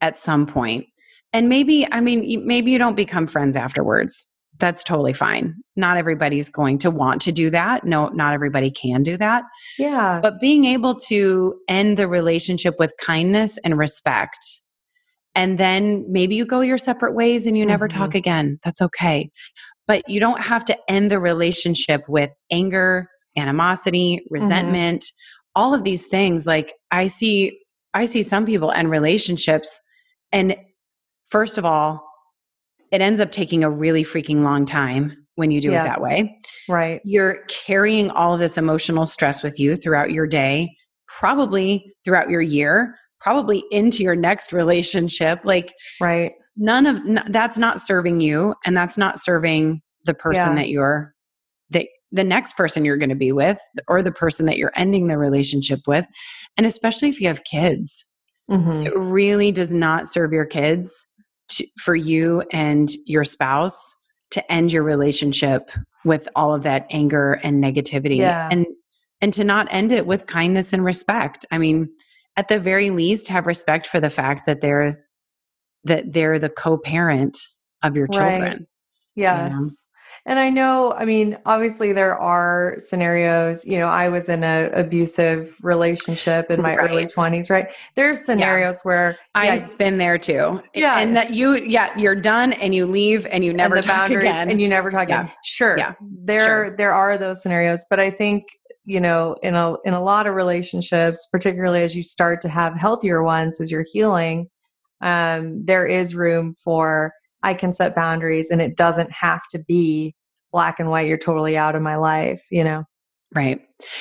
at 0.00 0.18
some 0.18 0.46
point. 0.46 0.86
And 1.32 1.48
maybe 1.48 1.88
I 1.90 2.00
mean 2.00 2.46
maybe 2.46 2.70
you 2.70 2.78
don't 2.78 2.96
become 2.96 3.26
friends 3.26 3.56
afterwards. 3.56 4.26
That's 4.60 4.84
totally 4.84 5.12
fine. 5.12 5.56
Not 5.74 5.96
everybody's 5.96 6.48
going 6.48 6.78
to 6.78 6.90
want 6.90 7.22
to 7.22 7.32
do 7.32 7.50
that. 7.50 7.84
No, 7.84 8.08
not 8.08 8.34
everybody 8.34 8.70
can 8.70 9.02
do 9.02 9.16
that. 9.16 9.42
Yeah. 9.78 10.20
But 10.22 10.38
being 10.38 10.64
able 10.66 10.94
to 11.08 11.54
end 11.66 11.96
the 11.96 12.06
relationship 12.06 12.76
with 12.78 12.92
kindness 13.00 13.58
and 13.64 13.76
respect 13.78 14.38
and 15.36 15.58
then 15.58 16.04
maybe 16.08 16.34
you 16.34 16.44
go 16.44 16.60
your 16.60 16.76
separate 16.76 17.14
ways 17.14 17.46
and 17.46 17.56
you 17.56 17.64
never 17.64 17.88
mm-hmm. 17.88 17.98
talk 17.98 18.16
again. 18.16 18.58
That's 18.64 18.82
okay 18.82 19.30
but 19.90 20.08
you 20.08 20.20
don't 20.20 20.40
have 20.40 20.64
to 20.64 20.78
end 20.88 21.10
the 21.10 21.18
relationship 21.18 22.04
with 22.08 22.32
anger, 22.52 23.08
animosity, 23.36 24.18
mm-hmm. 24.18 24.34
resentment, 24.34 25.02
mm-hmm. 25.02 25.60
all 25.60 25.74
of 25.74 25.82
these 25.82 26.06
things. 26.06 26.46
Like 26.46 26.74
I 26.92 27.08
see, 27.08 27.58
I 27.92 28.06
see 28.06 28.22
some 28.22 28.46
people 28.46 28.70
end 28.70 28.88
relationships, 28.88 29.80
and 30.30 30.54
first 31.28 31.58
of 31.58 31.64
all, 31.64 32.08
it 32.90 33.00
ends 33.00 33.20
up 33.20 33.30
taking 33.30 33.64
a 33.64 33.70
really 33.70 34.04
freaking 34.04 34.42
long 34.42 34.64
time 34.64 35.16
when 35.36 35.50
you 35.50 35.60
do 35.60 35.70
yeah. 35.70 35.82
it 35.82 35.84
that 35.84 36.00
way. 36.00 36.38
Right. 36.68 37.00
You're 37.04 37.44
carrying 37.48 38.10
all 38.10 38.34
of 38.34 38.40
this 38.40 38.58
emotional 38.58 39.06
stress 39.06 39.42
with 39.42 39.58
you 39.58 39.76
throughout 39.76 40.10
your 40.10 40.26
day, 40.26 40.74
probably 41.08 41.92
throughout 42.04 42.30
your 42.30 42.42
year, 42.42 42.96
probably 43.20 43.62
into 43.70 44.02
your 44.02 44.16
next 44.16 44.52
relationship. 44.52 45.40
Like, 45.44 45.72
right 46.00 46.32
none 46.60 46.86
of 46.86 47.00
that's 47.32 47.58
not 47.58 47.80
serving 47.80 48.20
you 48.20 48.54
and 48.64 48.76
that's 48.76 48.98
not 48.98 49.18
serving 49.18 49.80
the 50.04 50.14
person 50.14 50.50
yeah. 50.50 50.54
that 50.54 50.68
you're 50.68 51.14
the 51.70 51.88
the 52.12 52.24
next 52.24 52.56
person 52.56 52.84
you're 52.84 52.96
going 52.96 53.08
to 53.08 53.14
be 53.14 53.32
with 53.32 53.58
or 53.88 54.02
the 54.02 54.12
person 54.12 54.46
that 54.46 54.58
you're 54.58 54.72
ending 54.76 55.08
the 55.08 55.16
relationship 55.16 55.80
with 55.86 56.06
and 56.56 56.66
especially 56.66 57.08
if 57.08 57.20
you 57.20 57.28
have 57.28 57.42
kids 57.44 58.04
mm-hmm. 58.50 58.86
it 58.86 58.96
really 58.96 59.50
does 59.50 59.72
not 59.72 60.06
serve 60.06 60.32
your 60.32 60.44
kids 60.44 61.08
to, 61.60 61.66
for 61.78 61.94
you 61.94 62.42
and 62.52 62.90
your 63.06 63.24
spouse 63.24 63.94
to 64.30 64.52
end 64.52 64.72
your 64.72 64.82
relationship 64.82 65.70
with 66.04 66.28
all 66.34 66.54
of 66.54 66.62
that 66.62 66.86
anger 66.90 67.34
and 67.42 67.62
negativity 67.62 68.18
yeah. 68.18 68.48
and 68.50 68.66
and 69.20 69.34
to 69.34 69.44
not 69.44 69.66
end 69.70 69.92
it 69.92 70.06
with 70.06 70.26
kindness 70.26 70.72
and 70.72 70.84
respect 70.84 71.44
i 71.50 71.58
mean 71.58 71.88
at 72.36 72.48
the 72.48 72.58
very 72.58 72.90
least 72.90 73.28
have 73.28 73.46
respect 73.46 73.86
for 73.86 74.00
the 74.00 74.10
fact 74.10 74.46
that 74.46 74.60
they're 74.60 75.04
that 75.84 76.12
they're 76.12 76.38
the 76.38 76.48
co-parent 76.48 77.38
of 77.82 77.96
your 77.96 78.06
children. 78.08 78.42
Right. 78.42 78.58
Yes. 79.14 79.52
You 79.52 79.58
know? 79.58 79.70
And 80.30 80.38
I 80.38 80.48
know, 80.48 80.92
I 80.92 81.06
mean, 81.06 81.36
obviously 81.44 81.92
there 81.92 82.16
are 82.16 82.76
scenarios, 82.78 83.66
you 83.66 83.76
know, 83.80 83.88
I 83.88 84.08
was 84.08 84.28
in 84.28 84.44
an 84.44 84.72
abusive 84.74 85.56
relationship 85.60 86.52
in 86.52 86.62
my 86.62 86.76
right. 86.76 86.88
early 86.88 87.06
20s, 87.06 87.50
right? 87.50 87.66
There's 87.96 88.24
scenarios 88.24 88.76
yeah. 88.76 88.88
where 88.88 89.18
yeah, 89.34 89.40
I've 89.40 89.76
been 89.76 89.98
there 89.98 90.18
too. 90.18 90.62
Yeah. 90.72 91.00
And 91.00 91.16
that 91.16 91.34
you 91.34 91.56
yeah, 91.56 91.90
you're 91.98 92.14
done 92.14 92.52
and 92.52 92.76
you 92.76 92.86
leave 92.86 93.26
and 93.26 93.44
you 93.44 93.52
never 93.52 93.74
and 93.74 93.84
talk 93.84 94.08
again. 94.08 94.48
And 94.48 94.60
you 94.60 94.68
never 94.68 94.92
talk 94.92 95.08
yeah. 95.08 95.22
again. 95.22 95.34
Sure. 95.42 95.76
Yeah. 95.76 95.94
There 96.00 96.46
sure. 96.46 96.76
there 96.76 96.94
are 96.94 97.18
those 97.18 97.42
scenarios, 97.42 97.84
but 97.90 97.98
I 97.98 98.12
think 98.12 98.44
you 98.84 99.00
know 99.00 99.36
in 99.42 99.56
a 99.56 99.74
in 99.84 99.94
a 99.94 100.00
lot 100.00 100.28
of 100.28 100.36
relationships 100.36 101.26
particularly 101.32 101.82
as 101.82 101.96
you 101.96 102.04
start 102.04 102.40
to 102.42 102.48
have 102.48 102.76
healthier 102.76 103.24
ones 103.24 103.60
as 103.60 103.70
you're 103.70 103.84
healing 103.92 104.48
um, 105.00 105.64
there 105.66 105.86
is 105.86 106.14
room 106.14 106.54
for 106.54 107.12
I 107.42 107.52
can 107.54 107.72
set 107.72 107.94
boundaries 107.94 108.50
and 108.50 108.62
it 108.62 108.76
doesn't 108.76 109.12
have 109.12 109.42
to 109.50 109.58
be 109.58 110.14
black 110.52 110.80
and 110.80 110.90
white. 110.90 111.08
You're 111.08 111.18
totally 111.18 111.56
out 111.56 111.74
of 111.74 111.82
my 111.82 111.96
life, 111.96 112.46
you 112.50 112.64
know? 112.64 112.84
Right. 113.34 113.60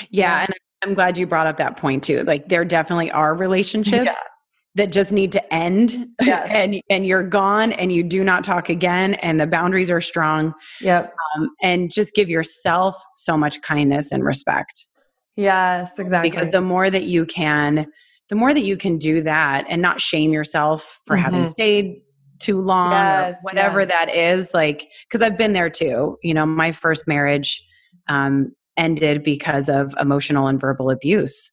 Yeah. 0.10 0.42
And 0.42 0.54
I'm 0.84 0.94
glad 0.94 1.18
you 1.18 1.28
brought 1.28 1.48
up 1.48 1.58
that 1.58 1.78
point 1.78 2.04
too. 2.04 2.24
Like 2.24 2.50
there 2.50 2.66
definitely 2.66 3.12
are 3.12 3.36
relationships 3.36 4.06
yeah. 4.06 4.14
that 4.76 4.92
just 4.92 5.12
need 5.12 5.32
to 5.34 5.54
end 5.54 6.08
yes. 6.22 6.48
and, 6.50 6.82
and 6.90 7.06
you're 7.06 7.24
gone 7.24 7.74
and 7.74 7.92
you 7.92 8.04
do 8.04 8.24
not 8.24 8.44
talk 8.44 8.70
again 8.70 9.16
and 9.16 9.40
the 9.40 9.48
boundaries 9.48 9.92
are 9.92 10.02
strong. 10.02 10.54
Yep. 10.82 11.14
Um, 11.36 11.50
and 11.62 11.92
just 11.92 12.16
give 12.16 12.30
yourself 12.30 12.96
so 13.16 13.38
much 13.38 13.62
kindness 13.62 14.12
and 14.12 14.24
respect. 14.24 14.86
Yes, 15.36 16.00
exactly. 16.00 16.30
Because 16.30 16.50
the 16.50 16.62
more 16.62 16.90
that 16.90 17.04
you 17.04 17.26
can 17.26 17.88
the 18.30 18.36
more 18.36 18.54
that 18.54 18.64
you 18.64 18.78
can 18.78 18.98
do 18.98 19.22
that 19.24 19.66
and 19.70 19.82
not 19.82 20.00
shame 20.00 20.32
yourself 20.32 21.00
for 21.06 21.16
mm-hmm. 21.16 21.26
having 21.26 21.46
stayed 21.46 22.02
too 22.40 22.62
long 22.62 22.92
yes, 22.92 23.36
or 23.36 23.40
whatever 23.42 23.82
yes. 23.82 23.90
that 23.90 24.16
is 24.16 24.54
like 24.54 24.88
because 25.08 25.22
i've 25.22 25.38
been 25.38 25.54
there 25.54 25.70
too 25.70 26.18
you 26.24 26.34
know 26.34 26.46
my 26.46 26.72
first 26.72 27.08
marriage 27.08 27.66
um, 28.08 28.52
ended 28.78 29.24
because 29.24 29.70
of 29.70 29.94
emotional 30.00 30.48
and 30.48 30.60
verbal 30.60 30.90
abuse 30.90 31.52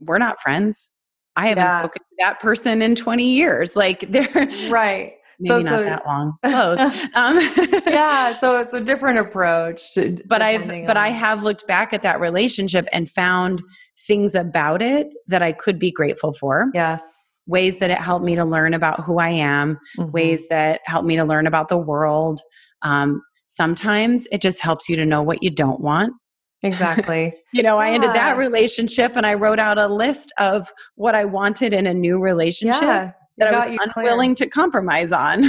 we're 0.00 0.18
not 0.18 0.40
friends 0.40 0.90
i 1.36 1.48
haven't 1.48 1.64
yeah. 1.64 1.80
spoken 1.80 2.00
to 2.00 2.16
that 2.18 2.40
person 2.40 2.82
in 2.82 2.94
20 2.94 3.24
years 3.24 3.76
like 3.76 4.00
they're 4.10 4.48
right 4.68 5.14
Maybe 5.40 5.64
so, 5.64 5.70
not 5.70 5.78
so, 5.78 5.84
that 5.84 6.06
long. 6.06 6.32
Close. 6.44 6.78
Um, 7.14 7.40
yeah. 7.86 8.38
So 8.40 8.56
it's 8.56 8.72
a 8.72 8.80
different 8.80 9.18
approach. 9.18 9.82
but 10.26 10.42
I've, 10.42 10.66
but 10.86 10.96
I 10.96 11.08
have 11.08 11.42
looked 11.42 11.66
back 11.66 11.92
at 11.92 12.02
that 12.02 12.20
relationship 12.20 12.86
and 12.92 13.10
found 13.10 13.62
things 14.06 14.34
about 14.34 14.82
it 14.82 15.14
that 15.28 15.42
I 15.42 15.52
could 15.52 15.78
be 15.78 15.90
grateful 15.90 16.34
for. 16.34 16.66
Yes. 16.74 17.33
Ways 17.46 17.78
that 17.78 17.90
it 17.90 17.98
helped 17.98 18.24
me 18.24 18.34
to 18.36 18.44
learn 18.44 18.74
about 18.74 19.00
who 19.00 19.18
I 19.18 19.28
am, 19.28 19.78
mm-hmm. 19.98 20.10
ways 20.10 20.48
that 20.48 20.80
helped 20.84 21.06
me 21.06 21.16
to 21.16 21.24
learn 21.24 21.46
about 21.46 21.68
the 21.68 21.78
world. 21.78 22.40
Um, 22.82 23.22
sometimes 23.46 24.26
it 24.32 24.40
just 24.40 24.60
helps 24.60 24.88
you 24.88 24.96
to 24.96 25.04
know 25.04 25.22
what 25.22 25.42
you 25.42 25.50
don't 25.50 25.80
want. 25.80 26.14
Exactly. 26.62 27.34
you 27.52 27.62
know, 27.62 27.78
yeah. 27.78 27.86
I 27.86 27.90
ended 27.90 28.14
that 28.14 28.38
relationship 28.38 29.16
and 29.16 29.26
I 29.26 29.34
wrote 29.34 29.58
out 29.58 29.78
a 29.78 29.88
list 29.88 30.32
of 30.38 30.72
what 30.94 31.14
I 31.14 31.24
wanted 31.24 31.74
in 31.74 31.86
a 31.86 31.94
new 31.94 32.18
relationship. 32.18 32.82
Yeah 32.82 33.12
that 33.36 33.52
I 33.52 33.66
was 33.66 33.78
unwilling 33.96 34.36
clear. 34.36 34.46
to 34.46 34.48
compromise 34.48 35.10
on. 35.10 35.40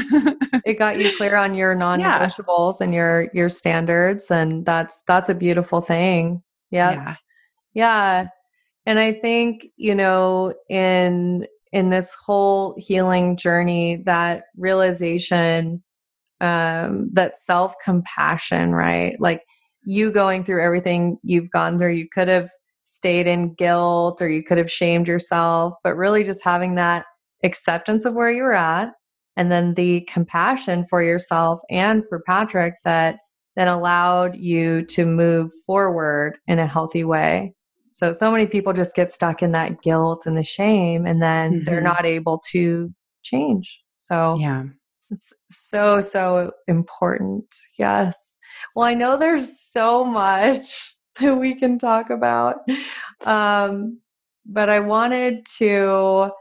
it 0.66 0.80
got 0.80 1.00
you 1.00 1.16
clear 1.18 1.36
on 1.36 1.54
your 1.54 1.76
non-negotiables 1.76 2.80
yeah. 2.80 2.84
and 2.84 2.94
your 2.96 3.30
your 3.32 3.48
standards 3.48 4.32
and 4.32 4.66
that's 4.66 5.04
that's 5.06 5.30
a 5.30 5.36
beautiful 5.36 5.82
thing. 5.82 6.42
Yep. 6.72 6.96
Yeah. 6.96 7.16
Yeah 7.76 8.28
and 8.86 9.00
i 9.00 9.12
think 9.12 9.68
you 9.78 9.96
know 9.96 10.54
in 10.70 11.46
in 11.76 11.90
this 11.90 12.16
whole 12.26 12.74
healing 12.78 13.36
journey 13.36 13.98
that 14.06 14.44
realization 14.56 15.84
um 16.40 17.10
that 17.12 17.36
self 17.36 17.76
compassion 17.84 18.74
right? 18.74 19.18
Like 19.20 19.44
you 19.84 20.10
going 20.10 20.46
through 20.46 20.64
everything 20.64 21.18
you've 21.22 21.52
gone 21.52 21.78
through 21.78 21.92
you 21.92 22.08
could 22.14 22.30
have 22.30 22.50
stayed 22.86 23.28
in 23.28 23.54
guilt 23.56 24.22
or 24.22 24.30
you 24.30 24.42
could 24.42 24.58
have 24.58 24.72
shamed 24.72 25.08
yourself 25.08 25.74
but 25.84 25.98
really 25.98 26.24
just 26.24 26.44
having 26.44 26.76
that 26.76 27.06
acceptance 27.44 28.06
of 28.06 28.14
where 28.14 28.32
you 28.32 28.44
were 28.44 28.54
at 28.54 28.90
and 29.36 29.52
then 29.52 29.74
the 29.74 30.02
compassion 30.02 30.86
for 30.90 31.04
yourself 31.04 31.60
and 31.70 32.04
for 32.08 32.22
Patrick 32.26 32.76
that 32.86 33.18
then 33.58 33.68
allowed 33.68 34.36
you 34.38 34.84
to 34.86 35.06
move 35.06 35.52
forward 35.66 36.38
in 36.48 36.58
a 36.58 36.68
healthy 36.68 37.04
way 37.04 37.55
so, 37.96 38.12
so 38.12 38.30
many 38.30 38.46
people 38.46 38.74
just 38.74 38.94
get 38.94 39.10
stuck 39.10 39.42
in 39.42 39.54
that 39.54 39.82
guilt 39.82 40.26
and 40.26 40.38
the 40.38 40.44
shame, 40.44 41.06
and 41.06 41.24
then 41.24 41.54
mm-hmm. 41.54 41.64
they're 41.64 41.80
not 41.80 42.06
able 42.06 42.42
to 42.52 42.94
change. 43.24 43.82
So, 43.96 44.36
yeah, 44.38 44.64
it's 45.12 45.32
so, 45.50 46.02
so 46.02 46.52
important. 46.68 47.46
Yes. 47.80 48.36
Well, 48.76 48.86
I 48.86 48.96
know 48.96 49.16
there's 49.16 49.62
so 49.62 50.04
much 50.04 50.94
that 51.22 51.36
we 51.36 51.56
can 51.56 51.80
talk 51.80 52.10
about. 52.10 52.58
Um, 53.26 54.02
but 54.46 54.70
I 54.70 54.82
wanted 54.82 55.46
to 55.60 56.32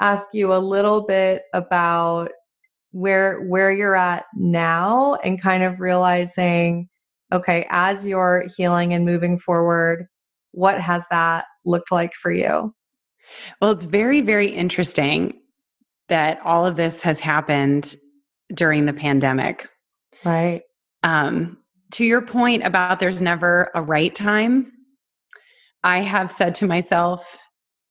ask 0.00 0.30
you 0.32 0.52
a 0.52 0.58
little 0.58 1.02
bit 1.02 1.42
about 1.52 2.32
where 2.90 3.40
where 3.42 3.70
you're 3.70 3.94
at 3.94 4.24
now 4.34 5.14
and 5.22 5.40
kind 5.40 5.62
of 5.62 5.78
realizing 5.78 6.88
okay 7.32 7.66
as 7.70 8.04
you're 8.04 8.46
healing 8.56 8.92
and 8.92 9.04
moving 9.04 9.38
forward 9.38 10.06
what 10.54 10.80
has 10.80 11.04
that 11.10 11.44
looked 11.64 11.92
like 11.92 12.14
for 12.14 12.32
you? 12.32 12.74
Well 13.60 13.70
it's 13.70 13.84
very 13.84 14.20
very 14.20 14.48
interesting 14.48 15.40
that 16.08 16.40
all 16.42 16.66
of 16.66 16.76
this 16.76 17.02
has 17.02 17.20
happened 17.20 17.94
during 18.52 18.86
the 18.86 18.92
pandemic. 18.92 19.66
Right. 20.24 20.62
Um 21.02 21.58
to 21.92 22.04
your 22.04 22.22
point 22.22 22.64
about 22.64 22.98
there's 22.98 23.22
never 23.22 23.70
a 23.74 23.82
right 23.82 24.14
time 24.14 24.72
i 25.84 26.00
have 26.00 26.32
said 26.32 26.54
to 26.54 26.66
myself 26.66 27.36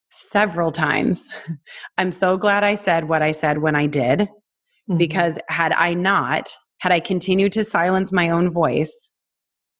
several 0.09 0.72
times 0.72 1.30
i'm 1.97 2.11
so 2.11 2.36
glad 2.36 2.64
i 2.64 2.76
said 2.76 3.07
what 3.07 3.22
i 3.22 3.32
said 3.32 3.59
when 3.59 3.76
i 3.76 3.86
did 3.86 4.28
Mm-hmm. 4.89 4.97
Because 4.97 5.39
had 5.47 5.72
I 5.74 5.93
not, 5.93 6.49
had 6.80 6.91
I 6.91 6.99
continued 6.99 7.53
to 7.53 7.64
silence 7.64 8.11
my 8.11 8.30
own 8.30 8.51
voice, 8.51 9.11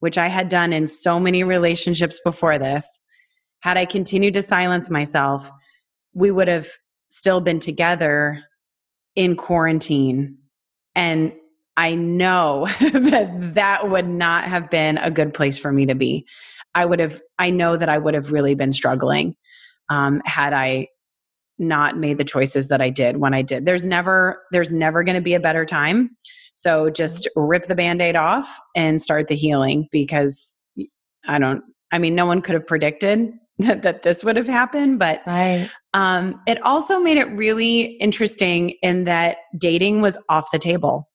which 0.04 0.18
I 0.18 0.28
had 0.28 0.50
done 0.50 0.74
in 0.74 0.90
so 0.90 1.18
many 1.18 1.46
relationships 1.46 2.20
before 2.26 2.60
this, 2.60 3.00
had 3.62 3.78
I 3.78 3.86
continued 3.86 4.34
to 4.34 4.42
silence 4.42 4.90
myself, 4.90 5.50
we 6.14 6.30
would 6.30 6.50
have 6.50 6.68
still 7.08 7.40
been 7.40 7.62
together 7.62 8.44
in 9.16 9.38
quarantine. 9.38 10.40
And 10.94 11.32
I 11.78 11.96
know 11.96 12.66
that 12.82 13.54
that 13.54 13.90
would 13.90 14.10
not 14.10 14.44
have 14.44 14.70
been 14.70 14.98
a 14.98 15.10
good 15.10 15.34
place 15.34 15.58
for 15.58 15.72
me 15.72 15.86
to 15.86 15.96
be. 15.96 16.28
I 16.76 16.84
would 16.84 17.00
have, 17.00 17.22
I 17.40 17.50
know 17.50 17.78
that 17.78 17.88
I 17.88 17.98
would 17.98 18.14
have 18.14 18.34
really 18.34 18.56
been 18.56 18.74
struggling 18.74 19.38
um, 19.90 20.22
had 20.26 20.52
I 20.52 20.88
not 21.60 21.98
made 21.98 22.18
the 22.18 22.24
choices 22.24 22.68
that 22.68 22.82
I 22.82 22.90
did 22.90 23.18
when 23.18 23.34
I 23.34 23.42
did. 23.42 23.66
There's 23.66 23.86
never 23.86 24.42
there's 24.52 24.72
never 24.72 25.04
going 25.04 25.16
to 25.16 25.22
be 25.22 25.34
a 25.34 25.40
better 25.40 25.66
time. 25.66 26.12
So 26.56 26.90
just 26.90 27.28
rip 27.36 27.66
the 27.66 27.76
band-aid 27.76 28.16
off 28.16 28.60
and 28.76 29.02
start 29.02 29.28
the 29.28 29.36
healing 29.36 29.88
because 29.92 30.58
I 31.28 31.40
don't 31.40 31.64
I 31.92 31.98
mean 31.98 32.16
no 32.16 32.26
one 32.26 32.42
could 32.42 32.56
have 32.56 32.68
predicted 32.68 33.34
that, 33.60 33.84
that 33.84 34.04
this 34.04 34.24
would 34.24 34.36
have 34.36 34.48
happened, 34.48 34.98
but 35.00 35.22
right. 35.28 35.70
um, 35.94 36.42
it 36.48 36.62
also 36.64 37.00
made 37.00 37.18
it 37.18 37.30
really 37.32 37.82
interesting 38.00 38.72
in 38.82 39.04
that 39.04 39.38
dating 39.58 40.02
was 40.02 40.18
off 40.28 40.50
the 40.52 40.60
table. 40.60 41.08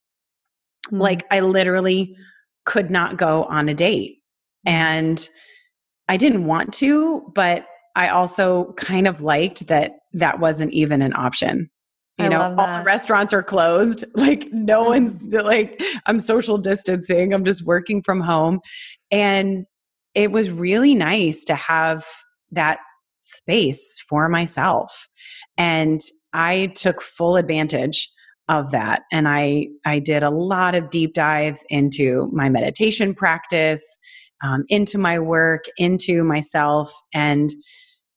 Mm-hmm. 0.86 0.98
Like 0.98 1.24
I 1.30 1.40
literally 1.40 2.16
could 2.64 2.90
not 2.90 3.16
go 3.16 3.44
on 3.44 3.68
a 3.68 3.74
date. 3.74 4.18
And 4.66 5.26
I 6.08 6.16
didn't 6.16 6.44
want 6.44 6.74
to, 6.74 7.32
but 7.34 7.66
I 7.96 8.08
also 8.08 8.72
kind 8.76 9.08
of 9.08 9.22
liked 9.22 9.66
that 9.66 9.97
that 10.12 10.40
wasn't 10.40 10.72
even 10.72 11.02
an 11.02 11.14
option. 11.14 11.70
You 12.18 12.24
I 12.24 12.28
know, 12.28 12.42
all 12.42 12.78
the 12.78 12.84
restaurants 12.84 13.32
are 13.32 13.42
closed. 13.42 14.04
Like, 14.14 14.48
no 14.52 14.80
mm-hmm. 14.80 14.88
one's 14.88 15.28
like, 15.32 15.80
I'm 16.06 16.20
social 16.20 16.58
distancing, 16.58 17.32
I'm 17.32 17.44
just 17.44 17.64
working 17.64 18.02
from 18.02 18.20
home. 18.20 18.60
And 19.10 19.66
it 20.14 20.32
was 20.32 20.50
really 20.50 20.94
nice 20.94 21.44
to 21.44 21.54
have 21.54 22.04
that 22.50 22.80
space 23.22 24.02
for 24.08 24.28
myself. 24.28 25.08
And 25.56 26.00
I 26.32 26.72
took 26.74 27.02
full 27.02 27.36
advantage 27.36 28.10
of 28.48 28.70
that 28.70 29.02
and 29.12 29.28
i 29.28 29.66
i 29.84 29.98
did 29.98 30.22
a 30.22 30.30
lot 30.30 30.74
of 30.74 30.90
deep 30.90 31.14
dives 31.14 31.62
into 31.68 32.28
my 32.32 32.48
meditation 32.48 33.14
practice 33.14 33.98
um, 34.42 34.64
into 34.68 34.98
my 34.98 35.18
work 35.18 35.64
into 35.76 36.24
myself 36.24 36.92
and 37.12 37.50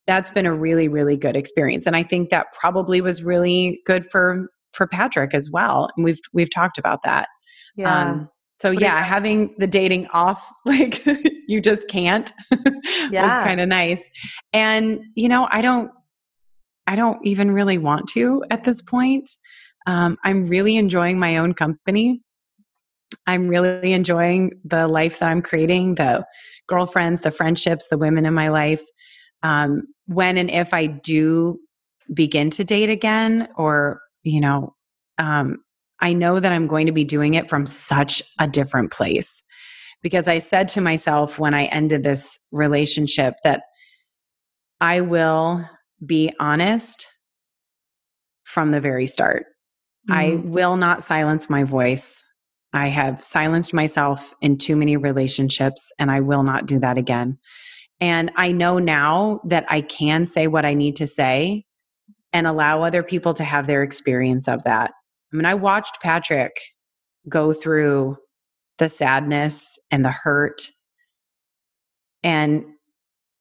that's 0.08 0.32
been 0.32 0.46
a 0.46 0.54
really 0.54 0.88
really 0.88 1.16
good 1.16 1.36
experience 1.36 1.86
and 1.86 1.96
i 1.96 2.04
think 2.04 2.30
that 2.30 2.48
probably 2.54 3.02
was 3.02 3.24
really 3.24 3.82
good 3.86 4.10
for 4.10 4.50
for 4.74 4.88
patrick 4.88 5.34
as 5.34 5.50
well 5.52 5.90
and 5.96 6.04
we've 6.04 6.20
we've 6.34 6.54
talked 6.54 6.78
about 6.78 7.04
that. 7.04 7.28
Yeah. 7.76 8.12
Um, 8.12 8.30
so 8.62 8.72
what 8.72 8.82
yeah 8.82 9.02
having 9.02 9.56
the 9.58 9.68
dating 9.68 10.08
off 10.08 10.46
like 10.66 11.06
you 11.48 11.62
just 11.62 11.88
can't 11.88 12.32
yeah. 13.12 13.38
was 13.38 13.46
kind 13.46 13.60
of 13.60 13.68
nice. 13.68 14.10
And 14.54 15.02
you 15.16 15.30
know 15.30 15.48
i 15.52 15.62
don't 15.62 15.92
i 16.88 16.96
don't 16.96 17.20
even 17.26 17.52
really 17.52 17.78
want 17.78 18.08
to 18.10 18.44
at 18.50 18.64
this 18.64 18.82
point. 18.82 19.30
Um, 19.88 20.18
i'm 20.24 20.48
really 20.48 20.78
enjoying 20.78 21.20
my 21.20 21.38
own 21.38 21.54
company. 21.54 22.22
I'm 23.28 23.48
really 23.48 23.94
enjoying 23.94 24.52
the 24.64 24.88
life 24.88 25.20
that 25.20 25.30
i'm 25.30 25.42
creating 25.42 25.96
the 25.96 26.26
girlfriends 26.68 27.22
the 27.22 27.32
friendships 27.32 27.88
the 27.88 27.98
women 27.98 28.26
in 28.26 28.34
my 28.34 28.50
life 28.50 28.84
um, 29.44 29.84
when 30.08 30.38
and 30.38 30.50
if 30.50 30.74
I 30.74 30.88
do 30.88 31.60
begin 32.14 32.50
to 32.52 32.64
date 32.64 32.90
again, 32.90 33.48
or, 33.56 34.02
you 34.24 34.42
know, 34.42 34.76
um, 35.18 35.58
I 36.00 36.14
know 36.14 36.40
that 36.40 36.52
I'm 36.52 36.68
going 36.68 36.88
to 36.88 36.92
be 36.92 37.04
doing 37.04 37.36
it 37.36 37.50
from 37.50 37.66
such 37.66 38.22
a 38.40 38.48
different 38.48 38.92
place. 38.92 39.44
Because 40.02 40.28
I 40.28 40.40
said 40.40 40.68
to 40.70 40.82
myself 40.82 41.38
when 41.38 41.54
I 41.54 41.66
ended 41.66 42.04
this 42.04 42.40
relationship 42.52 43.36
that 43.44 43.62
I 44.80 45.02
will 45.02 45.64
be 46.04 46.34
honest 46.40 47.08
from 48.44 48.72
the 48.72 48.82
very 48.82 49.06
start. 49.06 49.46
Mm-hmm. 50.10 50.14
I 50.14 50.34
will 50.44 50.76
not 50.76 51.04
silence 51.04 51.50
my 51.52 51.64
voice. 51.64 52.26
I 52.74 52.88
have 52.88 53.24
silenced 53.24 53.74
myself 53.74 54.34
in 54.42 54.58
too 54.58 54.76
many 54.76 54.98
relationships, 54.98 55.92
and 56.00 56.10
I 56.10 56.22
will 56.22 56.42
not 56.42 56.66
do 56.66 56.80
that 56.80 56.98
again. 56.98 57.38
And 58.02 58.32
I 58.36 58.52
know 58.52 58.80
now 58.80 59.40
that 59.46 59.66
I 59.70 59.82
can 59.82 60.26
say 60.26 60.48
what 60.48 60.66
I 60.66 60.74
need 60.74 60.96
to 60.98 61.08
say 61.08 61.66
and 62.34 62.48
allow 62.48 62.82
other 62.82 63.04
people 63.04 63.36
to 63.36 63.44
have 63.44 63.68
their 63.68 63.84
experience 63.84 64.48
of 64.48 64.64
that. 64.64 64.92
I 65.32 65.36
mean, 65.36 65.46
I 65.46 65.54
watched 65.54 66.02
Patrick 66.02 66.54
go 67.30 67.54
through 67.54 68.18
the 68.80 68.90
sadness 68.90 69.78
and 69.92 70.04
the 70.04 70.12
hurt. 70.12 70.72
And 72.24 72.66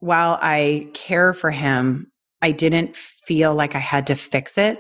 while 0.01 0.39
I 0.43 0.91
care 0.93 1.33
for 1.33 1.51
him, 1.51 2.13
I 2.43 2.51
didn't 2.51 2.97
feel 2.97 3.55
like 3.55 3.75
I 3.75 3.79
had 3.79 4.07
to 4.09 4.15
fix 4.15 4.59
it. 4.59 4.79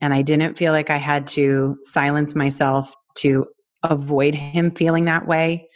And 0.00 0.12
I 0.12 0.22
didn't 0.22 0.58
feel 0.58 0.72
like 0.72 0.90
I 0.90 0.96
had 0.96 1.28
to 1.28 1.76
silence 1.84 2.34
myself 2.34 2.92
to 3.18 3.46
avoid 3.84 4.34
him 4.34 4.72
feeling 4.72 5.04
that 5.04 5.26
way 5.26 5.68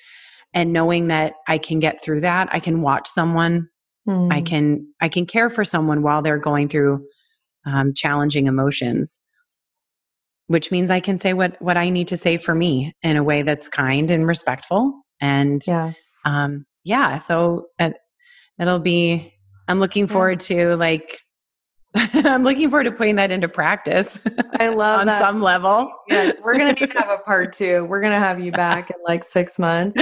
and 0.54 0.72
knowing 0.72 1.08
that 1.08 1.34
I 1.46 1.58
can 1.58 1.78
get 1.78 2.02
through 2.02 2.22
that, 2.22 2.48
I 2.52 2.60
can 2.60 2.82
watch 2.82 3.08
someone, 3.08 3.68
mm. 4.08 4.32
I 4.32 4.40
can 4.40 4.86
I 5.00 5.08
can 5.08 5.26
care 5.26 5.50
for 5.50 5.64
someone 5.64 6.02
while 6.02 6.22
they're 6.22 6.38
going 6.38 6.68
through 6.68 7.06
um, 7.66 7.92
challenging 7.94 8.46
emotions, 8.46 9.20
which 10.46 10.70
means 10.70 10.90
I 10.90 11.00
can 11.00 11.18
say 11.18 11.34
what 11.34 11.60
what 11.60 11.76
I 11.76 11.90
need 11.90 12.08
to 12.08 12.16
say 12.16 12.36
for 12.36 12.54
me 12.54 12.94
in 13.02 13.16
a 13.16 13.22
way 13.22 13.42
that's 13.42 13.68
kind 13.68 14.10
and 14.10 14.26
respectful. 14.26 15.02
And 15.20 15.60
yes. 15.66 15.96
um, 16.24 16.64
yeah, 16.84 17.18
so 17.18 17.66
it, 17.78 17.94
it'll 18.58 18.78
be. 18.78 19.34
I'm 19.70 19.80
looking 19.80 20.06
forward 20.06 20.40
to 20.40 20.76
like 20.76 21.18
I'm 22.14 22.44
looking 22.44 22.70
forward 22.70 22.84
to 22.84 22.92
putting 22.92 23.16
that 23.16 23.30
into 23.30 23.48
practice. 23.48 24.24
I 24.60 24.68
love 24.68 25.00
on 25.00 25.06
that. 25.06 25.20
some 25.20 25.40
level. 25.42 25.90
Yeah, 26.08 26.32
we're 26.42 26.56
gonna 26.56 26.72
need 26.72 26.90
to 26.92 26.98
have 26.98 27.10
a 27.10 27.18
part 27.24 27.52
two. 27.52 27.84
We're 27.86 28.00
gonna 28.00 28.18
have 28.18 28.40
you 28.40 28.52
back 28.52 28.90
in 28.90 28.96
like 29.06 29.24
six 29.24 29.58
months. 29.58 29.96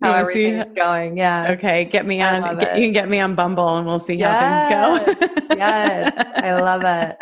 How 0.00 0.12
everything's 0.12 0.72
going. 0.72 1.16
Yeah. 1.16 1.52
Okay. 1.52 1.84
Get 1.84 2.06
me 2.06 2.20
on. 2.22 2.58
Get, 2.58 2.78
you 2.78 2.84
can 2.84 2.92
get 2.92 3.08
me 3.08 3.18
on 3.20 3.34
Bumble, 3.34 3.76
and 3.76 3.86
we'll 3.86 3.98
see 3.98 4.14
yes. 4.14 4.70
how 4.70 4.98
things 4.98 5.18
go. 5.18 5.56
yes, 5.56 6.32
I 6.36 6.60
love 6.60 6.82
it. 6.84 7.16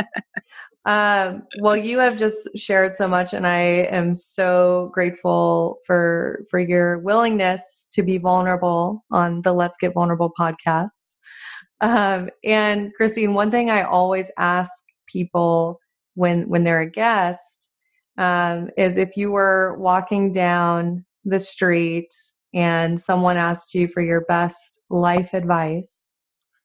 Um, 0.87 1.43
well, 1.59 1.77
you 1.77 1.99
have 1.99 2.17
just 2.17 2.57
shared 2.57 2.95
so 2.95 3.09
much, 3.09 3.33
and 3.33 3.47
I 3.47 3.59
am 3.91 4.15
so 4.15 4.91
grateful 4.93 5.79
for 5.85 6.45
for 6.49 6.61
your 6.61 6.99
willingness 6.99 7.89
to 7.93 8.03
be 8.03 8.19
vulnerable 8.19 9.05
on 9.11 9.43
the 9.43 9.53
Let's 9.53 9.77
Get 9.77 9.95
Vulnerable 9.95 10.33
podcast. 10.39 11.16
Um, 11.81 12.31
and 12.45 12.93
Kristine, 12.99 13.35
one 13.35 13.51
thing 13.51 13.71
I 13.71 13.83
always 13.83 14.31
ask 14.39 14.73
people 15.07 15.81
when 16.15 16.49
when 16.49 16.65
they're 16.65 16.81
a 16.81 16.91
guest 16.91 17.69
um, 18.19 18.71
is 18.77 18.97
if 18.97 19.17
you 19.17 19.31
were 19.31 19.77
walking 19.79 20.33
down 20.33 21.05
the 21.25 21.39
street 21.39 22.09
and 22.55 22.99
someone 22.99 23.37
asked 23.37 23.75
you 23.75 23.89
for 23.89 24.01
your 24.01 24.23
best 24.23 24.81
life 24.89 25.35
advice 25.35 26.11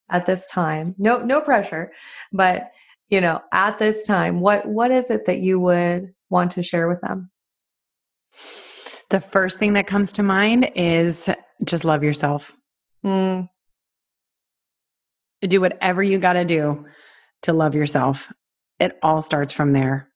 at 0.09 0.25
this 0.25 0.47
time, 0.49 0.95
no 0.97 1.17
no 1.17 1.41
pressure, 1.41 1.91
but 2.31 2.71
you 3.09 3.19
know 3.19 3.41
at 3.51 3.79
this 3.79 4.05
time, 4.05 4.39
what 4.39 4.65
what 4.65 4.91
is 4.91 5.09
it 5.09 5.25
that 5.25 5.39
you 5.39 5.59
would 5.59 6.13
want 6.29 6.51
to 6.53 6.63
share 6.63 6.87
with 6.87 7.01
them? 7.01 7.29
The 9.09 9.19
first 9.19 9.59
thing 9.59 9.73
that 9.73 9.87
comes 9.87 10.13
to 10.13 10.23
mind 10.23 10.71
is 10.73 11.29
just 11.65 11.83
love 11.83 12.01
yourself. 12.01 12.53
Mm, 13.05 13.49
do 15.47 15.61
whatever 15.61 16.01
you 16.03 16.17
got 16.17 16.33
to 16.33 16.45
do 16.45 16.85
to 17.43 17.53
love 17.53 17.75
yourself. 17.75 18.31
It 18.79 18.97
all 19.01 19.21
starts 19.21 19.51
from 19.51 19.73
there. 19.73 20.07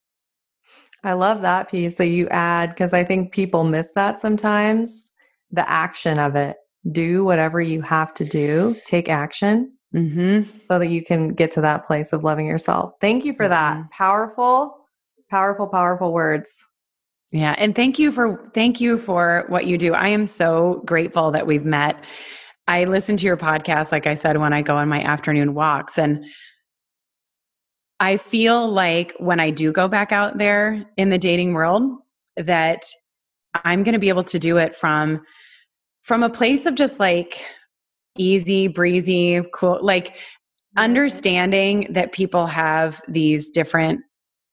I 1.04 1.14
love 1.14 1.42
that 1.44 1.70
piece 1.70 1.96
that 1.96 2.08
you 2.08 2.28
add 2.30 2.70
because 2.70 2.94
I 2.94 3.04
think 3.04 3.32
people 3.32 3.64
miss 3.64 3.92
that 3.94 4.20
sometimes. 4.20 5.12
The 5.52 5.70
action 5.70 6.18
of 6.20 6.36
it. 6.36 6.58
Do 6.92 7.24
whatever 7.24 7.62
you 7.62 7.82
have 7.82 8.14
to 8.16 8.26
do, 8.26 8.76
take 8.86 9.10
action. 9.10 9.72
Mm-hmm. 9.94 10.42
so 10.68 10.78
that 10.78 10.88
you 10.88 11.06
can 11.06 11.30
get 11.30 11.52
to 11.52 11.62
that 11.62 11.88
place 11.88 12.12
of 12.12 12.22
loving 12.22 12.46
yourself. 12.48 12.92
Thank 13.00 13.24
you 13.24 13.34
for 13.34 13.48
that. 13.48 13.78
Mhm. 13.78 13.92
Powerful, 13.92 14.78
powerful, 15.30 15.68
powerful 15.68 16.12
words. 16.12 16.54
Yeah, 17.32 17.56
and 17.58 17.74
thank 17.74 17.98
you 17.98 18.12
for 18.12 18.52
thank 18.54 18.82
you 18.82 18.98
for 18.98 19.46
what 19.48 19.68
you 19.68 19.78
do. 19.78 19.94
I 19.94 20.10
am 20.10 20.26
so 20.26 20.82
grateful 20.86 21.32
that 21.32 21.48
we've 21.48 21.64
met. 21.64 21.96
I 22.68 22.86
listen 22.86 23.18
to 23.18 23.26
your 23.26 23.38
podcast 23.38 23.92
like 23.92 24.08
I 24.08 24.16
said 24.16 24.38
when 24.38 24.54
I 24.54 24.62
go 24.62 24.78
on 24.78 24.90
my 24.90 25.02
afternoon 25.02 25.54
walks 25.54 25.98
and 25.98 26.26
I 28.00 28.18
feel 28.18 28.68
like 28.70 29.14
when 29.20 29.40
I 29.40 29.52
do 29.52 29.72
go 29.72 29.88
back 29.88 30.12
out 30.12 30.38
there 30.38 30.86
in 30.98 31.10
the 31.10 31.18
dating 31.18 31.54
world 31.54 31.84
that 32.36 32.84
I'm 33.64 33.84
going 33.84 33.94
to 33.94 34.00
be 34.00 34.10
able 34.10 34.24
to 34.26 34.40
do 34.40 34.58
it 34.58 34.76
from 34.76 35.22
from 36.04 36.24
a 36.24 36.30
place 36.30 36.66
of 36.66 36.76
just 36.76 37.00
like 37.00 37.44
easy 38.18 38.68
breezy 38.68 39.42
cool 39.54 39.80
like 39.82 40.18
understanding 40.78 41.88
that 41.90 42.12
people 42.12 42.48
have 42.48 43.02
these 43.08 43.50
different 43.50 44.02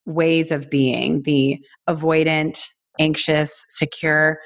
ways 0.07 0.53
of 0.53 0.71
being 0.71 1.23
the 1.23 1.59
avoidant 1.89 2.63
anxious 2.99 3.65
secure 3.69 4.39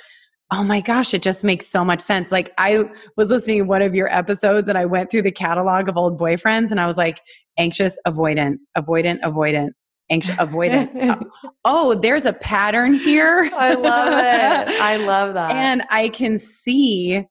oh 0.52 0.62
my 0.62 0.80
gosh 0.80 1.12
it 1.12 1.22
just 1.22 1.42
makes 1.42 1.66
so 1.66 1.84
much 1.84 2.00
sense 2.00 2.30
like 2.30 2.52
i 2.58 2.84
was 3.16 3.30
listening 3.30 3.58
to 3.58 3.64
one 3.64 3.82
of 3.82 3.94
your 3.94 4.12
episodes 4.14 4.68
and 4.68 4.78
i 4.78 4.84
went 4.84 5.10
through 5.10 5.22
the 5.22 5.30
catalog 5.32 5.88
of 5.88 5.96
old 5.96 6.18
boyfriends 6.18 6.70
and 6.70 6.80
i 6.80 6.86
was 6.86 6.96
like 6.96 7.20
anxious 7.58 7.98
avoidant 8.06 8.56
avoidant 8.76 9.20
avoidant 9.22 9.70
anxious 10.10 10.34
avoidant 10.36 11.08
uh, 11.10 11.16
oh 11.64 11.94
there's 11.94 12.24
a 12.24 12.32
pattern 12.32 12.94
here 12.94 13.50
I 13.54 13.74
love 13.74 14.08
it. 14.12 14.80
I 14.80 14.96
love 14.98 15.34
that. 15.38 15.50
and 15.56 15.82
i 15.90 16.08
can 16.10 16.38
see 16.38 17.24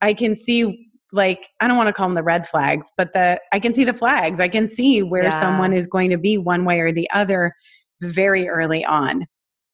i 0.00 0.12
can 0.12 0.34
see 0.34 0.88
like 1.12 1.46
i 1.60 1.68
don't 1.68 1.76
want 1.76 1.86
to 1.88 1.92
call 1.92 2.08
them 2.08 2.14
the 2.16 2.22
red 2.22 2.48
flags 2.48 2.90
but 2.96 3.12
the 3.12 3.40
i 3.52 3.60
can 3.60 3.74
see 3.74 3.84
the 3.84 3.94
flags 3.94 4.40
i 4.40 4.48
can 4.48 4.68
see 4.68 5.02
where 5.04 5.24
Yeah. 5.24 5.40
someone 5.40 5.72
is 5.72 5.86
going 5.86 6.10
to 6.10 6.18
be 6.18 6.36
one 6.36 6.64
way 6.64 6.80
or 6.80 6.90
the 6.90 7.08
other 7.12 7.52
very 8.00 8.48
early 8.48 8.84
on 8.84 9.26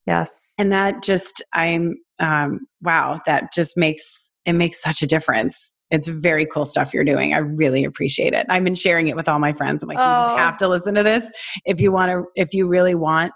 yes. 0.06 0.52
and 0.58 0.72
that 0.72 1.02
just 1.02 1.42
i'm 1.54 1.94
um 2.20 2.60
wow 2.82 3.20
that 3.26 3.52
just 3.52 3.76
makes 3.76 4.30
it 4.44 4.52
makes 4.54 4.80
such 4.82 5.02
a 5.02 5.06
difference 5.06 5.72
it's 5.90 6.08
very 6.08 6.44
cool 6.46 6.66
stuff 6.66 6.92
you're 6.94 7.04
doing 7.04 7.34
i 7.34 7.38
really 7.38 7.84
appreciate 7.84 8.32
it 8.32 8.46
i've 8.48 8.64
been 8.64 8.74
sharing 8.74 9.08
it 9.08 9.16
with 9.16 9.28
all 9.28 9.38
my 9.38 9.52
friends 9.52 9.82
i'm 9.82 9.88
like 9.88 9.98
you 9.98 10.02
Oh. 10.04 10.16
just 10.28 10.38
have 10.38 10.56
to 10.58 10.68
listen 10.68 10.94
to 10.94 11.02
this 11.02 11.24
if 11.64 11.80
you 11.80 11.92
want 11.92 12.10
to 12.10 12.24
if 12.34 12.52
you 12.54 12.66
really 12.66 12.94
want 12.94 13.32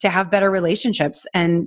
to 0.00 0.08
have 0.10 0.30
better 0.30 0.50
relationships 0.50 1.26
and 1.34 1.66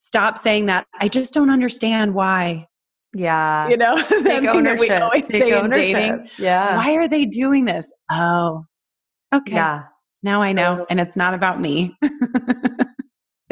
stop 0.00 0.38
saying 0.38 0.66
that 0.66 0.86
i 1.00 1.08
just 1.08 1.34
don't 1.34 1.50
understand 1.50 2.14
why 2.14 2.66
Yeah. 3.14 3.68
you 3.68 3.76
know 3.76 3.96
Take 4.08 4.44
thing 4.44 4.62
that 4.64 4.78
we 4.78 4.88
always 4.90 5.28
Take 5.28 5.42
say 5.42 5.48
in 5.50 5.54
ownership. 5.64 5.92
dating 5.94 6.28
Yeah. 6.38 6.76
why 6.76 6.94
are 6.94 7.08
they 7.08 7.24
doing 7.26 7.64
this 7.66 7.92
oh 8.10 8.64
okay 9.34 9.54
Yeah. 9.54 9.82
now 10.22 10.40
i 10.42 10.52
know 10.52 10.86
and 10.88 10.98
it's 11.00 11.16
not 11.16 11.34
about 11.34 11.60
me 11.60 11.94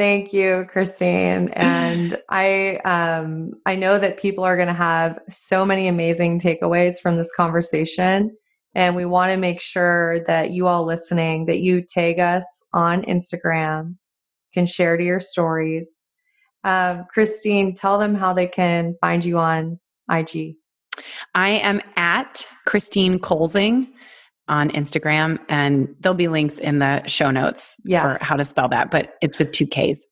Thank 0.03 0.33
you, 0.33 0.65
Kristine. 0.69 1.49
And 1.55 2.21
I 2.29 2.75
um 2.83 3.53
I 3.65 3.77
know 3.77 3.97
that 3.97 4.19
people 4.19 4.43
are 4.43 4.57
going 4.57 4.67
to 4.67 4.73
have 4.73 5.17
so 5.29 5.65
many 5.65 5.87
amazing 5.87 6.41
takeaways 6.41 6.99
from 7.01 7.15
this 7.15 7.33
conversation 7.33 8.35
and 8.75 8.97
we 8.97 9.05
want 9.05 9.31
to 9.31 9.37
make 9.37 9.61
sure 9.61 10.21
that 10.25 10.51
you 10.51 10.67
all 10.67 10.83
listening 10.83 11.45
that 11.45 11.61
you 11.61 11.81
tag 11.81 12.19
us 12.19 12.45
on 12.73 13.03
Instagram, 13.03 13.91
you 13.91 14.51
can 14.53 14.65
share 14.65 14.97
to 14.97 15.03
your 15.05 15.21
stories. 15.21 16.03
Um, 16.65 17.05
Kristine, 17.15 17.73
tell 17.73 17.97
them 17.97 18.13
how 18.13 18.33
they 18.33 18.47
can 18.47 18.97
find 18.99 19.23
you 19.23 19.37
on 19.37 19.79
IG. 20.11 20.55
I 21.33 21.49
am 21.49 21.79
at 21.95 22.45
Kristine 22.67 23.19
Kolzing 23.19 23.87
on 24.47 24.69
Instagram, 24.71 25.39
and 25.49 25.93
there'll 26.01 26.15
be 26.15 26.27
links 26.27 26.59
in 26.59 26.79
the 26.79 27.05
show 27.07 27.31
notes 27.31 27.75
Yes. 27.85 28.01
for 28.19 28.23
how 28.23 28.35
to 28.35 28.43
spell 28.45 28.67
that, 28.69 28.91
but 28.91 29.13
it's 29.21 29.39
with 29.39 29.51
two 29.51 29.65
Ks. 29.67 30.05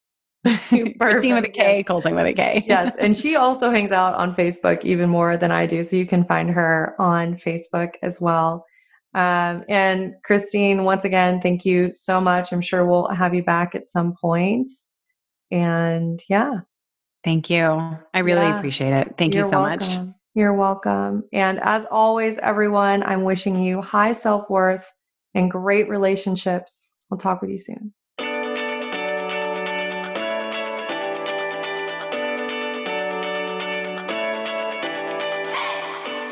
Kristine 0.46 1.36
with 1.36 1.46
a 1.46 1.50
K, 1.50 1.78
yes. 1.80 1.86
Kolzing 1.86 2.16
with 2.16 2.26
a 2.26 2.34
K. 2.34 2.64
yes, 2.66 2.96
and 2.98 3.16
she 3.16 3.36
also 3.38 3.70
hangs 3.72 3.92
out 3.92 4.16
on 4.16 4.34
Facebook 4.34 4.84
even 4.86 5.10
more 5.10 5.38
than 5.38 5.52
I 5.52 5.66
do, 5.66 5.84
so 5.84 5.96
you 5.96 6.06
can 6.08 6.24
find 6.26 6.50
her 6.50 6.96
on 7.00 7.36
Facebook 7.36 7.92
as 8.02 8.20
well. 8.22 8.66
Um, 9.14 9.66
and 9.68 10.14
Kristine, 10.26 10.84
once 10.86 11.04
again, 11.04 11.42
thank 11.42 11.66
you 11.66 11.92
so 11.94 12.22
much. 12.22 12.54
I'm 12.54 12.62
sure 12.62 12.86
we'll 12.86 13.10
have 13.10 13.34
you 13.36 13.44
back 13.44 13.76
at 13.76 13.86
some 13.86 14.14
point. 14.20 14.70
And 15.52 16.20
yeah, 16.30 16.62
Thank 17.24 17.50
you. 17.52 17.60
I 18.16 18.20
really 18.20 18.42
Yeah. 18.42 18.58
appreciate 18.58 18.94
it. 18.94 19.14
Thank 19.18 19.34
you 19.36 19.42
you're 19.42 19.50
so 19.50 19.60
much. 19.60 19.84
You're 20.34 20.54
welcome. 20.54 21.24
And 21.34 21.60
as 21.60 21.86
always, 21.92 22.38
everyone, 22.38 23.04
I'm 23.04 23.24
wishing 23.24 23.60
you 23.60 23.82
high 23.82 24.14
self 24.14 24.50
worth 24.50 24.90
and 25.34 25.52
great 25.52 25.90
relationships. 25.90 26.94
I'll 27.12 27.18
talk 27.18 27.42
with 27.42 27.52
you 27.52 27.58
soon. 27.58 27.94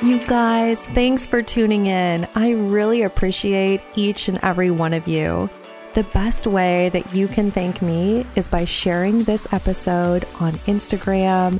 You 0.01 0.17
guys, 0.19 0.85
thanks 0.87 1.25
for 1.27 1.41
tuning 1.41 1.87
in. 1.87 2.25
I 2.33 2.51
really 2.51 3.01
appreciate 3.01 3.81
each 3.95 4.29
and 4.29 4.39
every 4.41 4.71
one 4.71 4.93
of 4.93 5.09
you. 5.09 5.49
The 5.93 6.03
best 6.03 6.47
way 6.47 6.87
that 6.89 7.13
you 7.13 7.27
can 7.27 7.51
thank 7.51 7.81
me 7.81 8.25
is 8.37 8.47
by 8.47 8.63
sharing 8.63 9.23
this 9.23 9.51
episode 9.51 10.25
on 10.39 10.53
Instagram, 10.67 11.59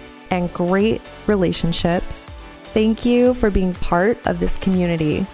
and 0.31 0.51
great 0.53 1.01
relationships. 1.27 2.29
Thank 2.73 3.05
you 3.05 3.33
for 3.33 3.51
being 3.51 3.73
part 3.75 4.17
of 4.25 4.39
this 4.39 4.57
community. 4.57 5.25